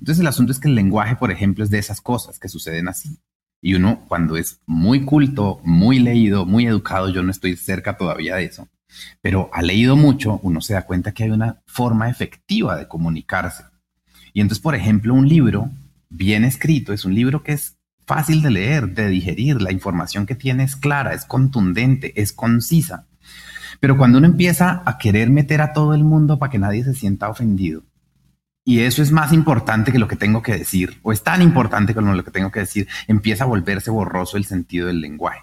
Entonces 0.00 0.20
el 0.20 0.26
asunto 0.26 0.50
es 0.50 0.58
que 0.58 0.68
el 0.68 0.74
lenguaje, 0.74 1.16
por 1.16 1.30
ejemplo, 1.30 1.62
es 1.62 1.70
de 1.70 1.78
esas 1.78 2.00
cosas 2.00 2.38
que 2.38 2.48
suceden 2.48 2.88
así. 2.88 3.18
Y 3.62 3.74
uno 3.74 4.04
cuando 4.08 4.36
es 4.36 4.60
muy 4.66 5.04
culto, 5.04 5.60
muy 5.62 5.98
leído, 5.98 6.46
muy 6.46 6.66
educado, 6.66 7.10
yo 7.10 7.22
no 7.22 7.30
estoy 7.30 7.56
cerca 7.56 7.98
todavía 7.98 8.36
de 8.36 8.44
eso, 8.44 8.68
pero 9.20 9.50
ha 9.52 9.60
leído 9.60 9.96
mucho, 9.96 10.40
uno 10.42 10.62
se 10.62 10.72
da 10.72 10.86
cuenta 10.86 11.12
que 11.12 11.24
hay 11.24 11.30
una 11.30 11.60
forma 11.66 12.08
efectiva 12.08 12.76
de 12.76 12.88
comunicarse. 12.88 13.64
Y 14.32 14.40
entonces, 14.40 14.62
por 14.62 14.74
ejemplo, 14.74 15.12
un 15.12 15.28
libro 15.28 15.70
bien 16.08 16.44
escrito 16.44 16.92
es 16.94 17.04
un 17.04 17.14
libro 17.14 17.42
que 17.42 17.52
es 17.52 17.76
fácil 18.06 18.40
de 18.42 18.50
leer, 18.50 18.94
de 18.94 19.08
digerir, 19.08 19.60
la 19.60 19.72
información 19.72 20.24
que 20.24 20.34
tiene 20.34 20.64
es 20.64 20.74
clara, 20.74 21.12
es 21.12 21.26
contundente, 21.26 22.18
es 22.20 22.32
concisa. 22.32 23.06
Pero 23.78 23.96
cuando 23.96 24.18
uno 24.18 24.26
empieza 24.26 24.82
a 24.84 24.98
querer 24.98 25.30
meter 25.30 25.60
a 25.60 25.72
todo 25.72 25.94
el 25.94 26.02
mundo 26.02 26.38
para 26.38 26.50
que 26.50 26.58
nadie 26.58 26.82
se 26.82 26.94
sienta 26.94 27.28
ofendido, 27.28 27.82
y 28.64 28.80
eso 28.80 29.02
es 29.02 29.10
más 29.10 29.32
importante 29.32 29.92
que 29.92 29.98
lo 29.98 30.08
que 30.08 30.16
tengo 30.16 30.42
que 30.42 30.56
decir, 30.56 30.98
o 31.02 31.12
es 31.12 31.22
tan 31.22 31.42
importante 31.42 31.94
como 31.94 32.12
lo 32.12 32.24
que 32.24 32.30
tengo 32.30 32.50
que 32.50 32.60
decir, 32.60 32.88
empieza 33.08 33.44
a 33.44 33.48
volverse 33.48 33.90
borroso 33.90 34.36
el 34.36 34.44
sentido 34.44 34.86
del 34.86 35.00
lenguaje. 35.00 35.40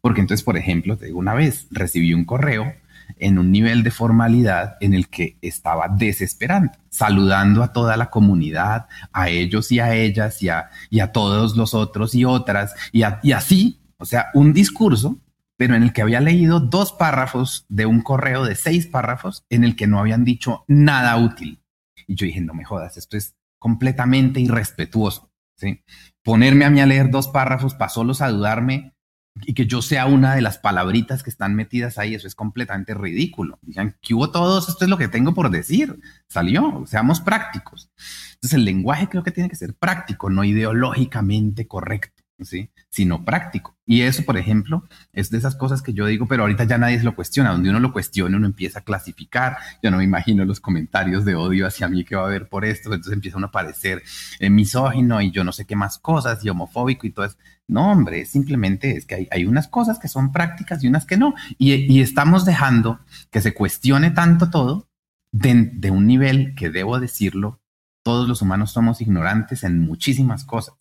Porque 0.00 0.20
entonces, 0.20 0.44
por 0.44 0.56
ejemplo, 0.56 0.96
te 0.96 1.06
digo 1.06 1.18
una 1.18 1.34
vez, 1.34 1.66
recibí 1.70 2.12
un 2.12 2.24
correo 2.24 2.74
en 3.16 3.38
un 3.38 3.50
nivel 3.50 3.82
de 3.82 3.90
formalidad 3.90 4.76
en 4.80 4.92
el 4.92 5.08
que 5.08 5.38
estaba 5.40 5.88
desesperante, 5.88 6.78
saludando 6.90 7.62
a 7.62 7.72
toda 7.72 7.96
la 7.96 8.10
comunidad, 8.10 8.86
a 9.12 9.28
ellos 9.28 9.72
y 9.72 9.80
a 9.80 9.94
ellas 9.94 10.42
y 10.42 10.50
a, 10.50 10.68
y 10.90 11.00
a 11.00 11.12
todos 11.12 11.56
los 11.56 11.74
otros 11.74 12.14
y 12.14 12.24
otras, 12.24 12.74
y, 12.92 13.02
y 13.22 13.32
así, 13.32 13.80
o 13.96 14.04
sea, 14.04 14.26
un 14.34 14.52
discurso, 14.52 15.18
pero 15.56 15.74
en 15.74 15.82
el 15.82 15.92
que 15.92 16.02
había 16.02 16.20
leído 16.20 16.60
dos 16.60 16.92
párrafos 16.92 17.64
de 17.68 17.86
un 17.86 18.02
correo 18.02 18.44
de 18.44 18.54
seis 18.54 18.86
párrafos 18.86 19.44
en 19.48 19.64
el 19.64 19.74
que 19.74 19.86
no 19.86 19.98
habían 19.98 20.24
dicho 20.24 20.64
nada 20.68 21.16
útil. 21.16 21.60
Y 22.08 22.16
yo 22.16 22.26
dije, 22.26 22.40
no 22.40 22.54
me 22.54 22.64
jodas, 22.64 22.96
esto 22.96 23.16
es 23.16 23.36
completamente 23.60 24.40
irrespetuoso. 24.40 25.30
¿sí? 25.56 25.84
Ponerme 26.24 26.64
a 26.64 26.70
mí 26.70 26.80
a 26.80 26.86
leer 26.86 27.10
dos 27.10 27.28
párrafos 27.28 27.74
para 27.74 27.90
solo 27.90 28.14
saludarme 28.14 28.94
y 29.42 29.54
que 29.54 29.66
yo 29.66 29.82
sea 29.82 30.06
una 30.06 30.34
de 30.34 30.40
las 30.40 30.58
palabritas 30.58 31.22
que 31.22 31.30
están 31.30 31.54
metidas 31.54 31.98
ahí, 31.98 32.14
eso 32.14 32.26
es 32.26 32.34
completamente 32.34 32.94
ridículo. 32.94 33.58
Digan, 33.62 33.96
¿qué 34.00 34.14
hubo 34.14 34.30
todos? 34.30 34.68
Esto 34.68 34.84
es 34.84 34.90
lo 34.90 34.98
que 34.98 35.06
tengo 35.06 35.34
por 35.34 35.50
decir. 35.50 36.00
Salió, 36.28 36.84
seamos 36.86 37.20
prácticos. 37.20 37.90
Entonces 38.34 38.54
el 38.54 38.64
lenguaje 38.64 39.08
creo 39.08 39.22
que 39.22 39.30
tiene 39.30 39.48
que 39.48 39.56
ser 39.56 39.74
práctico, 39.74 40.30
no 40.30 40.42
ideológicamente 40.42 41.68
correcto. 41.68 42.17
¿Sí? 42.44 42.70
sino 42.88 43.24
práctico. 43.24 43.76
Y 43.86 44.02
eso, 44.02 44.24
por 44.24 44.36
ejemplo, 44.36 44.84
es 45.12 45.30
de 45.30 45.38
esas 45.38 45.56
cosas 45.56 45.82
que 45.82 45.92
yo 45.92 46.06
digo, 46.06 46.26
pero 46.26 46.42
ahorita 46.42 46.64
ya 46.64 46.78
nadie 46.78 46.98
se 46.98 47.04
lo 47.04 47.14
cuestiona. 47.14 47.52
Donde 47.52 47.70
uno 47.70 47.80
lo 47.80 47.92
cuestiona, 47.92 48.36
uno 48.36 48.46
empieza 48.46 48.80
a 48.80 48.82
clasificar. 48.82 49.56
Yo 49.82 49.90
no 49.90 49.96
me 49.96 50.04
imagino 50.04 50.44
los 50.44 50.60
comentarios 50.60 51.24
de 51.24 51.34
odio 51.34 51.66
hacia 51.66 51.88
mí 51.88 52.04
que 52.04 52.16
va 52.16 52.22
a 52.22 52.26
haber 52.26 52.48
por 52.48 52.64
esto. 52.64 52.92
Entonces 52.92 53.12
empieza 53.12 53.38
uno 53.38 53.46
a 53.46 53.50
parecer 53.50 54.02
eh, 54.40 54.50
misógino 54.50 55.22
y 55.22 55.30
yo 55.30 55.42
no 55.44 55.52
sé 55.52 55.64
qué 55.64 55.74
más 55.76 55.98
cosas 55.98 56.44
y 56.44 56.50
homofóbico 56.50 57.06
y 57.06 57.10
todo 57.10 57.26
eso. 57.26 57.36
No, 57.66 57.90
hombre, 57.90 58.24
simplemente 58.24 58.96
es 58.96 59.04
que 59.04 59.28
hay, 59.30 59.44
unas 59.44 59.68
cosas 59.68 59.98
que 59.98 60.08
son 60.08 60.32
prácticas 60.32 60.82
y 60.82 60.88
unas 60.88 61.06
que 61.06 61.16
no. 61.16 61.34
Y, 61.58 62.00
estamos 62.00 62.44
dejando 62.44 63.00
que 63.30 63.40
se 63.40 63.54
cuestione 63.54 64.10
tanto 64.10 64.50
todo 64.50 64.88
de 65.32 65.90
un 65.90 66.06
nivel 66.06 66.54
que 66.54 66.70
debo 66.70 66.98
decirlo, 66.98 67.60
todos 68.02 68.26
los 68.26 68.40
humanos 68.40 68.72
somos 68.72 69.02
ignorantes 69.02 69.64
en 69.64 69.80
muchísimas 69.80 70.44
cosas. 70.44 70.74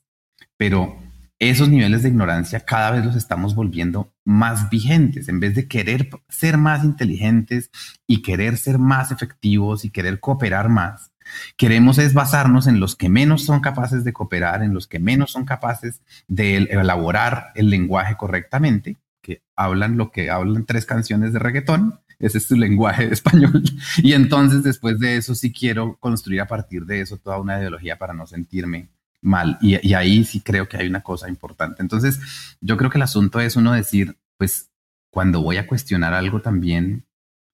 Pero 0.55 0.97
esos 1.39 1.69
niveles 1.69 2.01
de 2.01 2.09
ignorancia 2.09 2.61
cada 2.61 2.91
vez 2.91 3.05
los 3.05 3.15
estamos 3.15 3.53
volviendo 3.53 4.11
más 4.25 4.69
vigentes. 4.69 5.29
En 5.29 5.39
vez 5.39 5.53
de 5.55 5.67
querer 5.67 6.09
ser 6.29 6.57
más 6.57 6.83
inteligentes 6.83 7.69
y 8.07 8.21
querer 8.21 8.57
ser 8.57 8.79
más 8.79 9.11
efectivos 9.11 9.85
y 9.85 9.91
querer 9.91 10.19
cooperar 10.19 10.69
más, 10.69 11.11
queremos 11.55 11.99
es 11.99 12.13
basarnos 12.13 12.65
en 12.67 12.79
los 12.79 12.95
que 12.95 13.09
menos 13.09 13.45
son 13.45 13.59
capaces 13.59 14.03
de 14.03 14.13
cooperar, 14.13 14.63
en 14.63 14.73
los 14.73 14.87
que 14.87 14.99
menos 14.99 15.31
son 15.31 15.45
capaces 15.45 16.01
de 16.27 16.57
elaborar 16.57 17.51
el 17.55 17.69
lenguaje 17.69 18.15
correctamente, 18.17 18.97
que 19.21 19.43
hablan 19.55 19.97
lo 19.97 20.11
que 20.11 20.31
hablan 20.31 20.65
tres 20.65 20.85
canciones 20.85 21.33
de 21.33 21.39
reggaetón. 21.39 21.99
Ese 22.19 22.39
es 22.39 22.47
su 22.47 22.55
lenguaje 22.55 23.05
español. 23.13 23.61
Y 23.97 24.13
entonces 24.13 24.63
después 24.63 24.97
de 24.99 25.17
eso 25.17 25.35
sí 25.35 25.53
quiero 25.53 25.97
construir 25.99 26.41
a 26.41 26.47
partir 26.47 26.85
de 26.85 27.01
eso 27.01 27.17
toda 27.17 27.39
una 27.39 27.59
ideología 27.59 27.99
para 27.99 28.15
no 28.15 28.25
sentirme 28.25 28.89
mal. 29.21 29.57
Y, 29.61 29.93
ahí 29.93 30.23
sí 30.23 30.41
creo 30.41 30.67
que 30.67 30.77
hay 30.77 30.87
una 30.87 31.01
cosa 31.01 31.29
importante. 31.29 31.81
Entonces, 31.81 32.19
yo 32.61 32.77
creo 32.77 32.89
que 32.89 32.97
el 32.97 33.03
asunto 33.03 33.39
es 33.39 33.55
uno 33.55 33.73
decir, 33.73 34.17
pues, 34.37 34.69
cuando 35.11 35.41
voy 35.41 35.57
a 35.57 35.67
cuestionar 35.67 36.13
algo 36.13 36.41
también, 36.41 37.05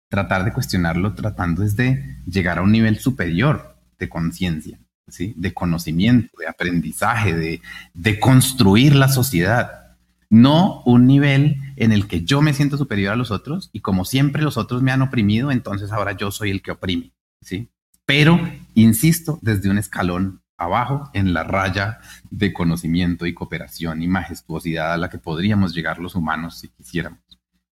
tratar 0.10 0.46
de 0.46 0.54
cuestionarlo 0.54 1.14
tratando 1.14 1.64
es 1.64 1.76
de 1.76 2.18
llegar 2.28 2.60
a 2.60 2.62
un 2.62 2.72
nivel 2.72 3.00
superior 3.00 3.76
de 3.98 4.10
conciencia, 4.10 4.80
¿sí? 5.08 5.34
de 5.38 5.54
conocimiento, 5.54 6.38
de 6.38 6.48
aprendizaje, 6.48 7.34
de, 7.34 7.62
de 7.94 8.20
construir 8.20 8.96
la 8.96 9.08
sociedad. 9.08 9.98
No 10.30 10.84
un 10.86 11.08
nivel 11.08 11.58
en 11.78 11.92
el 11.92 12.08
que 12.08 12.24
yo 12.24 12.42
me 12.42 12.54
siento 12.54 12.78
superior 12.78 13.14
a 13.14 13.16
los 13.16 13.32
otros 13.32 13.70
y 13.74 13.80
como 13.80 14.06
siempre 14.06 14.44
los 14.44 14.58
otros 14.58 14.84
me 14.84 14.92
han 14.92 15.02
oprimido, 15.02 15.52
entonces 15.52 15.92
ahora 15.92 16.12
yo 16.12 16.32
soy 16.32 16.52
el 16.52 16.62
que 16.62 16.72
oprime. 16.72 17.14
¿sí? 17.42 17.70
Pero, 18.06 18.40
insisto, 18.76 19.40
desde 19.42 19.70
un 19.70 19.78
escalón 19.78 20.43
abajo 20.58 21.10
en 21.14 21.34
la 21.34 21.44
raya 21.44 22.00
de 22.30 22.54
conocimiento 22.54 23.26
y 23.26 23.34
cooperación 23.34 24.02
y 24.02 24.08
majestuosidad 24.08 24.94
a 24.94 24.98
la 24.98 25.10
que 25.10 25.18
podríamos 25.18 25.74
llegar 25.74 26.00
los 26.00 26.16
humanos 26.16 26.60
si 26.60 26.70
quisiéramos. 26.70 27.20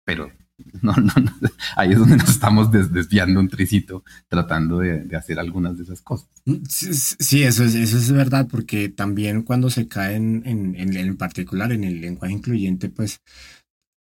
Pero 0.04 0.32
no, 0.82 0.94
no, 0.94 1.14
ahí 1.76 1.92
es 1.92 2.00
donde 2.00 2.18
nos 2.18 2.30
estamos 2.30 2.72
desviando 2.72 3.40
un 3.40 3.50
tricito 3.50 4.04
tratando 4.28 4.80
de, 4.80 5.16
hacer 5.16 5.40
algunas 5.40 5.78
de 5.78 5.84
esas 5.84 6.02
cosas. 6.02 6.30
Mm, 6.46 6.64
sí, 6.68 7.44
eso, 7.44 7.64
es, 7.64 7.76
eso 7.76 7.98
es 7.98 8.12
verdad, 8.12 8.48
porque 8.50 8.90
también 8.90 9.44
cuando 9.44 9.70
se 9.70 9.88
cae 9.88 10.16
en, 10.16 10.44
en, 10.46 10.76
en 10.76 11.18
particular 11.18 11.72
en 11.72 11.84
el 11.84 12.02
lenguaje 12.02 12.34
incluyente, 12.34 12.90
pues 12.90 13.22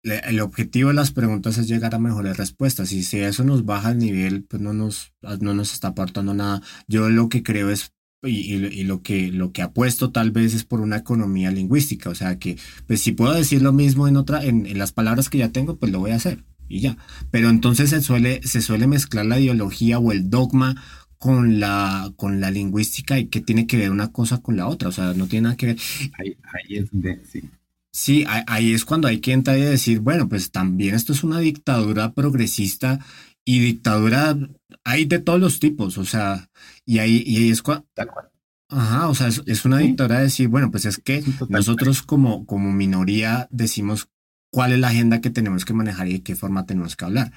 el 0.03 0.41
objetivo 0.41 0.89
de 0.89 0.95
las 0.95 1.13
preguntas 1.13 1.59
es 1.59 1.69
llegar 1.69 1.95
a 1.95 1.99
mejores 1.99 2.37
respuestas 2.37 2.93
y 2.93 3.03
si 3.03 3.19
eso 3.19 3.45
nos 3.45 3.67
baja 3.67 3.91
el 3.91 3.99
nivel, 3.99 4.45
pues 4.45 4.63
no 4.63 4.73
nos, 4.73 5.13
no 5.41 5.53
nos 5.53 5.75
está 5.75 5.89
aportando 5.89 6.33
nada. 6.33 6.63
Yo 6.87 7.11
lo 7.11 7.29
que 7.29 7.43
creo 7.43 7.71
es 7.71 7.93
y, 8.23 8.55
y, 8.55 8.85
lo 8.85 9.03
que 9.03 9.33
lo 9.33 9.53
que 9.53 9.63
apuesto 9.63 10.11
tal 10.11 10.31
vez 10.31 10.55
es 10.55 10.65
por 10.65 10.81
una 10.81 10.99
economía 10.99 11.51
lingüística, 11.51 12.11
o 12.11 12.15
sea 12.15 12.39
que 12.39 12.59
pues 12.87 13.01
si 13.01 13.13
puedo 13.13 13.33
decir 13.33 13.63
lo 13.63 13.73
mismo 13.73 14.09
en 14.09 14.17
otra 14.17 14.45
en, 14.45 14.67
en, 14.67 14.79
las 14.79 14.93
palabras 14.93 15.31
que 15.31 15.39
ya 15.39 15.51
tengo, 15.51 15.77
pues 15.77 15.91
lo 15.91 16.01
voy 16.01 16.11
a 16.11 16.17
hacer 16.17 16.45
y 16.69 16.81
ya. 16.81 16.97
Pero 17.31 17.49
entonces 17.49 17.91
se 17.91 18.03
suele 18.03 18.41
se 18.43 18.61
suele 18.61 18.87
mezclar 18.87 19.27
la 19.27 19.41
ideología 19.41 19.99
o 19.99 20.13
el 20.13 20.29
dogma 20.29 20.77
con 21.19 21.61
la 21.61 22.13
con 22.17 22.41
la 22.41 22.51
lingüística 22.51 23.19
y 23.19 23.27
que 23.27 23.41
tiene 23.41 23.67
que 23.67 23.77
ver 23.77 23.91
una 23.91 24.13
cosa 24.13 24.39
con 24.39 24.57
la 24.57 24.67
otra, 24.67 24.89
o 24.89 24.93
sea, 24.93 25.13
no 25.15 25.27
tiene 25.27 25.45
nada 25.45 25.57
que 25.57 25.67
ver. 25.67 25.79
Ahí, 26.19 26.37
es 26.77 26.91
donde 26.91 27.23
sí. 27.31 27.43
Sí, 27.93 28.25
ahí 28.27 28.73
es 28.73 28.85
cuando 28.85 29.09
hay 29.09 29.19
que 29.19 29.33
entrar 29.33 29.59
y 29.59 29.63
decir, 29.63 29.99
bueno, 29.99 30.29
pues 30.29 30.53
también 30.53 30.95
esto 30.95 31.13
es 31.13 31.25
una 31.25 31.41
dictadura 31.41 32.13
progresista 32.13 33.01
y 33.57 33.59
dictadura 33.59 34.37
hay 34.85 35.05
de 35.07 35.19
todos 35.19 35.41
los 35.41 35.59
tipos, 35.59 35.99
o 35.99 36.05
sea, 36.05 36.49
y 36.87 36.99
ahí, 36.99 37.23
y 37.27 37.37
ahí 37.39 37.51
es 37.51 37.63
cuando... 37.63 37.85
Ajá, 38.69 39.09
o 39.09 39.15
sea, 39.17 39.27
es, 39.27 39.65
una 39.65 39.79
dictadura 39.79 40.19
de 40.19 40.25
decir, 40.25 40.47
bueno, 40.47 40.71
pues 40.71 40.85
es 40.85 40.99
que 40.99 41.25
nosotros 41.49 42.03
como, 42.03 42.47
como 42.47 42.71
minoría 42.71 43.49
decimos 43.51 44.09
cuál 44.53 44.73
es 44.73 44.79
la 44.79 44.89
agenda 44.89 45.21
que 45.21 45.31
tenemos 45.31 45.65
que 45.65 45.73
manejar 45.73 46.07
y 46.07 46.13
de 46.13 46.23
qué 46.23 46.37
forma 46.37 46.67
tenemos 46.67 46.95
que 46.95 47.05
hablar. 47.05 47.33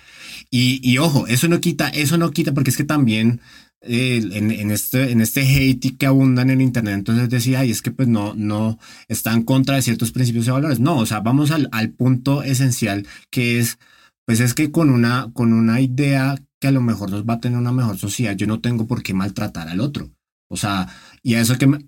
Y, 0.51 0.79
y 0.87 0.99
ojo, 0.99 1.25
eso 1.25 1.47
no 1.47 1.59
quita, 1.59 1.89
eso 1.89 2.19
no 2.19 2.29
quita, 2.29 2.53
porque 2.53 2.69
es 2.69 2.77
que 2.77 2.83
también 2.83 3.41
eh, 3.81 4.21
en, 4.31 4.51
en, 4.51 4.69
este, 4.69 5.11
en 5.11 5.21
este 5.21 5.41
hate 5.41 5.97
que 5.97 6.05
abunda 6.05 6.43
en 6.43 6.61
internet, 6.61 6.93
entonces 6.93 7.29
decía, 7.29 7.61
ay, 7.61 7.71
es 7.71 7.81
que 7.81 7.89
pues 7.89 8.07
no, 8.07 8.35
no 8.35 8.77
está 9.07 9.33
en 9.33 9.41
contra 9.41 9.75
de 9.75 9.81
ciertos 9.81 10.11
principios 10.11 10.47
y 10.47 10.51
valores. 10.51 10.79
No, 10.79 10.97
o 10.97 11.05
sea, 11.07 11.21
vamos 11.21 11.49
al, 11.49 11.67
al 11.71 11.89
punto 11.89 12.43
esencial 12.43 13.07
que 13.31 13.57
es 13.57 13.79
pues 14.25 14.39
es 14.39 14.53
que 14.53 14.71
con 14.71 14.89
una, 14.89 15.31
con 15.33 15.53
una 15.53 15.81
idea 15.81 16.37
que 16.59 16.67
a 16.67 16.71
lo 16.71 16.81
mejor 16.81 17.11
nos 17.11 17.25
va 17.25 17.35
a 17.35 17.39
tener 17.39 17.57
una 17.57 17.71
mejor 17.71 17.97
sociedad, 17.97 18.35
yo 18.35 18.47
no 18.47 18.61
tengo 18.61 18.87
por 18.87 19.03
qué 19.03 19.13
maltratar 19.13 19.67
al 19.67 19.81
otro. 19.81 20.11
O 20.49 20.57
sea, 20.57 20.87
y 21.21 21.35
a 21.35 21.41
eso 21.41 21.57
que 21.57 21.67
me, 21.67 21.79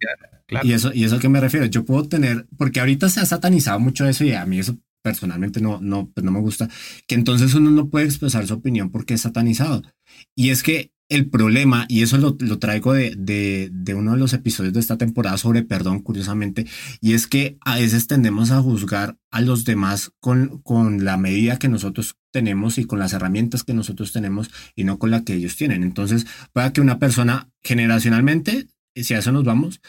y 0.64 0.74
eso, 0.74 0.92
y 0.94 1.04
eso 1.04 1.20
que 1.20 1.30
me 1.30 1.40
refiero, 1.40 1.66
yo 1.66 1.86
puedo 1.86 2.08
tener, 2.08 2.48
porque 2.58 2.80
ahorita 2.80 3.10
se 3.10 3.20
ha 3.20 3.26
satanizado 3.26 3.80
mucho 3.80 4.08
eso 4.08 4.24
y 4.24 4.34
a 4.34 4.46
mí 4.46 4.60
eso 4.60 4.78
personalmente 5.02 5.62
no, 5.62 5.80
no, 5.82 6.10
pues 6.10 6.24
no 6.24 6.32
me 6.32 6.40
gusta, 6.40 6.68
que 7.08 7.14
entonces 7.14 7.54
uno 7.54 7.70
no 7.70 7.90
puede 7.90 8.06
expresar 8.06 8.48
su 8.48 8.56
opinión 8.56 8.90
porque 8.90 9.14
es 9.14 9.22
satanizado. 9.22 9.84
Y 10.36 10.50
es 10.50 10.64
que 10.64 10.92
el 11.10 11.30
problema, 11.30 11.86
y 11.88 12.02
eso 12.02 12.18
lo, 12.18 12.36
lo 12.40 12.58
traigo 12.58 12.94
de, 12.94 13.14
de, 13.16 13.70
de, 13.72 13.94
uno 13.94 14.14
de 14.14 14.18
los 14.18 14.34
episodios 14.34 14.74
de 14.74 14.80
esta 14.80 14.98
temporada 14.98 15.38
sobre 15.38 15.64
perdón, 15.64 16.02
curiosamente, 16.02 16.66
y 17.00 17.14
es 17.14 17.28
que 17.28 17.58
a 17.62 17.76
veces 17.76 18.08
tendemos 18.08 18.52
a 18.52 18.62
juzgar 18.62 19.18
a 19.30 19.42
los 19.42 19.66
demás 19.66 20.12
con, 20.20 20.60
con 20.64 21.06
la 21.06 21.18
medida 21.18 21.60
que 21.60 21.70
nosotros 21.70 22.16
tenemos 22.32 22.78
y 22.78 22.86
con 22.86 23.00
las 23.00 23.14
herramientas 23.14 23.64
que 23.64 23.74
nosotros 23.74 24.12
tenemos 24.12 24.50
y 24.76 24.84
no 24.84 24.98
con 24.98 25.12
la 25.12 25.24
que 25.24 25.36
ellos 25.36 25.56
tienen. 25.56 25.84
Entonces, 25.84 26.26
puede 26.54 26.74
que 26.74 26.82
una 26.82 27.00
persona 27.00 27.50
generacionalmente, 27.64 28.68
si 28.96 29.14
a 29.14 29.20
eso 29.20 29.32
nos 29.32 29.44
vamos, 29.44 29.82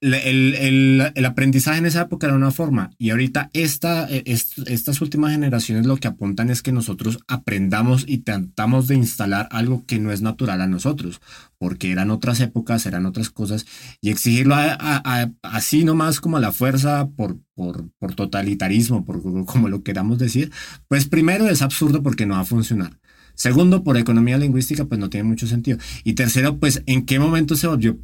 el, 0.00 0.14
el, 0.54 1.12
el, 1.14 1.24
aprendizaje 1.24 1.78
en 1.78 1.86
esa 1.86 2.02
época 2.02 2.28
era 2.28 2.36
una 2.36 2.52
forma 2.52 2.90
y 2.98 3.10
ahorita 3.10 3.50
esta, 3.52 4.08
e, 4.08 4.22
estas 4.26 5.00
últimas 5.00 5.32
generaciones 5.32 5.86
lo 5.86 5.96
que 5.96 6.06
apuntan 6.06 6.50
es 6.50 6.62
que 6.62 6.70
nosotros 6.70 7.18
aprendamos 7.26 8.04
y 8.06 8.18
tratamos 8.18 8.86
de 8.86 8.94
instalar 8.94 9.48
algo 9.50 9.84
que 9.86 9.98
no 9.98 10.12
es 10.12 10.22
natural 10.22 10.60
a 10.60 10.68
nosotros, 10.68 11.20
porque 11.58 11.90
eran 11.90 12.10
otras 12.10 12.40
épocas, 12.40 12.86
eran 12.86 13.06
otras 13.06 13.30
cosas 13.30 13.66
y 14.00 14.10
exigirlo 14.10 14.54
así 15.42 15.84
nomás 15.84 16.20
como 16.20 16.36
a 16.36 16.40
la 16.40 16.52
fuerza 16.52 17.08
por, 17.16 17.38
por, 17.54 17.90
por 17.98 18.14
totalitarismo, 18.14 19.04
por 19.04 19.20
como 19.46 19.68
lo 19.68 19.82
queramos 19.82 20.18
decir, 20.18 20.52
pues 20.86 21.08
primero 21.08 21.48
es 21.48 21.60
absurdo 21.60 22.02
porque 22.02 22.24
no 22.24 22.34
va 22.34 22.40
a 22.40 22.44
funcionar. 22.44 22.98
Segundo, 23.34 23.84
por 23.84 23.96
economía 23.96 24.36
lingüística, 24.36 24.84
pues 24.86 24.98
no 24.98 25.10
tiene 25.10 25.28
mucho 25.28 25.46
sentido. 25.46 25.78
Y 26.02 26.14
tercero, 26.14 26.58
pues 26.58 26.82
en 26.86 27.06
qué 27.06 27.20
momento 27.20 27.54
se 27.54 27.68
volvió 27.68 27.96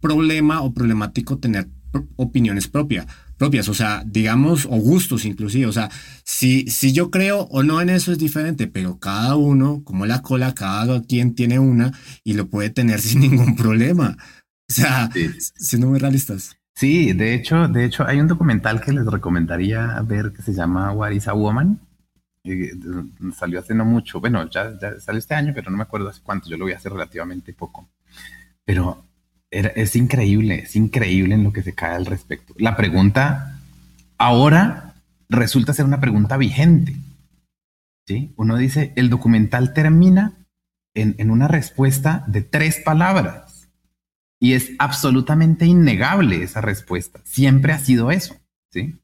problema 0.00 0.62
o 0.62 0.72
problemático 0.72 1.38
tener 1.38 1.68
opiniones 2.16 2.68
propias, 2.68 3.06
propias, 3.36 3.68
o 3.68 3.74
sea, 3.74 4.02
digamos, 4.06 4.66
o 4.66 4.76
gustos 4.76 5.24
inclusive, 5.24 5.66
o 5.66 5.72
sea, 5.72 5.90
si, 6.24 6.66
si 6.68 6.92
yo 6.92 7.10
creo 7.10 7.42
o 7.50 7.62
no 7.62 7.80
en 7.80 7.90
eso 7.90 8.12
es 8.12 8.18
diferente, 8.18 8.66
pero 8.66 8.98
cada 8.98 9.36
uno, 9.36 9.82
como 9.84 10.06
la 10.06 10.22
cola, 10.22 10.54
cada 10.54 11.02
quien 11.02 11.34
tiene 11.34 11.58
una 11.58 11.92
y 12.24 12.34
lo 12.34 12.48
puede 12.48 12.70
tener 12.70 13.00
sin 13.00 13.20
ningún 13.20 13.56
problema. 13.56 14.16
O 14.68 14.72
sea, 14.72 15.10
siendo 15.56 15.88
muy 15.88 15.98
realistas. 15.98 16.56
Sí, 16.74 17.12
de 17.12 17.34
hecho, 17.34 17.66
de 17.66 17.84
hecho, 17.84 18.06
hay 18.06 18.20
un 18.20 18.28
documental 18.28 18.80
que 18.80 18.92
les 18.92 19.04
recomendaría 19.04 20.00
ver 20.02 20.32
que 20.32 20.42
se 20.42 20.54
llama 20.54 20.92
What 20.92 21.10
is 21.10 21.26
a 21.26 21.34
Woman. 21.34 21.80
Eh, 22.44 22.70
salió 23.36 23.58
hace 23.58 23.74
no 23.74 23.84
mucho, 23.84 24.20
bueno, 24.20 24.48
ya, 24.48 24.72
ya 24.80 24.98
salió 25.00 25.18
este 25.18 25.34
año, 25.34 25.52
pero 25.54 25.70
no 25.70 25.76
me 25.76 25.82
acuerdo 25.82 26.08
hace 26.08 26.22
cuánto, 26.22 26.48
yo 26.48 26.56
lo 26.56 26.64
vi 26.64 26.72
hace 26.72 26.88
relativamente 26.88 27.52
poco. 27.52 27.90
Pero 28.64 29.09
es 29.50 29.96
increíble, 29.96 30.60
es 30.60 30.76
increíble 30.76 31.34
en 31.34 31.44
lo 31.44 31.52
que 31.52 31.62
se 31.62 31.74
cae 31.74 31.94
al 31.94 32.06
respecto. 32.06 32.54
La 32.58 32.76
pregunta 32.76 33.58
ahora 34.18 34.94
resulta 35.28 35.72
ser 35.72 35.84
una 35.84 36.00
pregunta 36.00 36.36
vigente. 36.36 36.94
¿sí? 38.06 38.32
Uno 38.36 38.56
dice, 38.56 38.92
el 38.96 39.10
documental 39.10 39.72
termina 39.74 40.34
en, 40.94 41.14
en 41.18 41.30
una 41.30 41.48
respuesta 41.48 42.24
de 42.26 42.42
tres 42.42 42.80
palabras. 42.84 43.68
Y 44.38 44.54
es 44.54 44.70
absolutamente 44.78 45.66
innegable 45.66 46.42
esa 46.42 46.60
respuesta. 46.60 47.20
Siempre 47.24 47.72
ha 47.72 47.78
sido 47.78 48.10
eso. 48.10 48.36
¿sí? 48.70 48.98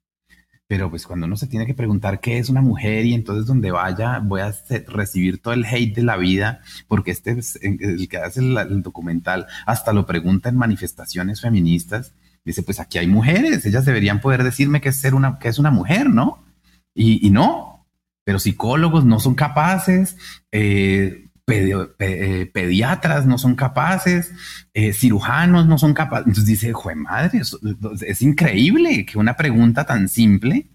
Pero 0.69 0.91
pues 0.91 1.07
cuando 1.07 1.27
uno 1.27 1.37
se 1.37 1.47
tiene 1.47 1.64
que 1.64 1.75
preguntar 1.75 2.21
qué 2.21 2.39
es 2.39 2.49
una 2.49 2.61
mujer 2.61 3.07
y 3.07 3.14
entonces 3.14 3.47
donde 3.47 3.71
vaya 3.71 4.19
voy 4.19 4.41
a 4.41 4.53
recibir 4.89 5.41
todo 5.41 5.55
el 5.55 5.64
hate 5.64 5.95
de 5.95 6.03
la 6.03 6.17
vida, 6.17 6.61
porque 6.89 7.12
este 7.12 7.39
el 7.62 8.09
que 8.09 8.17
hace 8.19 8.41
el, 8.41 8.83
documental 8.83 9.47
hasta 9.64 9.93
lo 9.93 10.07
pregunta 10.07 10.49
en 10.49 10.57
manifestaciones 10.57 11.41
feministas, 11.41 12.14
dice 12.45 12.64
pues 12.64 12.81
aquí 12.81 12.99
hay 12.99 13.07
mujeres, 13.07 13.64
ellas 13.64 13.85
deberían 13.85 14.21
poder 14.21 14.43
decirme 14.43 14.81
que 14.81 14.89
es 14.89 14.97
ser 14.97 15.14
una, 15.14 15.39
que 15.39 15.49
es 15.49 15.59
una 15.59 15.71
mujer, 15.71 16.11
¿no? 16.11 16.45
Y, 16.95 17.31
no, 17.31 17.87
pero 18.25 18.39
psicólogos 18.39 19.05
no 19.05 19.21
son 19.21 19.35
capaces, 19.35 20.17
eh, 20.51 21.26
eh, 21.49 22.51
pediatras 22.53 23.25
no 23.25 23.39
son 23.39 23.55
capaces, 23.55 24.33
eh, 24.75 24.93
cirujanos 24.93 25.67
no 25.67 25.79
son 25.79 25.95
capaces. 25.95 26.27
Entonces 26.27 26.47
dice, 26.47 26.73
jue 26.73 26.97
madre, 26.97 27.41
es, 27.41 28.23
increíble 28.23 29.07
que 29.07 29.17
una 29.17 29.37
pregunta 29.37 29.87
tan 29.87 30.09
simple 30.09 30.67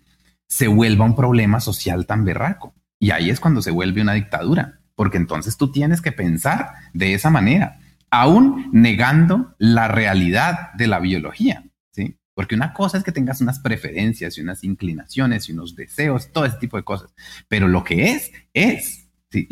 se 0.48 0.68
vuelva 0.68 1.06
un 1.06 1.16
problema 1.16 1.60
social 1.60 2.06
tan 2.06 2.24
berraco. 2.24 2.74
Y 3.00 3.12
ahí 3.12 3.30
es 3.30 3.40
cuando 3.40 3.62
se 3.62 3.72
vuelve 3.72 4.02
una 4.02 4.14
dictadura, 4.14 4.80
porque 4.96 5.18
entonces 5.18 5.58
tú 5.58 5.72
tienes 5.72 6.02
que 6.02 6.14
pensar 6.14 6.70
de 6.94 7.14
esa 7.14 7.30
manera, 7.30 7.80
aún 8.10 8.70
negando 8.72 9.56
la 9.58 9.90
realidad 9.90 10.74
de 10.76 10.88
la 10.88 11.00
biología. 11.00 11.66
¿sí? 11.92 12.18
Porque 12.34 12.56
una 12.56 12.72
cosa 12.74 12.98
es 12.98 13.04
que 13.04 13.12
tengas 13.12 13.42
unas 13.42 13.60
preferencias 13.60 14.38
y 14.38 14.42
unas 14.42 14.64
inclinaciones 14.64 15.50
y 15.50 15.52
unos 15.52 15.76
deseos, 15.76 16.32
todo 16.32 16.46
ese 16.46 16.58
tipo 16.58 16.78
de 16.78 16.84
cosas, 16.84 17.14
pero 17.50 17.68
lo 17.68 17.84
que 17.84 18.12
es, 18.12 18.32
es. 18.54 19.10
Sí, 19.32 19.48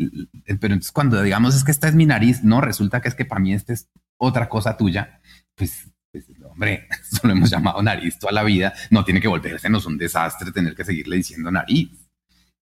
pero 0.60 0.74
entonces 0.74 0.92
cuando 0.92 1.22
digamos 1.22 1.54
es 1.54 1.64
que 1.64 1.70
esta 1.70 1.88
es 1.88 1.94
mi 1.94 2.04
nariz, 2.04 2.44
no, 2.44 2.60
resulta 2.60 3.00
que 3.00 3.08
es 3.08 3.14
que 3.14 3.24
para 3.24 3.40
mí 3.40 3.54
esta 3.54 3.72
es 3.72 3.88
otra 4.18 4.48
cosa 4.48 4.76
tuya, 4.76 5.20
pues, 5.54 5.90
pues 6.12 6.26
hombre, 6.44 6.86
eso 7.12 7.26
lo 7.26 7.32
hemos 7.32 7.50
llamado 7.50 7.82
nariz 7.82 8.18
toda 8.18 8.32
la 8.32 8.42
vida, 8.42 8.74
no 8.90 9.04
tiene 9.04 9.20
que 9.20 9.28
volverse, 9.28 9.70
no 9.70 9.78
es 9.78 9.86
un 9.86 9.96
desastre 9.96 10.52
tener 10.52 10.74
que 10.74 10.84
seguirle 10.84 11.16
diciendo 11.16 11.50
nariz. 11.50 11.90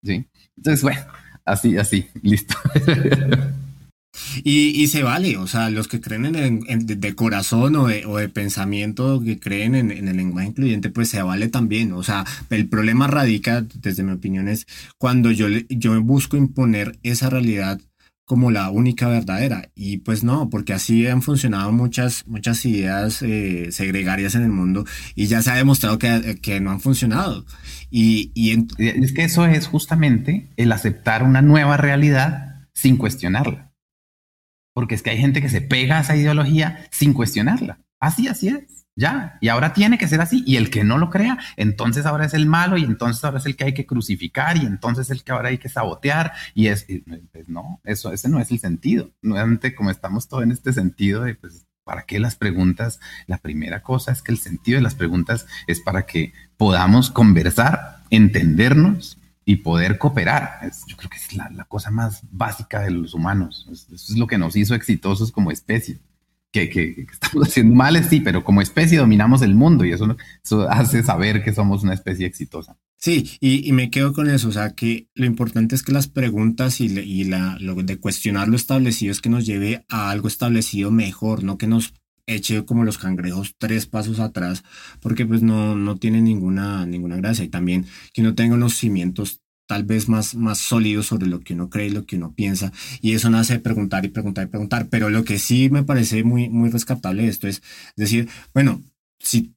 ¿sí? 0.02 0.28
Entonces, 0.56 0.82
bueno, 0.82 1.00
así, 1.44 1.76
así, 1.76 2.08
listo. 2.22 2.54
y, 4.44 4.86
se 4.88 5.02
vale, 5.02 5.36
o 5.36 5.46
sea, 5.46 5.70
los 5.70 5.88
que 5.88 6.00
creen 6.00 6.34
en, 6.36 6.86
de, 6.86 7.14
corazón 7.14 7.76
o 7.76 7.86
de, 7.86 8.06
o 8.06 8.16
de 8.18 8.28
pensamiento, 8.28 9.22
que 9.22 9.38
creen 9.38 9.74
en, 9.74 9.90
el 9.90 10.16
lenguaje 10.16 10.48
incluyente, 10.48 10.90
pues 10.90 11.08
se 11.08 11.22
vale 11.22 11.48
también. 11.48 11.92
O 11.92 12.02
sea, 12.02 12.24
el 12.50 12.68
problema 12.68 13.06
radica, 13.06 13.64
desde 13.74 14.02
mi 14.02 14.12
opinión, 14.12 14.48
es 14.48 14.66
cuando 14.98 15.30
yo, 15.30 15.46
yo 15.68 16.00
busco 16.02 16.36
imponer 16.36 16.98
esa 17.02 17.30
realidad 17.30 17.80
como 18.28 18.50
la 18.50 18.70
única 18.70 19.08
verdadera. 19.08 19.70
Y 19.74 19.98
pues 19.98 20.22
no, 20.22 20.50
porque 20.50 20.74
así 20.74 21.06
han 21.06 21.22
funcionado 21.22 21.72
muchas, 21.72 22.26
muchas 22.26 22.64
ideas 22.66 23.22
eh, 23.22 23.68
segregarias 23.72 24.34
en 24.34 24.42
el 24.42 24.50
mundo 24.50 24.84
y 25.14 25.26
ya 25.26 25.40
se 25.40 25.50
ha 25.50 25.54
demostrado 25.54 25.98
que, 25.98 26.38
que 26.42 26.60
no 26.60 26.70
han 26.70 26.80
funcionado. 26.80 27.46
Y, 27.90 28.30
y 28.34 28.66
es 28.76 29.12
que 29.14 29.24
eso 29.24 29.46
es 29.46 29.66
justamente 29.66 30.50
el 30.58 30.72
aceptar 30.72 31.22
una 31.22 31.40
nueva 31.40 31.78
realidad 31.78 32.66
sin 32.74 32.98
cuestionarla. 32.98 33.67
Porque 34.78 34.94
es 34.94 35.02
que 35.02 35.10
hay 35.10 35.18
gente 35.18 35.42
que 35.42 35.48
se 35.48 35.60
pega 35.60 35.98
a 35.98 36.02
esa 36.02 36.14
ideología 36.14 36.86
sin 36.92 37.12
cuestionarla. 37.12 37.80
Así, 37.98 38.28
así 38.28 38.46
es. 38.46 38.86
Ya, 38.94 39.36
y 39.40 39.48
ahora 39.48 39.72
tiene 39.72 39.98
que 39.98 40.06
ser 40.06 40.20
así. 40.20 40.44
Y 40.46 40.54
el 40.54 40.70
que 40.70 40.84
no 40.84 40.98
lo 40.98 41.10
crea, 41.10 41.36
entonces 41.56 42.06
ahora 42.06 42.26
es 42.26 42.32
el 42.32 42.46
malo 42.46 42.78
y 42.78 42.84
entonces 42.84 43.24
ahora 43.24 43.38
es 43.38 43.46
el 43.46 43.56
que 43.56 43.64
hay 43.64 43.74
que 43.74 43.86
crucificar 43.86 44.56
y 44.56 44.60
entonces 44.60 45.10
el 45.10 45.24
que 45.24 45.32
ahora 45.32 45.48
hay 45.48 45.58
que 45.58 45.68
sabotear. 45.68 46.32
Y 46.54 46.68
es, 46.68 46.86
pues 47.32 47.48
no, 47.48 47.80
eso, 47.82 48.12
ese 48.12 48.28
no 48.28 48.38
es 48.38 48.52
el 48.52 48.60
sentido. 48.60 49.10
Nuevamente, 49.20 49.74
como 49.74 49.90
estamos 49.90 50.28
todos 50.28 50.44
en 50.44 50.52
este 50.52 50.72
sentido 50.72 51.24
de, 51.24 51.34
pues, 51.34 51.66
¿para 51.82 52.04
qué 52.04 52.20
las 52.20 52.36
preguntas? 52.36 53.00
La 53.26 53.38
primera 53.38 53.82
cosa 53.82 54.12
es 54.12 54.22
que 54.22 54.30
el 54.30 54.38
sentido 54.38 54.76
de 54.76 54.82
las 54.82 54.94
preguntas 54.94 55.48
es 55.66 55.80
para 55.80 56.06
que 56.06 56.34
podamos 56.56 57.10
conversar, 57.10 58.04
entendernos 58.10 59.17
y 59.48 59.56
poder 59.56 59.96
cooperar. 59.96 60.60
yo 60.86 60.94
creo 60.98 61.08
que 61.08 61.16
es 61.16 61.34
la, 61.34 61.64
cosa 61.64 61.90
más 61.90 62.20
básica 62.30 62.80
de 62.80 62.90
los 62.90 63.14
humanos. 63.14 63.66
Eso 63.72 63.94
es 63.94 64.18
lo 64.18 64.26
que 64.26 64.36
nos 64.36 64.54
hizo 64.56 64.74
exitosos 64.74 65.32
como 65.32 65.50
especie 65.50 65.96
que, 66.52 67.06
estamos 67.10 67.48
haciendo 67.48 67.74
mal, 67.74 68.04
sí, 68.04 68.20
pero 68.20 68.44
como 68.44 68.60
especie 68.60 68.98
dominamos 68.98 69.40
el 69.40 69.54
mundo 69.54 69.86
y 69.86 69.92
eso, 69.92 70.14
eso 70.44 70.68
hace 70.68 71.02
saber 71.02 71.42
que 71.42 71.54
somos 71.54 71.82
una 71.82 71.94
especie 71.94 72.26
exitosa. 72.26 72.76
Sí, 72.98 73.38
y, 73.40 73.72
me 73.72 73.88
quedo 73.88 74.12
con 74.12 74.28
eso, 74.28 74.48
o 74.48 74.52
sea, 74.52 74.74
que 74.74 75.08
lo 75.14 75.24
importante 75.24 75.74
es 75.74 75.82
que 75.82 75.92
las 75.92 76.08
preguntas 76.08 76.82
y, 76.82 76.86
y 76.98 77.24
la, 77.24 77.56
lo 77.58 77.74
de 77.74 77.96
cuestionar 77.96 78.48
lo 78.48 78.56
establecido 78.56 79.12
es 79.12 79.22
que 79.22 79.30
nos 79.30 79.46
lleve 79.46 79.86
a 79.88 80.10
algo 80.10 80.28
establecido 80.28 80.90
mejor, 80.90 81.42
no 81.42 81.56
que 81.56 81.68
nos 81.68 81.94
eche 82.28 82.64
como 82.64 82.84
los 82.84 82.98
cangrejos 82.98 83.54
tres 83.58 83.86
pasos 83.86 84.20
atrás, 84.20 84.62
porque 85.00 85.26
pues 85.26 85.42
no, 85.42 85.74
no 85.74 85.96
tiene 85.96 86.20
ninguna, 86.20 86.86
ninguna 86.86 87.16
gracia. 87.16 87.44
Y 87.44 87.48
también 87.48 87.86
que 88.12 88.22
no 88.22 88.34
tenga 88.34 88.54
unos 88.54 88.74
cimientos 88.74 89.40
tal 89.66 89.84
vez 89.84 90.08
más, 90.08 90.34
más 90.34 90.58
sólido 90.58 91.02
sobre 91.02 91.26
lo 91.26 91.40
que 91.40 91.54
uno 91.54 91.68
cree 91.68 91.88
y 91.88 91.90
lo 91.90 92.06
que 92.06 92.16
uno 92.16 92.34
piensa. 92.34 92.72
Y 93.00 93.12
eso 93.12 93.28
nace 93.30 93.54
de 93.54 93.60
preguntar 93.60 94.04
y 94.04 94.08
preguntar 94.08 94.46
y 94.46 94.50
preguntar. 94.50 94.88
Pero 94.88 95.10
lo 95.10 95.24
que 95.24 95.38
sí 95.38 95.68
me 95.70 95.84
parece 95.84 96.24
muy, 96.24 96.48
muy 96.48 96.70
rescatable 96.70 97.24
de 97.24 97.28
esto 97.28 97.48
es 97.48 97.62
decir, 97.94 98.28
bueno, 98.54 98.82
si, 99.20 99.54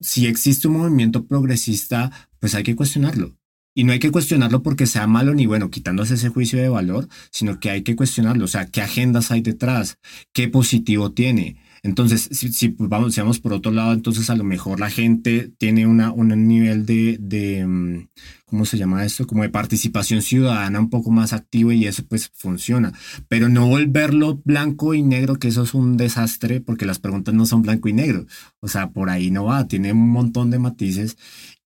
si 0.00 0.26
existe 0.26 0.66
un 0.66 0.78
movimiento 0.78 1.26
progresista, 1.26 2.10
pues 2.38 2.54
hay 2.54 2.62
que 2.62 2.76
cuestionarlo. 2.76 3.36
Y 3.74 3.84
no 3.84 3.92
hay 3.92 3.98
que 3.98 4.10
cuestionarlo 4.10 4.62
porque 4.62 4.86
sea 4.86 5.06
malo 5.06 5.34
ni 5.34 5.46
bueno, 5.46 5.70
quitándose 5.70 6.14
ese 6.14 6.28
juicio 6.30 6.58
de 6.58 6.68
valor, 6.68 7.08
sino 7.30 7.60
que 7.60 7.70
hay 7.70 7.82
que 7.82 7.94
cuestionarlo. 7.96 8.46
O 8.46 8.48
sea, 8.48 8.66
¿qué 8.66 8.80
agendas 8.80 9.30
hay 9.30 9.42
detrás? 9.42 9.98
¿Qué 10.32 10.48
positivo 10.48 11.12
tiene? 11.12 11.56
Entonces, 11.82 12.28
si, 12.32 12.68
pues, 12.68 12.90
vamos, 12.90 13.14
si 13.14 13.20
vamos 13.20 13.40
por 13.40 13.52
otro 13.52 13.72
lado, 13.72 13.92
entonces 13.92 14.28
a 14.28 14.36
lo 14.36 14.44
mejor 14.44 14.80
la 14.80 14.90
gente 14.90 15.50
tiene 15.58 15.86
una, 15.86 16.12
un 16.12 16.28
nivel 16.46 16.84
de, 16.84 17.16
de, 17.18 17.66
mm, 17.66 18.08
¿cómo 18.44 18.66
se 18.66 18.76
llama 18.76 19.04
esto? 19.04 19.26
Como 19.26 19.42
de 19.42 19.48
participación 19.48 20.20
ciudadana 20.20 20.78
un 20.78 20.90
poco 20.90 21.10
más 21.10 21.32
activo 21.32 21.72
y 21.72 21.86
eso 21.86 22.04
pues 22.06 22.30
funciona. 22.34 22.92
Pero 23.28 23.48
no 23.48 23.66
volverlo 23.66 24.40
blanco 24.44 24.94
y 24.94 25.02
negro, 25.02 25.36
que 25.36 25.48
eso 25.48 25.62
es 25.62 25.72
un 25.72 25.96
desastre 25.96 26.60
porque 26.60 26.86
las 26.86 26.98
preguntas 26.98 27.34
no 27.34 27.46
son 27.46 27.62
blanco 27.62 27.88
y 27.88 27.94
negro. 27.94 28.26
O 28.60 28.68
sea, 28.68 28.90
por 28.90 29.08
ahí 29.08 29.30
no 29.30 29.46
va, 29.46 29.66
tiene 29.66 29.92
un 29.92 30.10
montón 30.10 30.50
de 30.50 30.58
matices 30.58 31.16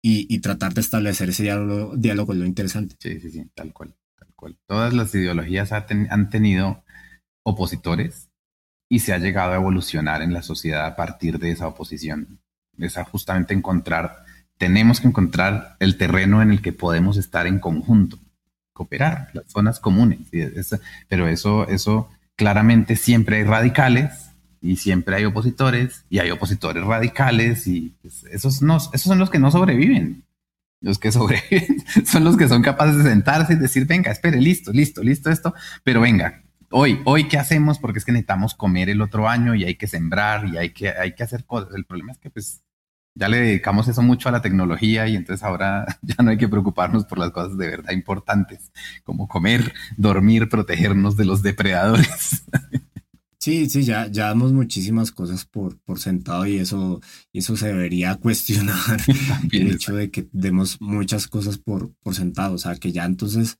y, 0.00 0.32
y 0.32 0.38
tratar 0.40 0.74
de 0.74 0.80
establecer 0.80 1.30
ese 1.30 1.42
diálogo, 1.42 1.96
diálogo 1.96 2.32
es 2.32 2.38
lo 2.38 2.46
interesante. 2.46 2.94
Sí, 3.00 3.18
sí, 3.20 3.30
sí, 3.30 3.44
tal 3.54 3.72
cual, 3.72 3.94
tal 4.16 4.28
cual. 4.36 4.56
Todas 4.68 4.94
las 4.94 5.12
ideologías 5.14 5.72
han 5.72 6.30
tenido 6.30 6.84
opositores 7.42 8.30
y 8.88 9.00
se 9.00 9.12
ha 9.12 9.18
llegado 9.18 9.52
a 9.52 9.56
evolucionar 9.56 10.22
en 10.22 10.32
la 10.32 10.42
sociedad 10.42 10.86
a 10.86 10.96
partir 10.96 11.38
de 11.38 11.50
esa 11.50 11.66
oposición. 11.66 12.40
Es 12.78 12.96
justamente 13.10 13.54
encontrar, 13.54 14.24
tenemos 14.58 15.00
que 15.00 15.08
encontrar 15.08 15.76
el 15.80 15.96
terreno 15.96 16.42
en 16.42 16.50
el 16.50 16.62
que 16.62 16.72
podemos 16.72 17.16
estar 17.16 17.46
en 17.46 17.58
conjunto, 17.58 18.18
cooperar, 18.72 19.30
las 19.32 19.46
zonas 19.50 19.80
comunes. 19.80 20.20
pero 21.08 21.28
eso, 21.28 21.68
eso 21.68 22.10
claramente 22.36 22.96
siempre 22.96 23.38
hay 23.38 23.44
radicales 23.44 24.30
y 24.60 24.76
siempre 24.76 25.16
hay 25.16 25.24
opositores 25.24 26.04
y 26.08 26.18
hay 26.18 26.30
opositores 26.30 26.84
radicales 26.84 27.66
y 27.66 27.94
esos, 28.30 28.62
no, 28.62 28.76
esos 28.76 29.02
son 29.02 29.18
los 29.18 29.30
que 29.30 29.38
no 29.38 29.50
sobreviven. 29.50 30.24
Los 30.80 30.98
que 30.98 31.12
sobreviven 31.12 31.84
son 32.06 32.24
los 32.24 32.36
que 32.36 32.48
son 32.48 32.62
capaces 32.62 32.96
de 33.02 33.10
sentarse 33.10 33.54
y 33.54 33.56
decir, 33.56 33.86
venga, 33.86 34.10
espere, 34.10 34.40
listo, 34.40 34.72
listo, 34.72 35.02
listo 35.02 35.30
esto, 35.30 35.54
pero 35.82 36.00
venga, 36.00 36.43
hoy, 36.76 37.00
hoy, 37.04 37.28
¿qué 37.28 37.38
hacemos? 37.38 37.78
Porque 37.78 38.00
es 38.00 38.04
que 38.04 38.10
necesitamos 38.10 38.54
comer 38.54 38.90
el 38.90 39.00
otro 39.00 39.28
año 39.28 39.54
y 39.54 39.64
hay 39.64 39.76
que 39.76 39.86
sembrar 39.86 40.48
y 40.48 40.56
hay 40.58 40.70
que, 40.70 40.88
hay 40.88 41.14
que 41.14 41.22
hacer 41.22 41.44
cosas. 41.44 41.72
El 41.74 41.84
problema 41.84 42.10
es 42.10 42.18
que 42.18 42.30
pues 42.30 42.62
ya 43.14 43.28
le 43.28 43.38
dedicamos 43.38 43.86
eso 43.86 44.02
mucho 44.02 44.28
a 44.28 44.32
la 44.32 44.42
tecnología 44.42 45.06
y 45.06 45.14
entonces 45.14 45.44
ahora 45.44 45.86
ya 46.02 46.16
no 46.22 46.30
hay 46.30 46.36
que 46.36 46.48
preocuparnos 46.48 47.04
por 47.04 47.18
las 47.18 47.30
cosas 47.30 47.56
de 47.56 47.68
verdad 47.68 47.92
importantes, 47.92 48.72
como 49.04 49.28
comer, 49.28 49.72
dormir, 49.96 50.48
protegernos 50.48 51.16
de 51.16 51.24
los 51.24 51.42
depredadores. 51.42 52.44
Sí, 53.38 53.68
sí, 53.70 53.84
ya, 53.84 54.08
ya 54.08 54.28
damos 54.28 54.52
muchísimas 54.52 55.12
cosas 55.12 55.44
por, 55.44 55.78
por 55.82 56.00
sentado 56.00 56.44
y 56.46 56.56
eso, 56.56 57.00
eso 57.32 57.56
se 57.56 57.68
debería 57.68 58.16
cuestionar. 58.20 59.00
el 59.52 59.70
hecho 59.70 59.94
de 59.94 60.10
que 60.10 60.26
demos 60.32 60.80
muchas 60.80 61.28
cosas 61.28 61.58
por, 61.58 61.94
por 62.02 62.16
sentado. 62.16 62.54
O 62.54 62.58
sea, 62.58 62.74
que 62.76 62.90
ya 62.90 63.04
entonces 63.04 63.58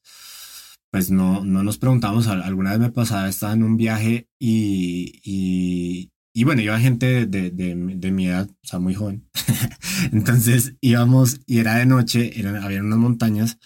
pues 0.95 1.11
no, 1.11 1.45
no 1.45 1.65
nos 1.65 1.77
preguntamos, 1.77 2.29
alguna 2.29 2.71
vez 2.71 2.79
me 2.79 2.93
pasaba, 2.93 3.29
estaba 3.29 3.53
en 3.53 3.65
un 3.65 3.77
viaje 3.77 4.29
y, 4.39 5.21
y, 5.25 6.13
y 6.33 6.45
bueno, 6.45 6.63
iba 6.63 6.79
gente 6.79 7.27
de, 7.27 7.51
de, 7.51 7.75
de, 7.75 8.11
mi 8.13 8.29
edad, 8.29 8.49
o 8.49 8.55
sea, 8.65 8.79
muy 8.79 8.95
joven. 8.95 9.29
Entonces 10.13 10.77
íbamos 10.81 11.41
y 11.47 11.59
era 11.59 11.79
de 11.79 11.87
noche, 11.87 12.39
eran, 12.39 12.63
había 12.63 12.81
unas 12.81 13.01
montañas 13.01 13.59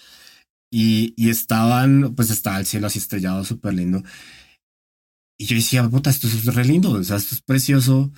y, 0.73 1.13
y 1.19 1.29
estaban, 1.29 2.15
pues 2.15 2.31
estaba 2.31 2.61
el 2.61 2.65
cielo 2.65 2.87
así 2.87 2.99
estrellado, 2.99 3.45
súper 3.45 3.75
lindo. 3.75 4.03
Y 5.39 5.45
yo 5.45 5.55
decía, 5.55 5.87
puta, 5.87 6.09
esto 6.09 6.29
es 6.29 6.47
re 6.47 6.65
lindo, 6.65 6.93
o 6.93 7.05
sea, 7.05 7.17
esto 7.17 7.35
es 7.35 7.43
precioso. 7.43 8.11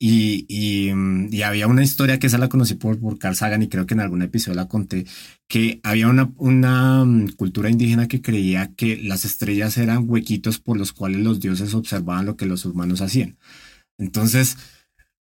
Y, 0.00 0.92
mm, 0.94 1.28
y, 1.32 1.42
había 1.42 1.66
una 1.66 1.82
historia 1.82 2.18
que 2.18 2.28
esa 2.28 2.38
la 2.38 2.48
conocí 2.48 2.74
por, 2.74 3.00
por 3.00 3.18
Carl 3.18 3.34
Sagan 3.34 3.62
y 3.62 3.68
creo 3.68 3.84
que 3.86 3.94
en 3.94 4.00
algún 4.00 4.22
episodio 4.22 4.54
la 4.54 4.68
conté, 4.68 5.06
que 5.48 5.80
había 5.82 6.06
una, 6.08 6.30
una 6.36 7.04
mm, 7.04 7.30
cultura 7.30 7.68
indígena 7.68 8.06
que 8.06 8.22
creía 8.22 8.72
que 8.76 8.96
las 8.96 9.24
estrellas 9.24 9.76
eran 9.76 10.08
huequitos 10.08 10.60
por 10.60 10.76
los 10.76 10.92
cuales 10.92 11.20
los 11.22 11.40
dioses 11.40 11.74
observaban 11.74 12.26
lo 12.26 12.36
que 12.36 12.46
los 12.46 12.64
humanos 12.64 13.00
hacían. 13.00 13.38
Entonces, 13.98 14.56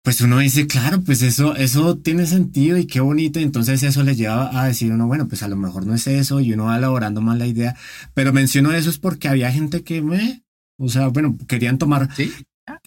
pues 0.05 0.21
uno 0.21 0.39
dice, 0.39 0.67
claro, 0.67 1.01
pues 1.01 1.21
eso, 1.23 1.55
eso 1.55 1.97
tiene 1.97 2.27
sentido 2.27 2.77
y 2.77 2.85
qué 2.85 2.99
bonito. 2.99 3.39
entonces 3.39 3.83
eso 3.83 4.03
le 4.03 4.15
lleva 4.15 4.61
a 4.61 4.67
decir 4.67 4.91
uno, 4.91 5.07
bueno, 5.07 5.27
pues 5.27 5.43
a 5.43 5.47
lo 5.47 5.55
mejor 5.55 5.85
no 5.85 5.95
es 5.95 6.07
eso 6.07 6.41
y 6.41 6.53
uno 6.53 6.65
va 6.65 6.77
elaborando 6.77 7.21
más 7.21 7.37
la 7.37 7.47
idea. 7.47 7.75
Pero 8.13 8.33
menciono 8.33 8.71
eso 8.71 8.89
es 8.89 8.97
porque 8.99 9.27
había 9.27 9.51
gente 9.51 9.83
que 9.83 10.01
me, 10.01 10.43
o 10.77 10.89
sea, 10.89 11.07
bueno, 11.07 11.35
querían 11.47 11.77
tomar, 11.77 12.09
¿Sí? 12.15 12.31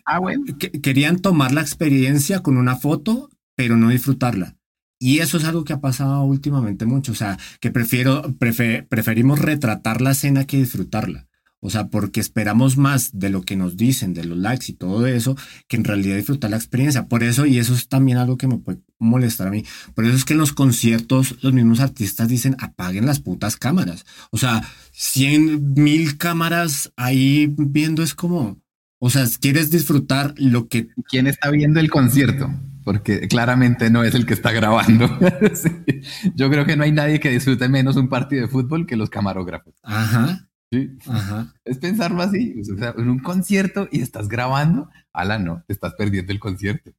Ah, 0.05 0.19
bueno. 0.19 0.45
querían 0.83 1.19
tomar 1.19 1.53
la 1.53 1.61
experiencia 1.61 2.41
con 2.41 2.57
una 2.57 2.77
foto, 2.77 3.31
pero 3.57 3.77
no 3.77 3.91
disfrutarla. 3.91 4.57
Y 5.01 5.21
eso 5.21 5.39
es 5.39 5.45
algo 5.45 5.65
que 5.65 5.73
ha 5.73 5.81
pasado 5.81 6.23
últimamente 6.25 6.85
mucho. 6.87 7.13
O 7.13 7.15
sea, 7.15 7.39
que 7.61 7.71
prefiero, 7.71 8.35
preferimos 8.39 9.39
retratar 9.39 10.01
la 10.01 10.11
escena 10.11 10.45
que 10.45 10.59
disfrutarla. 10.59 11.29
O 11.61 11.71
sea, 11.71 11.89
porque 11.89 12.21
esperamos 12.21 12.77
más 12.77 13.19
de 13.19 13.31
lo 13.31 13.43
que 13.43 13.57
nos 13.57 13.77
dicen, 13.77 14.15
de 14.15 14.25
los 14.25 14.39
likes 14.39 14.67
y 14.69 14.75
todo 14.75 15.07
eso, 15.09 15.37
que 15.67 15.77
en 15.77 15.85
realidad 15.85 16.17
disfrutar 16.17 16.51
la 16.51 16.57
experiencia. 16.57 17.07
Por 17.09 17.25
eso, 17.25 17.47
y 17.47 17.59
eso 17.59 17.75
es 17.75 17.89
también 17.89 18.19
algo 18.19 18.37
que 18.37 18.47
me 18.47 18.59
puede 18.59 18.79
molestar 19.01 19.49
a 19.49 19.51
mí, 19.51 19.65
por 19.95 20.05
eso 20.05 20.15
es 20.15 20.25
que 20.25 20.35
en 20.35 20.39
los 20.39 20.53
conciertos 20.53 21.37
los 21.43 21.53
mismos 21.53 21.81
artistas 21.81 22.29
dicen 22.29 22.57
apaguen 22.61 23.07
las 23.07 23.19
putas 23.19 23.57
cámaras. 23.57 24.07
O 24.31 24.39
sea, 24.39 24.63
cien 24.93 25.75
mil 25.75 26.17
cámaras 26.17 26.93
ahí 26.97 27.53
viendo 27.57 28.05
es 28.05 28.15
como, 28.15 28.61
o 28.99 29.11
sea, 29.11 29.25
quieres 29.41 29.71
disfrutar 29.71 30.35
lo 30.39 30.69
que... 30.69 30.89
¿Quién 31.09 31.27
está 31.27 31.51
viendo 31.51 31.79
el 31.81 31.91
concierto? 31.91 32.51
Porque 32.85 33.29
claramente 33.29 33.91
no 33.91 34.03
es 34.03 34.15
el 34.15 34.27
que 34.27 34.35
está 34.35 34.51
grabando. 34.51 35.07
Yo 36.35 36.51
creo 36.51 36.67
que 36.67 36.77
no 36.77 36.85
hay 36.85 36.93
nadie 36.93 37.21
que 37.21 37.31
disfrute 37.31 37.69
menos 37.69 37.97
un 37.97 38.09
partido 38.09 38.43
de 38.43 38.49
fútbol 38.49 38.87
que 38.87 38.97
los 38.97 39.11
camarógrafos. 39.11 39.75
Ajá. 39.83 40.49
Sí. 40.73 40.97
Ajá. 41.07 41.55
Es 41.65 41.79
pensarlo 41.79 42.23
así. 42.23 42.55
O 42.61 42.77
sea, 42.77 42.95
en 42.97 43.09
un 43.09 43.21
concierto 43.21 43.89
y 43.93 44.01
estás 44.01 44.29
grabando, 44.29 44.91
ala, 45.13 45.39
no, 45.39 45.63
te 45.67 45.73
estás 45.75 45.95
perdiendo 45.95 46.33
el 46.33 46.41
concierto. 46.41 46.91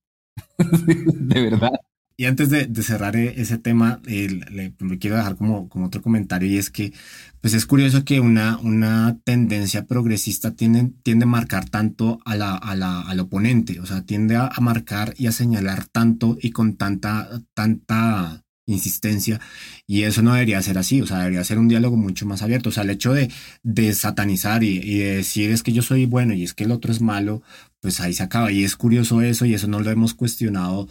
de 0.57 1.41
verdad. 1.41 1.71
Y 2.19 2.25
antes 2.25 2.49
de, 2.49 2.67
cerrar 2.83 3.15
e, 3.15 3.39
ese 3.41 3.57
tema, 3.59 4.01
le, 4.03 4.73
quiero 4.99 5.15
dejar 5.15 5.37
como, 5.37 5.69
otro 5.73 6.01
comentario 6.01 6.49
y 6.49 6.57
es 6.57 6.69
que 6.69 6.91
pues 7.39 7.53
es 7.53 7.65
curioso 7.65 8.03
que 8.03 8.19
una, 8.19 8.57
una 8.57 9.17
tendencia 9.23 9.85
progresista 9.85 10.51
tiende, 10.51 10.91
tiende 11.01 11.23
a 11.23 11.29
marcar 11.29 11.69
tanto 11.69 12.19
a 12.25 12.35
la, 12.35 12.55
a 12.55 12.75
la, 12.75 12.99
al 13.03 13.21
oponente, 13.21 13.79
o 13.79 13.85
sea, 13.85 14.01
tiende 14.01 14.35
a, 14.35 14.49
a, 14.53 14.59
marcar 14.59 15.13
y 15.17 15.27
a 15.27 15.31
señalar 15.31 15.85
tanto 15.85 16.37
y 16.41 16.51
con 16.51 16.75
tanta, 16.75 17.41
tanta 17.53 18.43
insistencia 18.65 19.39
y 19.87 20.03
eso 20.03 20.21
no 20.21 20.33
debería 20.33 20.61
ser 20.61 20.77
así, 20.77 21.01
o 21.01 21.07
sea, 21.07 21.19
debería 21.19 21.45
ser 21.45 21.57
un 21.57 21.69
diálogo 21.69 21.95
mucho 21.95 22.25
más 22.25 22.41
abierto, 22.41 22.67
o 22.67 22.71
sea, 22.73 22.83
el 22.83 22.89
hecho 22.89 23.13
de, 23.13 23.31
de 23.63 23.93
satanizar 23.93 24.61
y, 24.65 24.77
y, 24.77 24.97
de 24.97 25.15
decir 25.15 25.51
es 25.51 25.63
que 25.63 25.71
yo 25.71 25.83
soy 25.83 26.05
bueno 26.05 26.33
y 26.33 26.43
es 26.43 26.53
que 26.53 26.65
el 26.65 26.71
otro 26.71 26.91
es 26.91 26.99
malo, 26.99 27.43
pues 27.79 28.01
ahí 28.01 28.13
se 28.13 28.23
acaba. 28.23 28.51
Y 28.51 28.65
es 28.65 28.75
curioso 28.75 29.21
eso 29.21 29.45
y 29.45 29.53
eso 29.53 29.67
no 29.67 29.79
lo 29.79 29.89
hemos 29.89 30.13
cuestionado 30.13 30.89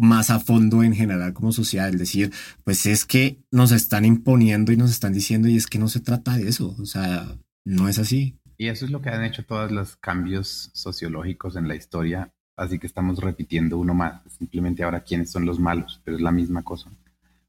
más 0.00 0.30
a 0.30 0.40
fondo 0.40 0.82
en 0.82 0.94
general 0.94 1.32
como 1.32 1.52
sociedad, 1.52 1.88
el 1.88 1.98
decir, 1.98 2.32
pues 2.64 2.86
es 2.86 3.04
que 3.04 3.38
nos 3.50 3.70
están 3.72 4.04
imponiendo 4.04 4.72
y 4.72 4.76
nos 4.76 4.90
están 4.90 5.12
diciendo 5.12 5.48
y 5.48 5.56
es 5.56 5.66
que 5.66 5.78
no 5.78 5.88
se 5.88 6.00
trata 6.00 6.36
de 6.36 6.48
eso, 6.48 6.74
o 6.80 6.86
sea, 6.86 7.36
no 7.64 7.88
es 7.88 7.98
así. 7.98 8.36
Y 8.56 8.68
eso 8.68 8.84
es 8.84 8.90
lo 8.90 9.00
que 9.00 9.10
han 9.10 9.24
hecho 9.24 9.44
todos 9.44 9.70
los 9.70 9.96
cambios 9.96 10.70
sociológicos 10.72 11.56
en 11.56 11.68
la 11.68 11.74
historia, 11.74 12.32
así 12.56 12.78
que 12.78 12.86
estamos 12.86 13.18
repitiendo 13.18 13.78
uno 13.78 13.94
más, 13.94 14.20
simplemente 14.38 14.82
ahora 14.82 15.00
quiénes 15.00 15.30
son 15.30 15.46
los 15.46 15.58
malos, 15.58 16.00
pero 16.04 16.16
es 16.16 16.22
la 16.22 16.30
misma 16.30 16.62
cosa. 16.62 16.90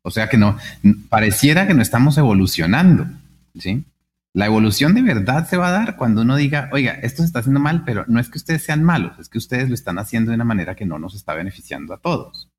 O 0.04 0.12
sea 0.12 0.28
que 0.30 0.38
no, 0.38 0.58
pareciera 1.10 1.68
que 1.68 1.74
no 1.74 1.82
estamos 1.82 2.18
evolucionando, 2.18 3.08
¿sí? 3.58 3.86
La 4.34 4.46
evolución 4.46 4.94
de 4.94 5.02
verdad 5.02 5.48
se 5.48 5.58
va 5.58 5.68
a 5.68 5.72
dar 5.72 5.98
cuando 5.98 6.22
uno 6.22 6.38
diga, 6.38 6.70
oiga, 6.72 6.94
esto 6.94 7.22
se 7.22 7.28
está 7.28 7.40
haciendo 7.40 7.60
mal, 7.60 7.84
pero 7.84 8.06
no 8.08 8.20
es 8.20 8.30
que 8.30 8.38
ustedes 8.38 8.64
sean 8.64 8.84
malos, 8.84 9.20
es 9.20 9.28
que 9.28 9.38
ustedes 9.38 9.68
lo 9.68 9.76
están 9.76 10.00
haciendo 10.00 10.32
de 10.32 10.36
una 10.36 10.46
manera 10.46 10.76
que 10.76 10.86
no 10.86 11.00
nos 11.00 11.16
está 11.16 11.34
beneficiando 11.34 11.94
a 11.94 11.98
todos. 11.98 12.50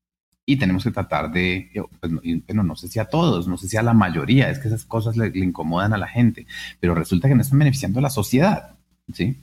Y 0.45 0.57
tenemos 0.57 0.83
que 0.83 0.91
tratar 0.91 1.31
de, 1.31 1.71
pues, 1.99 2.13
bueno, 2.45 2.63
no 2.63 2.75
sé 2.75 2.89
si 2.89 2.99
a 2.99 3.05
todos, 3.05 3.47
no 3.47 3.57
sé 3.57 3.67
si 3.69 3.77
a 3.77 3.81
la 3.81 3.93
mayoría, 3.93 4.49
es 4.49 4.59
que 4.59 4.67
esas 4.67 4.85
cosas 4.85 5.17
le, 5.17 5.31
incomodan 5.33 5.93
a 5.93 5.97
la 5.97 6.07
gente, 6.07 6.45
pero 6.79 6.93
resulta 6.93 7.27
que 7.27 7.35
no 7.35 7.41
están 7.41 7.59
beneficiando 7.59 7.99
a 7.99 8.03
la 8.03 8.09
sociedad, 8.09 8.75
¿sí? 9.13 9.37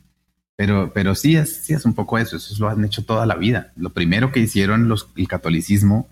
Pero, 0.56 0.92
pero 0.92 1.14
sí, 1.14 1.36
es, 1.36 1.64
sí 1.64 1.72
es 1.72 1.84
un 1.84 1.94
poco 1.94 2.18
eso, 2.18 2.36
eso 2.36 2.54
lo 2.58 2.68
han 2.68 2.84
hecho 2.84 3.04
toda 3.04 3.26
la 3.26 3.34
vida. 3.34 3.72
Lo 3.76 3.90
primero 3.90 4.30
que 4.30 4.40
hicieron 4.40 4.88
los, 4.88 5.08
el 5.16 5.26
catolicismo 5.26 6.06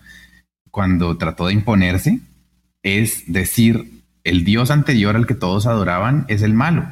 cuando 0.71 1.17
trató 1.17 1.47
de 1.47 1.53
imponerse 1.53 2.19
es 2.83 3.23
decir, 3.31 3.98
el 4.29 4.43
dios 4.43 4.69
anterior 4.69 5.15
al 5.15 5.25
que 5.25 5.33
todos 5.33 5.65
adoraban 5.65 6.25
es 6.27 6.43
el 6.43 6.53
malo. 6.53 6.85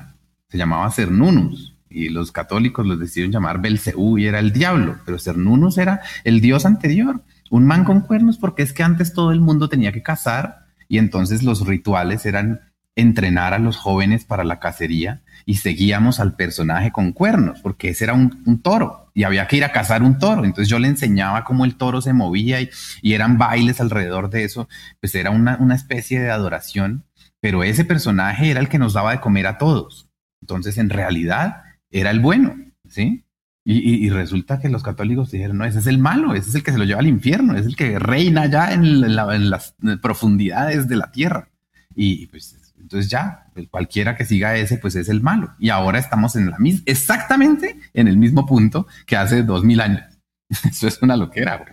Se 0.49 0.57
llamaba 0.57 0.91
Cernunus 0.91 1.75
y 1.89 2.09
los 2.09 2.31
católicos 2.31 2.85
los 2.85 2.99
decidieron 2.99 3.31
llamar 3.31 3.61
Belcebú 3.61 4.17
y 4.17 4.25
era 4.25 4.39
el 4.39 4.51
diablo, 4.51 4.97
pero 5.05 5.19
Cernunus 5.19 5.77
era 5.77 6.01
el 6.23 6.41
dios 6.41 6.65
anterior, 6.65 7.21
un 7.49 7.65
man 7.65 7.83
con 7.83 8.01
cuernos 8.01 8.37
porque 8.37 8.63
es 8.63 8.73
que 8.73 8.83
antes 8.83 9.13
todo 9.13 9.31
el 9.31 9.39
mundo 9.39 9.69
tenía 9.69 9.91
que 9.91 10.03
cazar 10.03 10.65
y 10.89 10.97
entonces 10.97 11.43
los 11.43 11.65
rituales 11.65 12.25
eran 12.25 12.61
entrenar 12.95 13.53
a 13.53 13.59
los 13.59 13.77
jóvenes 13.77 14.25
para 14.25 14.43
la 14.43 14.59
cacería 14.59 15.21
y 15.45 15.55
seguíamos 15.55 16.19
al 16.19 16.35
personaje 16.35 16.91
con 16.91 17.13
cuernos, 17.13 17.61
porque 17.61 17.89
ese 17.89 18.05
era 18.05 18.13
un, 18.13 18.59
toro 18.63 19.11
y 19.13 19.23
había 19.23 19.47
que 19.47 19.57
ir 19.57 19.63
a 19.63 19.71
cazar 19.71 20.01
un 20.01 20.17
toro. 20.17 20.43
Entonces 20.43 20.67
yo 20.67 20.79
le 20.79 20.87
enseñaba 20.87 21.43
cómo 21.43 21.63
el 21.63 21.75
toro 21.75 22.01
se 22.01 22.13
movía 22.13 22.59
y, 22.59 22.69
eran 23.03 23.37
bailes 23.37 23.79
alrededor 23.79 24.29
de 24.31 24.43
eso, 24.43 24.67
pues 24.99 25.13
era 25.13 25.29
una, 25.29 25.57
una, 25.59 25.75
especie 25.75 26.19
de 26.19 26.31
adoración, 26.31 27.05
pero 27.41 27.63
ese 27.63 27.85
personaje 27.85 28.49
era 28.49 28.59
el 28.59 28.69
que 28.69 28.79
nos 28.79 28.93
daba 28.93 29.11
de 29.11 29.19
comer 29.19 29.47
a 29.47 29.57
todos. 29.57 30.09
Entonces 30.41 30.77
en 30.77 30.89
realidad 30.89 31.63
era 31.89 32.11
el 32.11 32.19
bueno, 32.19 32.55
¿sí? 32.87 33.23
Y, 33.69 34.09
resulta 34.11 34.61
que 34.61 34.69
los 34.69 34.81
católicos 34.81 35.29
dijeron, 35.29 35.57
no, 35.57 35.65
ese 35.65 35.79
es 35.79 35.87
el 35.87 35.97
malo, 35.97 36.33
ese 36.33 36.47
es 36.47 36.55
el 36.55 36.63
que 36.63 36.71
se 36.71 36.77
lo 36.77 36.85
lleva 36.85 37.01
al 37.01 37.07
infierno, 37.07 37.53
es 37.57 37.65
el 37.65 37.75
que 37.75 37.99
reina 37.99 38.45
ya 38.45 38.71
en, 38.71 39.13
las 39.13 39.75
profundidades 40.01 40.87
de 40.87 40.95
la 40.95 41.11
tierra. 41.11 41.49
Y 41.93 42.27
pues 42.27 42.57
entonces 42.79 43.11
ya, 43.11 43.51
cualquiera 43.69 44.15
que 44.15 44.23
siga 44.23 44.55
ese, 44.55 44.77
pues 44.77 44.95
es 44.95 45.09
el 45.09 45.21
malo. 45.21 45.53
Y 45.59 45.67
ahora 45.67 45.99
estamos 45.99 46.37
en 46.37 46.49
la 46.49 46.57
misma, 46.57 46.83
exactamente 46.85 47.77
en 47.93 48.07
el 48.07 48.15
mismo 48.15 48.45
punto 48.45 48.87
que 49.05 49.17
hace 49.17 49.43
dos 49.43 49.65
mil 49.65 49.81
años. 49.81 50.03
Eso 50.63 50.87
es 50.87 51.01
una 51.01 51.17
loquera, 51.17 51.65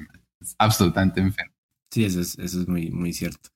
absolutamente 0.59 1.21
enfermo. 1.21 1.55
Sí, 1.93 2.05
eso 2.05 2.21
es, 2.21 2.37
eso 2.41 2.61
es 2.61 2.67
muy, 2.67 2.91
muy 2.91 3.12
cierto. 3.12 3.51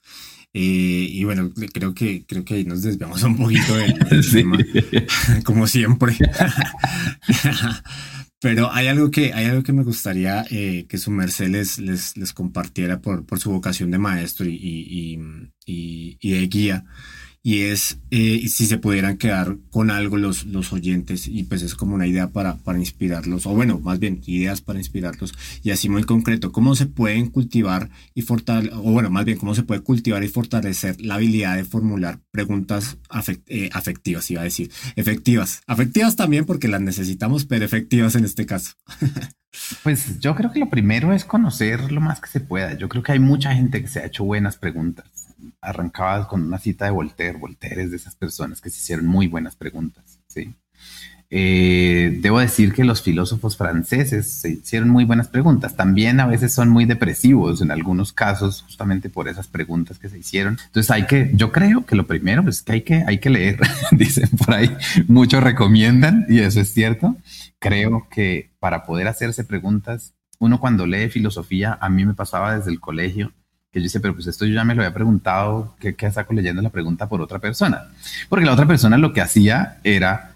Eh, 0.61 1.09
y 1.13 1.23
bueno, 1.23 1.53
creo 1.73 1.95
que, 1.95 2.25
creo 2.27 2.45
que 2.45 2.55
ahí 2.55 2.65
nos 2.65 2.83
desviamos 2.83 3.23
un 3.23 3.37
poquito 3.37 3.77
del, 3.77 3.97
tema, 4.33 4.59
como 5.45 5.69
siempre. 5.69 6.19
Pero 8.41 8.73
hay 8.73 8.89
algo 8.89 9.13
que, 9.13 9.33
hay 9.33 9.47
algo 9.47 9.63
que 9.63 9.73
me 9.73 9.85
gustaría 9.85 10.45
eh, 10.51 10.87
que 10.89 10.99
su 10.99 11.13
merced 11.13 11.49
les, 11.49 11.79
les, 11.79 12.33
compartiera 12.33 13.01
por, 13.01 13.25
por, 13.25 13.39
su 13.39 13.53
vocación 13.53 13.93
de 13.93 13.99
maestro 13.99 14.47
y, 14.47 14.57
y, 14.57 15.21
y, 15.65 16.19
y 16.21 16.31
de 16.33 16.47
guía 16.49 16.85
y 17.49 17.63
es 17.63 17.99
eh, 18.11 18.47
si 18.47 18.67
se 18.67 18.77
pudieran 18.77 19.17
quedar 19.17 19.57
con 19.71 19.91
algo 19.91 20.19
los, 20.19 20.45
los 20.45 20.71
oyentes 20.75 21.27
y 21.27 21.45
pues 21.45 21.63
es 21.63 21.75
como 21.75 21.95
una 21.95 22.07
idea 22.07 22.29
para, 22.29 22.57
para 22.57 22.79
inspirarlos, 22.79 23.47
o 23.47 23.55
bueno, 23.55 23.81
más 23.81 23.99
bien 23.99 24.21
ideas 24.27 24.61
para 24.61 24.79
inspirarlos 24.79 25.33
y 25.63 25.71
así 25.71 25.89
muy 25.89 26.05
concreto, 26.05 26.53
cómo 26.53 26.77
se 26.77 26.85
pueden 26.85 27.31
cultivar 27.31 27.89
y 28.13 28.21
fortalecer, 28.21 28.75
o 28.75 28.83
bueno, 28.93 29.09
más 29.09 29.25
bien 29.25 29.39
cómo 29.39 29.55
se 29.55 29.63
puede 29.63 29.81
cultivar 29.81 30.23
y 30.23 30.29
fortalecer 30.29 31.01
la 31.01 31.15
habilidad 31.15 31.57
de 31.57 31.65
formular 31.65 32.21
preguntas 32.31 32.99
eh, 33.47 33.71
afectivas, 33.73 34.31
iba 34.31 34.43
a 34.43 34.45
decir, 34.45 34.71
efectivas, 34.95 35.63
afectivas 35.67 36.17
también 36.17 36.45
porque 36.45 36.69
las 36.69 36.83
necesitamos, 36.83 37.47
pero 37.47 37.65
efectivas 37.65 38.15
en 38.15 38.27
este 38.27 38.45
caso. 38.45 38.73
Pues 39.83 40.21
yo 40.21 40.37
creo 40.37 40.53
que 40.53 40.61
lo 40.61 40.69
primero 40.69 41.15
es 41.15 41.25
conocer 41.25 41.91
lo 41.91 42.03
más 42.03 42.21
que 42.21 42.29
se 42.29 42.39
pueda. 42.39 42.77
Yo 42.77 42.89
creo 42.91 43.03
que 43.03 43.13
hay 43.13 43.19
mucha 43.19 43.55
gente 43.55 43.81
que 43.81 43.89
se 43.89 43.99
ha 43.99 44.05
hecho 44.05 44.23
buenas 44.23 44.59
preguntas 44.59 45.28
arrancaba 45.61 46.29
con 46.29 46.43
una 46.43 46.59
cita 46.59 46.85
de 46.85 46.91
Voltaire. 46.91 47.39
Voltaire 47.39 47.83
es 47.83 47.91
de 47.91 47.97
esas 47.97 48.15
personas 48.15 48.61
que 48.61 48.71
se 48.71 48.79
hicieron 48.79 49.07
muy 49.07 49.27
buenas 49.27 49.57
preguntas, 49.57 50.21
¿sí? 50.29 50.55
Eh, 51.31 52.19
debo 52.23 52.41
decir 52.41 52.73
que 52.73 52.85
los 52.85 53.03
filósofos 53.03 53.59
franceses 53.59 54.33
se 54.33 54.51
hicieron 54.53 54.89
muy 54.89 55.05
buenas 55.05 55.29
preguntas. 55.29 55.77
También 55.77 56.21
a 56.21 56.27
veces 56.27 56.55
son 56.55 56.71
muy 56.71 56.87
depresivos 56.87 57.61
en 57.61 57.71
algunos 57.71 58.13
casos, 58.13 58.63
justamente 58.63 59.11
por 59.11 59.29
esas 59.29 59.47
preguntas 59.47 59.99
que 59.99 60.09
se 60.09 60.19
hicieron. 60.19 60.59
Entonces 60.67 60.91
hay 60.91 61.07
que, 61.07 61.31
yo 61.35 61.53
creo 61.53 61.85
que 61.85 61.97
lo 61.97 62.07
primero 62.07 62.49
es 62.49 62.63
que 62.63 62.73
hay 62.73 62.83
que, 62.83 63.05
hay 63.07 63.19
que 63.19 63.31
leer. 63.31 63.61
Dicen 63.91 64.31
por 64.31 64.55
ahí, 64.55 64.75
muchos 65.07 65.43
recomiendan 65.43 66.27
y 66.29 66.39
eso 66.39 66.61
es 66.61 66.73
cierto. 66.73 67.17
Creo 67.59 68.09
que 68.11 68.51
para 68.59 68.85
poder 68.85 69.07
hacerse 69.09 69.45
preguntas, 69.45 70.15
uno 70.39 70.61
cuando 70.61 70.87
lee 70.87 71.11
filosofía, 71.11 71.77
a 71.81 71.89
mí 71.91 72.07
me 72.07 72.15
pasaba 72.15 72.57
desde 72.57 72.71
el 72.71 72.81
colegio, 72.81 73.33
que 73.71 73.81
yo 73.81 73.85
dice, 73.85 74.01
pero 74.01 74.15
pues 74.15 74.27
esto 74.27 74.47
yo 74.47 74.55
ya 74.55 74.65
me 74.65 74.75
lo 74.75 74.83
había 74.83 74.95
preguntado, 74.95 75.75
¿qué, 75.79 75.95
qué 75.95 76.11
saco 76.11 76.33
leyendo 76.33 76.63
la 76.63 76.71
pregunta 76.71 77.09
por 77.09 77.21
otra 77.21 77.39
persona? 77.39 77.89
Porque 78.29 78.47
la 78.47 78.53
otra 78.53 78.67
persona 78.67 78.99
lo 78.99 79.13
que 79.13 79.21
hacía 79.21 79.79
era 79.85 80.33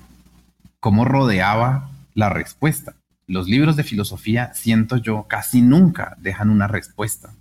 cómo 0.81 1.05
rodeaba 1.05 1.91
la 2.15 2.29
respuesta. 2.29 2.95
Los 3.27 3.49
libros 3.49 3.77
de 3.77 3.85
filosofía, 3.85 4.53
siento 4.55 4.97
yo, 4.97 5.27
casi 5.29 5.63
nunca 5.63 6.17
dejan 6.19 6.51
una 6.51 6.69
respuesta. 6.69 7.35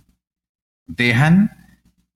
Dejan 0.86 1.50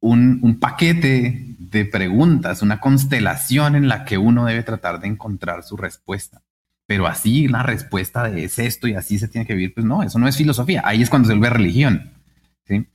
un, 0.01 0.39
un 0.43 0.59
paquete 0.59 1.57
de 1.59 1.85
preguntas, 1.85 2.63
una 2.63 2.81
constelación 2.81 3.75
en 3.77 3.89
la 3.89 4.05
que 4.05 4.19
uno 4.19 4.47
debe 4.47 4.63
tratar 4.63 5.01
de 5.01 5.09
encontrar 5.09 5.63
su 5.65 5.77
respuesta 5.77 6.43
pero 6.87 7.07
así 7.07 7.49
la 7.49 7.63
respuesta 7.63 8.29
de 8.29 8.45
es 8.45 8.59
esto 8.59 8.87
y 8.87 8.95
así 8.95 9.19
se 9.19 9.29
tiene 9.29 9.47
que 9.47 9.55
vivir, 9.55 9.75
pues 9.75 9.85
no, 9.85 10.03
eso 10.03 10.19
no 10.19 10.29
es 10.29 10.37
filosofía, 10.37 10.83
ahí 10.85 11.03
es 11.03 11.11
cuando 11.11 11.29
se 11.29 11.35
vuelve 11.35 11.51
religión. 11.51 12.13
¿Sí? 12.67 12.87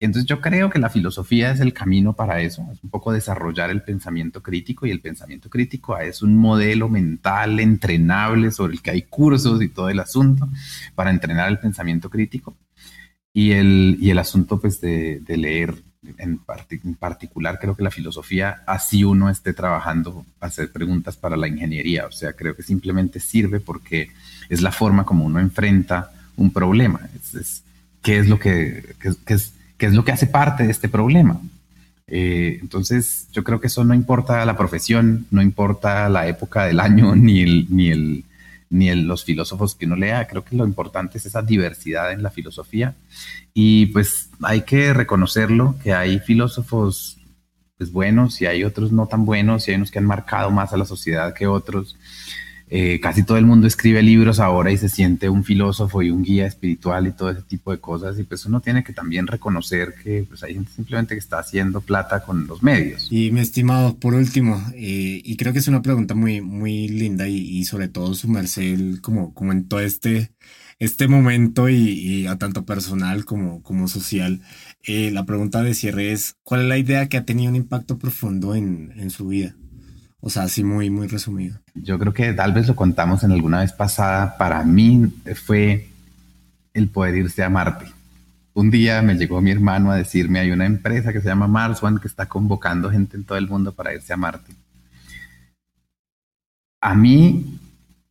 Entonces 0.00 0.28
yo 0.28 0.40
creo 0.40 0.68
que 0.68 0.78
la 0.78 0.90
filosofía 0.90 1.50
es 1.50 1.60
el 1.60 1.72
camino 1.72 2.12
para 2.12 2.40
eso, 2.42 2.66
es 2.72 2.82
un 2.82 2.90
poco 2.90 3.12
desarrollar 3.12 3.70
el 3.70 3.82
pensamiento 3.82 4.42
crítico 4.42 4.86
y 4.86 4.90
el 4.90 5.00
pensamiento 5.00 5.48
crítico 5.48 5.96
es 5.98 6.20
un 6.20 6.36
modelo 6.36 6.88
mental 6.88 7.58
entrenable 7.58 8.50
sobre 8.50 8.74
el 8.74 8.82
que 8.82 8.90
hay 8.90 9.02
cursos 9.02 9.62
y 9.62 9.68
todo 9.68 9.88
el 9.88 10.00
asunto 10.00 10.48
para 10.94 11.10
entrenar 11.10 11.48
el 11.48 11.58
pensamiento 11.58 12.10
crítico 12.10 12.54
y 13.32 13.52
el, 13.52 13.96
y 13.98 14.10
el 14.10 14.18
asunto 14.18 14.60
pues 14.60 14.80
de, 14.80 15.22
leer 15.26 15.74
en, 16.18 16.38
particular 16.98 17.58
creo 17.58 17.74
que 17.74 17.82
la 17.82 17.90
filosofía 17.90 18.62
así 18.66 19.04
uno 19.04 19.30
esté 19.30 19.54
trabajando 19.54 20.26
hacer 20.38 20.70
preguntas 20.70 21.16
para 21.16 21.36
la 21.36 21.48
ingeniería, 21.48 22.06
o 22.06 22.12
sea 22.12 22.34
creo 22.34 22.54
que 22.54 22.62
simplemente 22.62 23.20
sirve 23.20 23.58
porque 23.58 24.10
es 24.50 24.60
la 24.60 24.70
forma 24.70 25.04
como 25.04 25.24
uno 25.24 25.40
enfrenta 25.40 26.12
un 26.36 26.52
problema, 26.52 27.00
qué 28.04 28.18
es 28.18 28.28
lo 28.28 28.38
que, 28.38 28.94
que 29.00 29.34
es 29.34 29.54
que 29.76 29.86
es 29.86 29.92
lo 29.92 30.04
que 30.04 30.12
hace 30.12 30.26
parte 30.26 30.64
de 30.64 30.70
este 30.70 30.88
problema. 30.88 31.40
Eh, 32.06 32.58
entonces, 32.60 33.28
yo 33.32 33.44
creo 33.44 33.60
que 33.60 33.68
eso 33.68 33.84
no 33.84 33.94
importa 33.94 34.44
la 34.44 34.56
profesión, 34.56 35.26
no 35.30 35.42
importa 35.42 36.08
la 36.08 36.28
época 36.28 36.64
del 36.64 36.80
año, 36.80 37.16
ni, 37.16 37.42
el, 37.42 37.66
ni, 37.70 37.90
el, 37.90 38.24
ni 38.70 38.94
los 38.94 39.24
filósofos 39.24 39.74
que 39.74 39.86
uno 39.86 39.96
lea. 39.96 40.26
Creo 40.26 40.44
que 40.44 40.56
lo 40.56 40.66
importante 40.66 41.18
es 41.18 41.26
esa 41.26 41.42
diversidad 41.42 42.12
en 42.12 42.22
la 42.22 42.30
filosofía. 42.30 42.94
Y 43.52 43.86
pues 43.86 44.30
hay 44.42 44.62
que 44.62 44.92
reconocerlo, 44.92 45.76
que 45.82 45.92
hay 45.92 46.18
filósofos 46.18 47.18
pues, 47.76 47.92
buenos 47.92 48.40
y 48.40 48.46
hay 48.46 48.64
otros 48.64 48.92
no 48.92 49.06
tan 49.06 49.24
buenos, 49.24 49.66
y 49.66 49.70
hay 49.70 49.76
unos 49.76 49.90
que 49.90 49.98
han 49.98 50.06
marcado 50.06 50.50
más 50.50 50.72
a 50.72 50.76
la 50.76 50.84
sociedad 50.84 51.34
que 51.34 51.46
otros. 51.46 51.96
Eh, 52.68 52.98
casi 53.00 53.22
todo 53.24 53.36
el 53.36 53.44
mundo 53.44 53.66
escribe 53.66 54.02
libros 54.02 54.40
ahora 54.40 54.72
y 54.72 54.78
se 54.78 54.88
siente 54.88 55.28
un 55.28 55.44
filósofo 55.44 56.02
y 56.02 56.10
un 56.10 56.22
guía 56.22 56.46
espiritual 56.46 57.06
y 57.06 57.12
todo 57.12 57.30
ese 57.30 57.42
tipo 57.42 57.70
de 57.70 57.78
cosas. 57.78 58.18
Y 58.18 58.24
pues 58.24 58.46
uno 58.46 58.60
tiene 58.60 58.82
que 58.82 58.92
también 58.92 59.26
reconocer 59.26 59.94
que 60.02 60.24
pues, 60.28 60.42
hay 60.42 60.54
gente 60.54 60.72
simplemente 60.72 61.14
que 61.14 61.18
está 61.18 61.38
haciendo 61.38 61.80
plata 61.80 62.24
con 62.24 62.46
los 62.46 62.62
medios. 62.62 63.08
Y 63.10 63.30
mi 63.30 63.40
estimado, 63.40 63.96
por 63.96 64.14
último, 64.14 64.62
eh, 64.74 65.20
y 65.22 65.36
creo 65.36 65.52
que 65.52 65.58
es 65.58 65.68
una 65.68 65.82
pregunta 65.82 66.14
muy, 66.14 66.40
muy 66.40 66.88
linda 66.88 67.28
y, 67.28 67.64
sobre 67.64 67.88
todo 67.88 68.14
sumarse 68.14 68.76
como, 69.00 69.34
como 69.34 69.52
en 69.52 69.68
todo 69.68 69.80
este, 69.80 70.32
este 70.78 71.08
momento 71.08 71.68
y, 71.68 72.26
a 72.26 72.38
tanto 72.38 72.64
personal 72.64 73.24
como, 73.24 73.62
como 73.62 73.88
social. 73.88 74.40
Eh, 74.82 75.10
la 75.10 75.24
pregunta 75.26 75.62
de 75.62 75.74
cierre 75.74 76.12
es, 76.12 76.36
¿cuál 76.42 76.62
es 76.62 76.68
la 76.68 76.78
idea 76.78 77.08
que 77.08 77.16
ha 77.16 77.24
tenido 77.24 77.50
un 77.50 77.56
impacto 77.56 77.98
profundo 77.98 78.54
en, 78.54 78.92
en 78.96 79.10
su 79.10 79.28
vida? 79.28 79.54
O 80.26 80.30
sea, 80.30 80.44
así 80.44 80.64
muy, 80.64 80.88
muy 80.88 81.06
resumido. 81.06 81.58
Yo 81.74 81.98
creo 81.98 82.14
que 82.14 82.32
tal 82.32 82.54
vez 82.54 82.66
lo 82.66 82.74
contamos 82.74 83.22
en 83.24 83.32
alguna 83.32 83.60
vez 83.60 83.74
pasada. 83.74 84.38
Para 84.38 84.64
mí 84.64 85.12
fue 85.34 85.90
el 86.72 86.88
poder 86.88 87.16
irse 87.16 87.44
a 87.44 87.50
Marte. 87.50 87.84
Un 88.54 88.70
día 88.70 89.02
me 89.02 89.16
llegó 89.16 89.42
mi 89.42 89.50
hermano 89.50 89.90
a 89.90 89.96
decirme, 89.96 90.38
hay 90.40 90.50
una 90.50 90.64
empresa 90.64 91.12
que 91.12 91.20
se 91.20 91.28
llama 91.28 91.46
Mars 91.46 91.82
One 91.82 92.00
que 92.00 92.08
está 92.08 92.24
convocando 92.24 92.90
gente 92.90 93.18
en 93.18 93.24
todo 93.24 93.36
el 93.36 93.48
mundo 93.48 93.72
para 93.72 93.92
irse 93.92 94.14
a 94.14 94.16
Marte. 94.16 94.50
A 96.80 96.94
mí, 96.94 97.58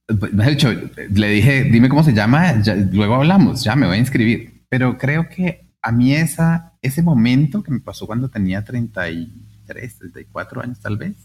de 0.07 0.51
hecho, 0.51 0.71
le 0.71 1.29
dije, 1.29 1.63
dime 1.63 1.89
cómo 1.89 2.03
se 2.03 2.13
llama, 2.13 2.61
luego 2.91 3.15
hablamos, 3.15 3.63
ya 3.63 3.75
me 3.75 3.87
voy 3.87 3.95
a 3.95 3.99
inscribir. 3.99 4.61
Pero 4.69 4.99
creo 4.99 5.29
que 5.29 5.65
a 5.81 5.91
mí 5.91 6.13
esa, 6.13 6.73
ese 6.83 7.01
momento 7.01 7.63
que 7.63 7.71
me 7.71 7.79
pasó 7.79 8.05
cuando 8.05 8.29
tenía 8.29 8.63
33, 8.63 9.97
34 9.97 10.61
años 10.61 10.79
tal 10.79 10.97
vez, 10.97 11.15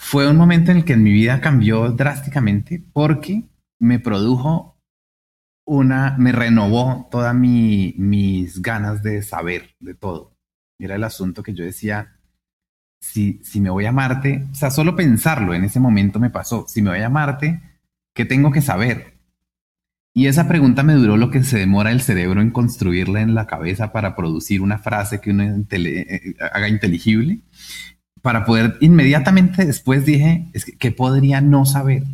fue 0.00 0.30
un 0.30 0.36
momento 0.36 0.70
en 0.70 0.78
el 0.78 0.84
que 0.84 0.96
mi 0.96 1.12
vida 1.12 1.40
cambió 1.40 1.90
drásticamente 1.90 2.82
porque 2.92 3.42
me 3.80 3.98
produjo 3.98 4.78
una, 5.66 6.16
me 6.16 6.30
renovó 6.30 7.08
todas 7.10 7.34
mis 7.34 8.62
ganas 8.62 9.02
de 9.02 9.22
saber 9.22 9.74
de 9.80 9.94
todo. 9.94 10.36
Era 10.78 10.94
el 10.94 11.02
asunto 11.02 11.42
que 11.42 11.52
yo 11.52 11.64
decía, 11.64 12.16
si, 13.02 13.40
si 13.42 13.60
me 13.60 13.70
voy 13.70 13.86
a 13.86 13.92
Marte, 13.92 14.46
o 14.50 14.54
sea, 14.54 14.70
solo 14.70 14.94
pensarlo 14.94 15.52
en 15.52 15.64
ese 15.64 15.80
momento 15.80 16.20
me 16.20 16.30
pasó, 16.30 16.66
si 16.68 16.80
me 16.80 16.90
voy 16.90 17.02
a 17.02 17.10
Marte, 17.10 17.60
¿qué 18.14 18.24
tengo 18.24 18.52
que 18.52 18.62
saber? 18.62 19.18
Y 20.14 20.28
esa 20.28 20.46
pregunta 20.46 20.84
me 20.84 20.94
duró 20.94 21.16
lo 21.16 21.30
que 21.30 21.42
se 21.42 21.58
demora 21.58 21.90
el 21.90 22.02
cerebro 22.02 22.40
en 22.40 22.50
construirla 22.50 23.20
en 23.20 23.34
la 23.34 23.48
cabeza 23.48 23.92
para 23.92 24.14
producir 24.14 24.62
una 24.62 24.78
frase 24.78 25.20
que 25.20 25.30
uno 25.30 25.42
eh, 25.42 25.66
eh, 25.70 26.34
haga 26.52 26.68
inteligible 26.68 27.42
para 28.22 28.44
poder 28.44 28.76
inmediatamente 28.80 29.64
después 29.64 30.04
dije, 30.04 30.48
es 30.52 30.64
que, 30.64 30.76
¿qué 30.76 30.92
podría 30.92 31.40
no 31.40 31.64
saber? 31.66 32.04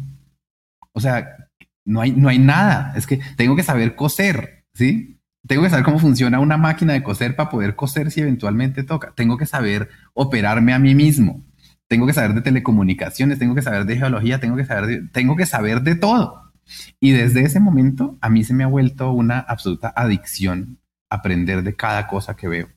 O 0.93 1.01
sea, 1.01 1.49
no 1.85 2.01
hay, 2.01 2.13
no 2.13 2.29
hay 2.29 2.39
nada, 2.39 2.93
es 2.97 3.07
que 3.07 3.21
tengo 3.37 3.57
que 3.57 3.63
saber 3.63 3.95
coser, 3.95 4.65
¿sí? 4.73 5.19
Tengo 5.47 5.63
que 5.63 5.71
saber 5.71 5.85
cómo 5.85 5.99
funciona 5.99 6.41
una 6.41 6.57
máquina 6.57 6.95
de 6.95 7.03
coser 7.03 7.37
para 7.37 7.51
poder 7.51 7.77
coser 7.77 8.11
si 8.11 8.23
eventualmente 8.23 8.83
toca. 8.83 9.13
Tengo 9.15 9.37
que 9.37 9.45
saber 9.45 9.91
operarme 10.15 10.73
a 10.73 10.79
mí 10.79 10.95
mismo. 10.95 11.43
Tengo 11.87 12.07
que 12.07 12.15
saber 12.15 12.33
de 12.33 12.41
telecomunicaciones, 12.41 13.39
tengo 13.39 13.55
que 13.55 13.61
saber 13.61 13.85
de 13.85 13.99
geología, 13.99 14.41
tengo 14.41 14.57
que 14.57 14.65
saber 14.65 14.87
de, 14.87 15.09
tengo 15.09 15.37
que 15.37 15.45
saber 15.45 15.83
de 15.83 15.97
todo. 15.97 16.53
Y 16.99 17.11
desde 17.11 17.43
ese 17.43 17.61
momento 17.61 18.17
a 18.23 18.31
mí 18.31 18.43
se 18.43 18.55
me 18.55 18.65
ha 18.65 18.69
vuelto 18.69 19.13
una 19.13 19.39
absoluta 19.41 19.93
adicción 19.95 20.79
aprender 21.11 21.63
de 21.63 21.77
cada 21.77 22.07
cosa 22.07 22.35
que 22.37 22.49
veo. 22.49 22.69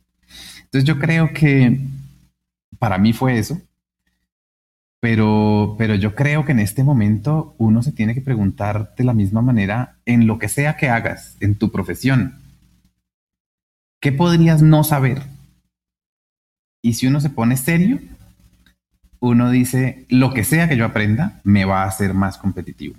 Entonces 0.64 0.84
yo 0.84 1.00
creo 1.00 1.32
que 1.34 1.80
para 2.80 2.98
mí 2.98 3.14
fue 3.14 3.38
eso. 3.38 3.62
Pero, 5.00 5.76
pero 5.78 5.96
yo 5.96 6.16
creo 6.16 6.44
que 6.44 6.54
en 6.54 6.60
este 6.60 6.84
momento 6.84 7.56
uno 7.60 7.84
se 7.84 7.92
tiene 7.92 8.16
que 8.16 8.22
preguntar 8.22 8.96
de 8.98 9.04
la 9.04 9.14
misma 9.14 9.42
manera 9.42 9.98
en 10.06 10.26
lo 10.26 10.40
que 10.40 10.50
sea 10.50 10.76
que 10.76 10.90
hagas, 10.90 11.38
en 11.40 11.56
tu 11.56 11.72
profesión. 11.72 12.42
¿Qué 14.02 14.12
podrías 14.12 14.62
no 14.62 14.84
saber? 14.84 15.22
Y 16.82 16.94
si 16.94 17.08
uno 17.08 17.20
se 17.20 17.30
pone 17.30 17.58
serio, 17.58 18.00
uno 19.20 19.50
dice, 19.50 20.06
lo 20.10 20.34
que 20.34 20.44
sea 20.44 20.70
que 20.70 20.78
yo 20.78 20.86
aprenda 20.86 21.42
me 21.44 21.66
va 21.66 21.84
a 21.84 21.88
hacer 21.88 22.14
más 22.14 22.38
competitivo. 22.38 22.96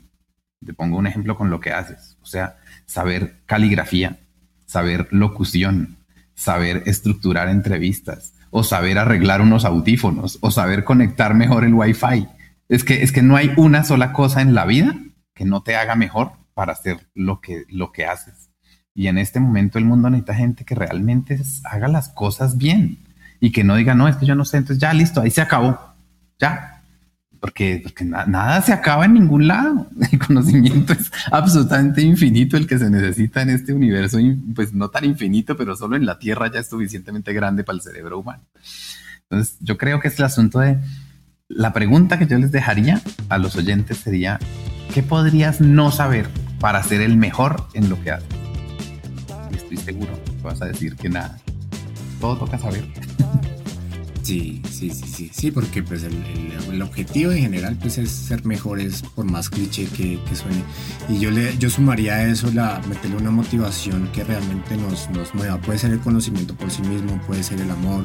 Te 0.65 0.75
pongo 0.75 0.99
un 0.99 1.07
ejemplo 1.07 1.37
con 1.37 1.51
lo 1.51 1.61
que 1.61 1.73
haces. 1.73 2.17
O 2.21 2.27
sea, 2.27 2.57
saber 2.87 3.37
caligrafía, 3.47 4.19
saber 4.67 5.09
locución, 5.11 5.97
saber 6.35 6.83
estructurar 6.87 7.49
entrevistas, 7.49 8.35
o 8.51 8.63
saber 8.63 8.99
arreglar 8.99 9.41
unos 9.41 9.65
audífonos 9.65 10.39
o 10.41 10.51
saber 10.51 10.85
conectar 10.85 11.35
mejor 11.35 11.65
el 11.65 11.75
Wi-Fi. 11.75 12.29
Es 12.69 12.85
que, 12.85 13.03
es 13.03 13.13
que 13.13 13.23
no 13.23 13.37
hay 13.37 13.53
una 13.57 13.85
sola 13.85 14.13
cosa 14.13 14.43
en 14.43 14.55
la 14.55 14.65
vida 14.65 14.97
que 15.35 15.45
no 15.45 15.63
te 15.63 15.77
haga 15.77 15.95
mejor 15.95 16.33
para 16.55 16.73
hacer 16.73 17.09
lo 17.15 17.41
que, 17.41 17.65
lo 17.69 17.93
que 17.93 18.07
haces. 18.07 18.51
Y 18.95 19.07
en 19.07 19.19
este 19.19 19.39
momento 19.39 19.79
el 19.79 19.85
mundo 19.85 20.11
necesita 20.11 20.35
gente 20.35 20.65
que 20.65 20.75
realmente 20.75 21.41
haga 21.65 21.89
las 21.89 22.09
cosas 22.09 22.59
bien 22.59 22.99
y 23.41 23.53
que 23.53 23.63
no 23.63 23.77
diga, 23.77 23.95
no, 23.95 24.09
es 24.09 24.17
que 24.17 24.27
yo 24.27 24.35
no 24.35 24.45
sé, 24.45 24.57
entonces 24.57 24.81
ya 24.81 24.93
listo, 24.93 25.21
ahí 25.21 25.31
se 25.31 25.41
acabó. 25.41 25.79
Ya, 26.41 26.78
porque, 27.41 27.85
nada 28.27 28.61
se 28.63 28.73
acaba 28.73 29.05
en 29.05 29.15
ningún 29.15 29.47
lado. 29.47 29.87
El 30.13 30.19
conocimiento 30.19 30.93
es 30.93 31.11
absolutamente 31.31 32.03
infinito 32.03 32.57
el 32.57 32.67
que 32.67 32.79
se 32.79 32.91
necesita 32.91 33.43
en 33.43 33.51
este 33.51 33.73
universo, 33.73 34.19
pues 34.55 34.73
no 34.73 34.89
tan 34.89 35.05
infinito, 35.05 35.57
pero 35.57 35.77
solo 35.77 35.97
en 35.97 36.07
la 36.07 36.19
Tierra 36.19 36.51
ya 36.53 36.61
es 36.61 36.69
suficientemente 36.69 37.33
grande 37.33 37.65
para 37.65 37.77
el 37.77 37.83
cerebro 37.83 38.19
humano. 38.19 38.43
Entonces, 39.31 39.57
yo 39.61 39.77
creo 39.77 40.01
que 40.01 40.09
es 40.09 40.19
el 40.19 40.25
asunto 40.25 40.61
de 40.61 40.79
la 41.49 41.73
pregunta 41.73 42.19
que 42.19 42.27
yo 42.27 42.39
les 42.39 42.53
dejaría 42.53 43.01
a 43.29 43.39
los 43.39 43.57
oyentes 43.57 43.99
sería, 43.99 44.39
¿qué 44.93 45.03
podrías 45.03 45.61
no 45.61 45.91
saber 45.91 46.29
para 46.61 46.83
ser 46.83 47.01
el 47.01 47.17
mejor 47.17 47.67
en 47.75 47.89
lo 47.89 48.01
que 48.03 48.13
haces? 48.13 48.29
Y 49.51 49.57
estoy 49.57 49.77
seguro 49.77 50.19
que 50.25 50.43
vas 50.43 50.61
a 50.63 50.67
decir 50.67 50.97
que 50.97 51.09
nada. 51.09 51.39
Todo 52.21 52.37
toca 52.37 52.59
saber. 52.59 52.85
Sí, 54.29 54.61
sí, 54.71 54.91
sí, 54.91 55.07
sí, 55.07 55.31
sí, 55.33 55.51
porque 55.51 55.83
pues 55.83 56.03
el, 56.03 56.83
objetivo 56.83 57.33
en 57.33 57.39
general 57.39 57.79
pues 57.81 57.97
es 57.97 58.11
ser 58.11 58.45
mejores 58.45 59.01
por 59.15 59.25
más 59.25 59.49
cliché 59.49 59.87
que, 59.87 60.21
suene. 60.35 60.63
Y 61.09 61.19
yo 61.19 61.31
le 61.31 61.57
yo 61.57 61.71
sumaría 61.71 62.17
a 62.17 62.25
eso 62.29 62.51
la 62.53 62.79
meterle 62.91 63.17
una 63.17 63.31
motivación 63.31 64.07
que 64.13 64.25
realmente 64.25 64.77
nos, 64.77 65.09
nos 65.09 65.35
mueva. 65.35 65.59
Puede 65.63 65.79
ser 65.79 65.93
el 65.93 66.01
conocimiento 66.01 66.55
por 66.55 66.71
sí 66.71 66.83
mismo, 66.83 67.19
puede 67.27 67.43
ser 67.43 67.59
el 67.63 67.71
amor, 67.71 68.05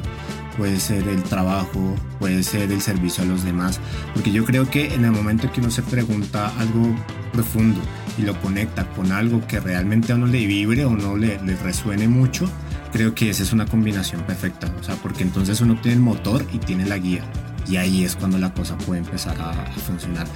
puede 0.56 0.80
ser 0.80 1.06
el 1.08 1.22
trabajo, 1.24 1.94
puede 2.18 2.42
ser 2.42 2.72
el 2.72 2.80
servicio 2.80 3.22
a 3.22 3.26
los 3.26 3.44
demás. 3.44 3.78
Porque 4.14 4.32
yo 4.32 4.46
creo 4.46 4.70
que 4.70 4.94
en 4.94 5.04
el 5.04 5.10
momento 5.10 5.52
que 5.52 5.60
uno 5.60 5.70
se 5.70 5.82
pregunta 5.82 6.50
algo 6.58 6.96
profundo 7.34 7.80
y 8.16 8.22
lo 8.22 8.40
conecta 8.40 8.86
con 8.90 9.12
algo 9.12 9.46
que 9.46 9.60
realmente 9.60 10.12
a 10.12 10.16
uno 10.16 10.26
le 10.26 10.46
vibre 10.46 10.84
o 10.84 10.90
no 10.90 11.16
le, 11.16 11.38
resuene 11.62 12.08
mucho, 12.08 12.48
creo 12.92 13.14
que 13.14 13.30
esa 13.30 13.42
es 13.42 13.52
una 13.52 13.66
combinación 13.66 14.22
perfecta, 14.22 14.72
o 14.80 14.82
sea, 14.82 14.94
porque 14.96 15.22
entonces 15.22 15.60
uno 15.60 15.78
tiene 15.80 15.96
el 15.96 16.02
motor 16.02 16.44
y 16.52 16.58
tiene 16.58 16.86
la 16.86 16.98
guía. 16.98 17.24
Y 17.66 17.76
ahí 17.76 18.04
es 18.04 18.14
cuando 18.14 18.36
la 18.36 18.52
cosa 18.52 18.76
puede 18.76 19.00
empezar 19.00 19.40
a, 19.40 19.54
funcionar. 19.86 20.26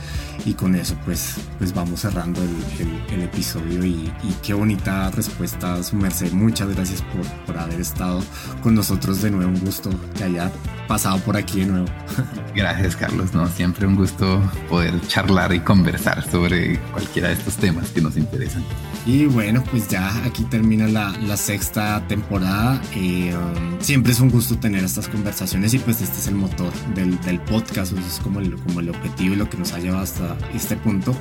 Y 0.46 0.54
con 0.54 0.74
eso 0.74 0.96
pues 1.04 1.34
pues 1.58 1.74
vamos 1.74 2.00
cerrando 2.00 2.40
el, 2.42 3.22
episodio 3.22 3.84
y, 3.84 4.10
qué 4.42 4.54
bonita 4.54 5.10
respuesta 5.10 5.82
su 5.82 5.96
merced. 5.96 6.32
Muchas 6.32 6.74
gracias 6.74 7.02
por, 7.02 7.26
por 7.44 7.58
haber 7.58 7.80
estado 7.80 8.22
con 8.62 8.74
nosotros. 8.74 9.20
De 9.20 9.30
nuevo 9.30 9.50
un 9.50 9.60
gusto 9.60 9.90
que 10.16 10.24
haya 10.24 10.50
pasado 10.88 11.18
por 11.18 11.36
aquí 11.36 11.60
de 11.60 11.66
nuevo 11.66 11.86
gracias 12.54 12.96
Carlos 12.96 13.32
no 13.34 13.46
siempre 13.46 13.86
un 13.86 13.94
gusto 13.94 14.42
poder 14.68 15.00
charlar 15.06 15.54
y 15.54 15.60
conversar 15.60 16.28
sobre 16.28 16.78
cualquiera 16.92 17.28
de 17.28 17.34
estos 17.34 17.56
temas 17.56 17.90
que 17.90 18.00
nos 18.00 18.16
interesan 18.16 18.64
y 19.08 19.24
bueno, 19.24 19.64
pues 19.70 19.88
ya 19.88 20.22
aquí 20.26 20.44
termina 20.44 20.86
la, 20.86 21.16
la 21.26 21.38
sexta 21.38 22.06
temporada. 22.08 22.78
Eh, 22.94 23.34
um, 23.34 23.80
siempre 23.80 24.12
es 24.12 24.20
un 24.20 24.28
gusto 24.28 24.58
tener 24.58 24.84
estas 24.84 25.08
conversaciones 25.08 25.72
y 25.72 25.78
pues 25.78 26.02
este 26.02 26.18
es 26.18 26.26
el 26.26 26.34
motor 26.34 26.70
del, 26.94 27.18
del 27.22 27.40
podcast, 27.40 27.94
es 27.94 28.20
como 28.22 28.40
el, 28.40 28.54
como 28.56 28.80
el 28.80 28.90
objetivo 28.90 29.32
y 29.32 29.38
lo 29.38 29.48
que 29.48 29.56
nos 29.56 29.72
ha 29.72 29.78
llevado 29.78 30.02
hasta 30.02 30.36
este 30.54 30.76
punto. 30.76 31.16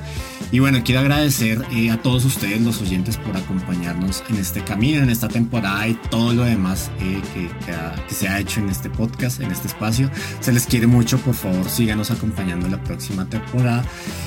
Y 0.52 0.58
bueno, 0.58 0.82
quiero 0.84 1.00
agradecer 1.00 1.64
eh, 1.72 1.90
a 1.90 1.96
todos 2.02 2.26
ustedes, 2.26 2.60
los 2.60 2.82
oyentes, 2.82 3.16
por 3.16 3.34
acompañarnos 3.34 4.22
en 4.28 4.36
este 4.36 4.62
camino, 4.62 5.02
en 5.02 5.08
esta 5.08 5.28
temporada 5.28 5.88
y 5.88 5.94
todo 5.94 6.34
lo 6.34 6.44
demás 6.44 6.90
eh, 7.00 7.22
que, 7.32 7.48
que, 7.64 8.14
se 8.14 8.28
ha 8.28 8.38
hecho 8.38 8.60
en 8.60 8.68
este 8.68 8.90
podcast, 8.90 9.40
en 9.40 9.50
este 9.50 9.57
espacio. 9.66 10.10
Se 10.40 10.52
les 10.52 10.66
quiere 10.66 10.86
mucho, 10.86 11.18
por 11.18 11.34
favor, 11.34 11.68
síganos 11.68 12.12
acompañando 12.12 12.68
la 12.68 12.82
próxima 12.84 13.28
temporada. 13.28 13.84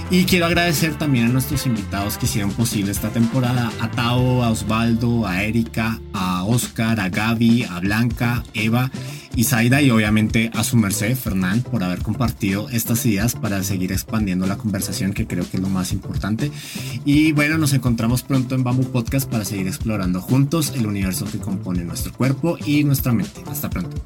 Y 0.10 0.26
quiero 0.26 0.46
agradecer 0.46 0.96
también 0.96 1.28
a 1.28 1.30
nuestros 1.30 1.66
invitados 1.66 2.18
que 2.18 2.26
hicieron 2.26 2.52
posible 2.52 2.92
esta 2.92 3.10
temporada 3.10 3.72
a 3.80 3.90
Tao, 3.92 4.44
a 4.44 4.50
Osvaldo, 4.50 5.26
a 5.26 5.44
Erika, 5.44 6.00
a 6.14 6.44
Oscar, 6.44 7.00
a 7.00 7.10
Gaby, 7.10 7.64
a 7.64 7.80
Blanca, 7.80 8.44
Eva 8.54 8.92
y 9.36 9.46
Zaida 9.46 9.82
y 9.82 9.92
obviamente 9.92 10.52
a 10.54 10.64
su 10.64 10.78
merced, 10.78 11.16
Fernán, 11.16 11.62
por 11.62 11.84
haber 11.84 12.02
compartido 12.02 12.70
estas 12.70 13.06
ideas 13.06 13.36
para 13.36 13.64
seguir 13.64 13.92
expandiendo 13.92 14.46
la 14.46 14.58
conversación 14.58 15.14
que 15.14 15.28
creo 15.28 15.50
que 15.50 15.58
es 15.58 15.64
lo 15.64 15.70
más 15.70 15.94
importante. 15.94 16.52
Y 17.06 17.32
bueno, 17.32 17.58
nos 17.58 17.74
encontramos 17.74 18.24
pronto 18.24 18.56
en 18.56 18.64
Bamboo 18.64 18.92
Podcast 18.92 19.30
para 19.30 19.46
seguir 19.46 19.68
explorando 19.68 20.22
juntos 20.22 20.74
el 20.76 20.86
universo 20.86 21.26
que 21.26 21.40
compone 21.40 21.84
nuestro 21.84 22.14
cuerpo 22.14 22.58
y 22.66 22.84
nuestra 22.84 23.14
mente. 23.14 23.42
Hasta 23.48 23.70
pronto. 23.70 23.98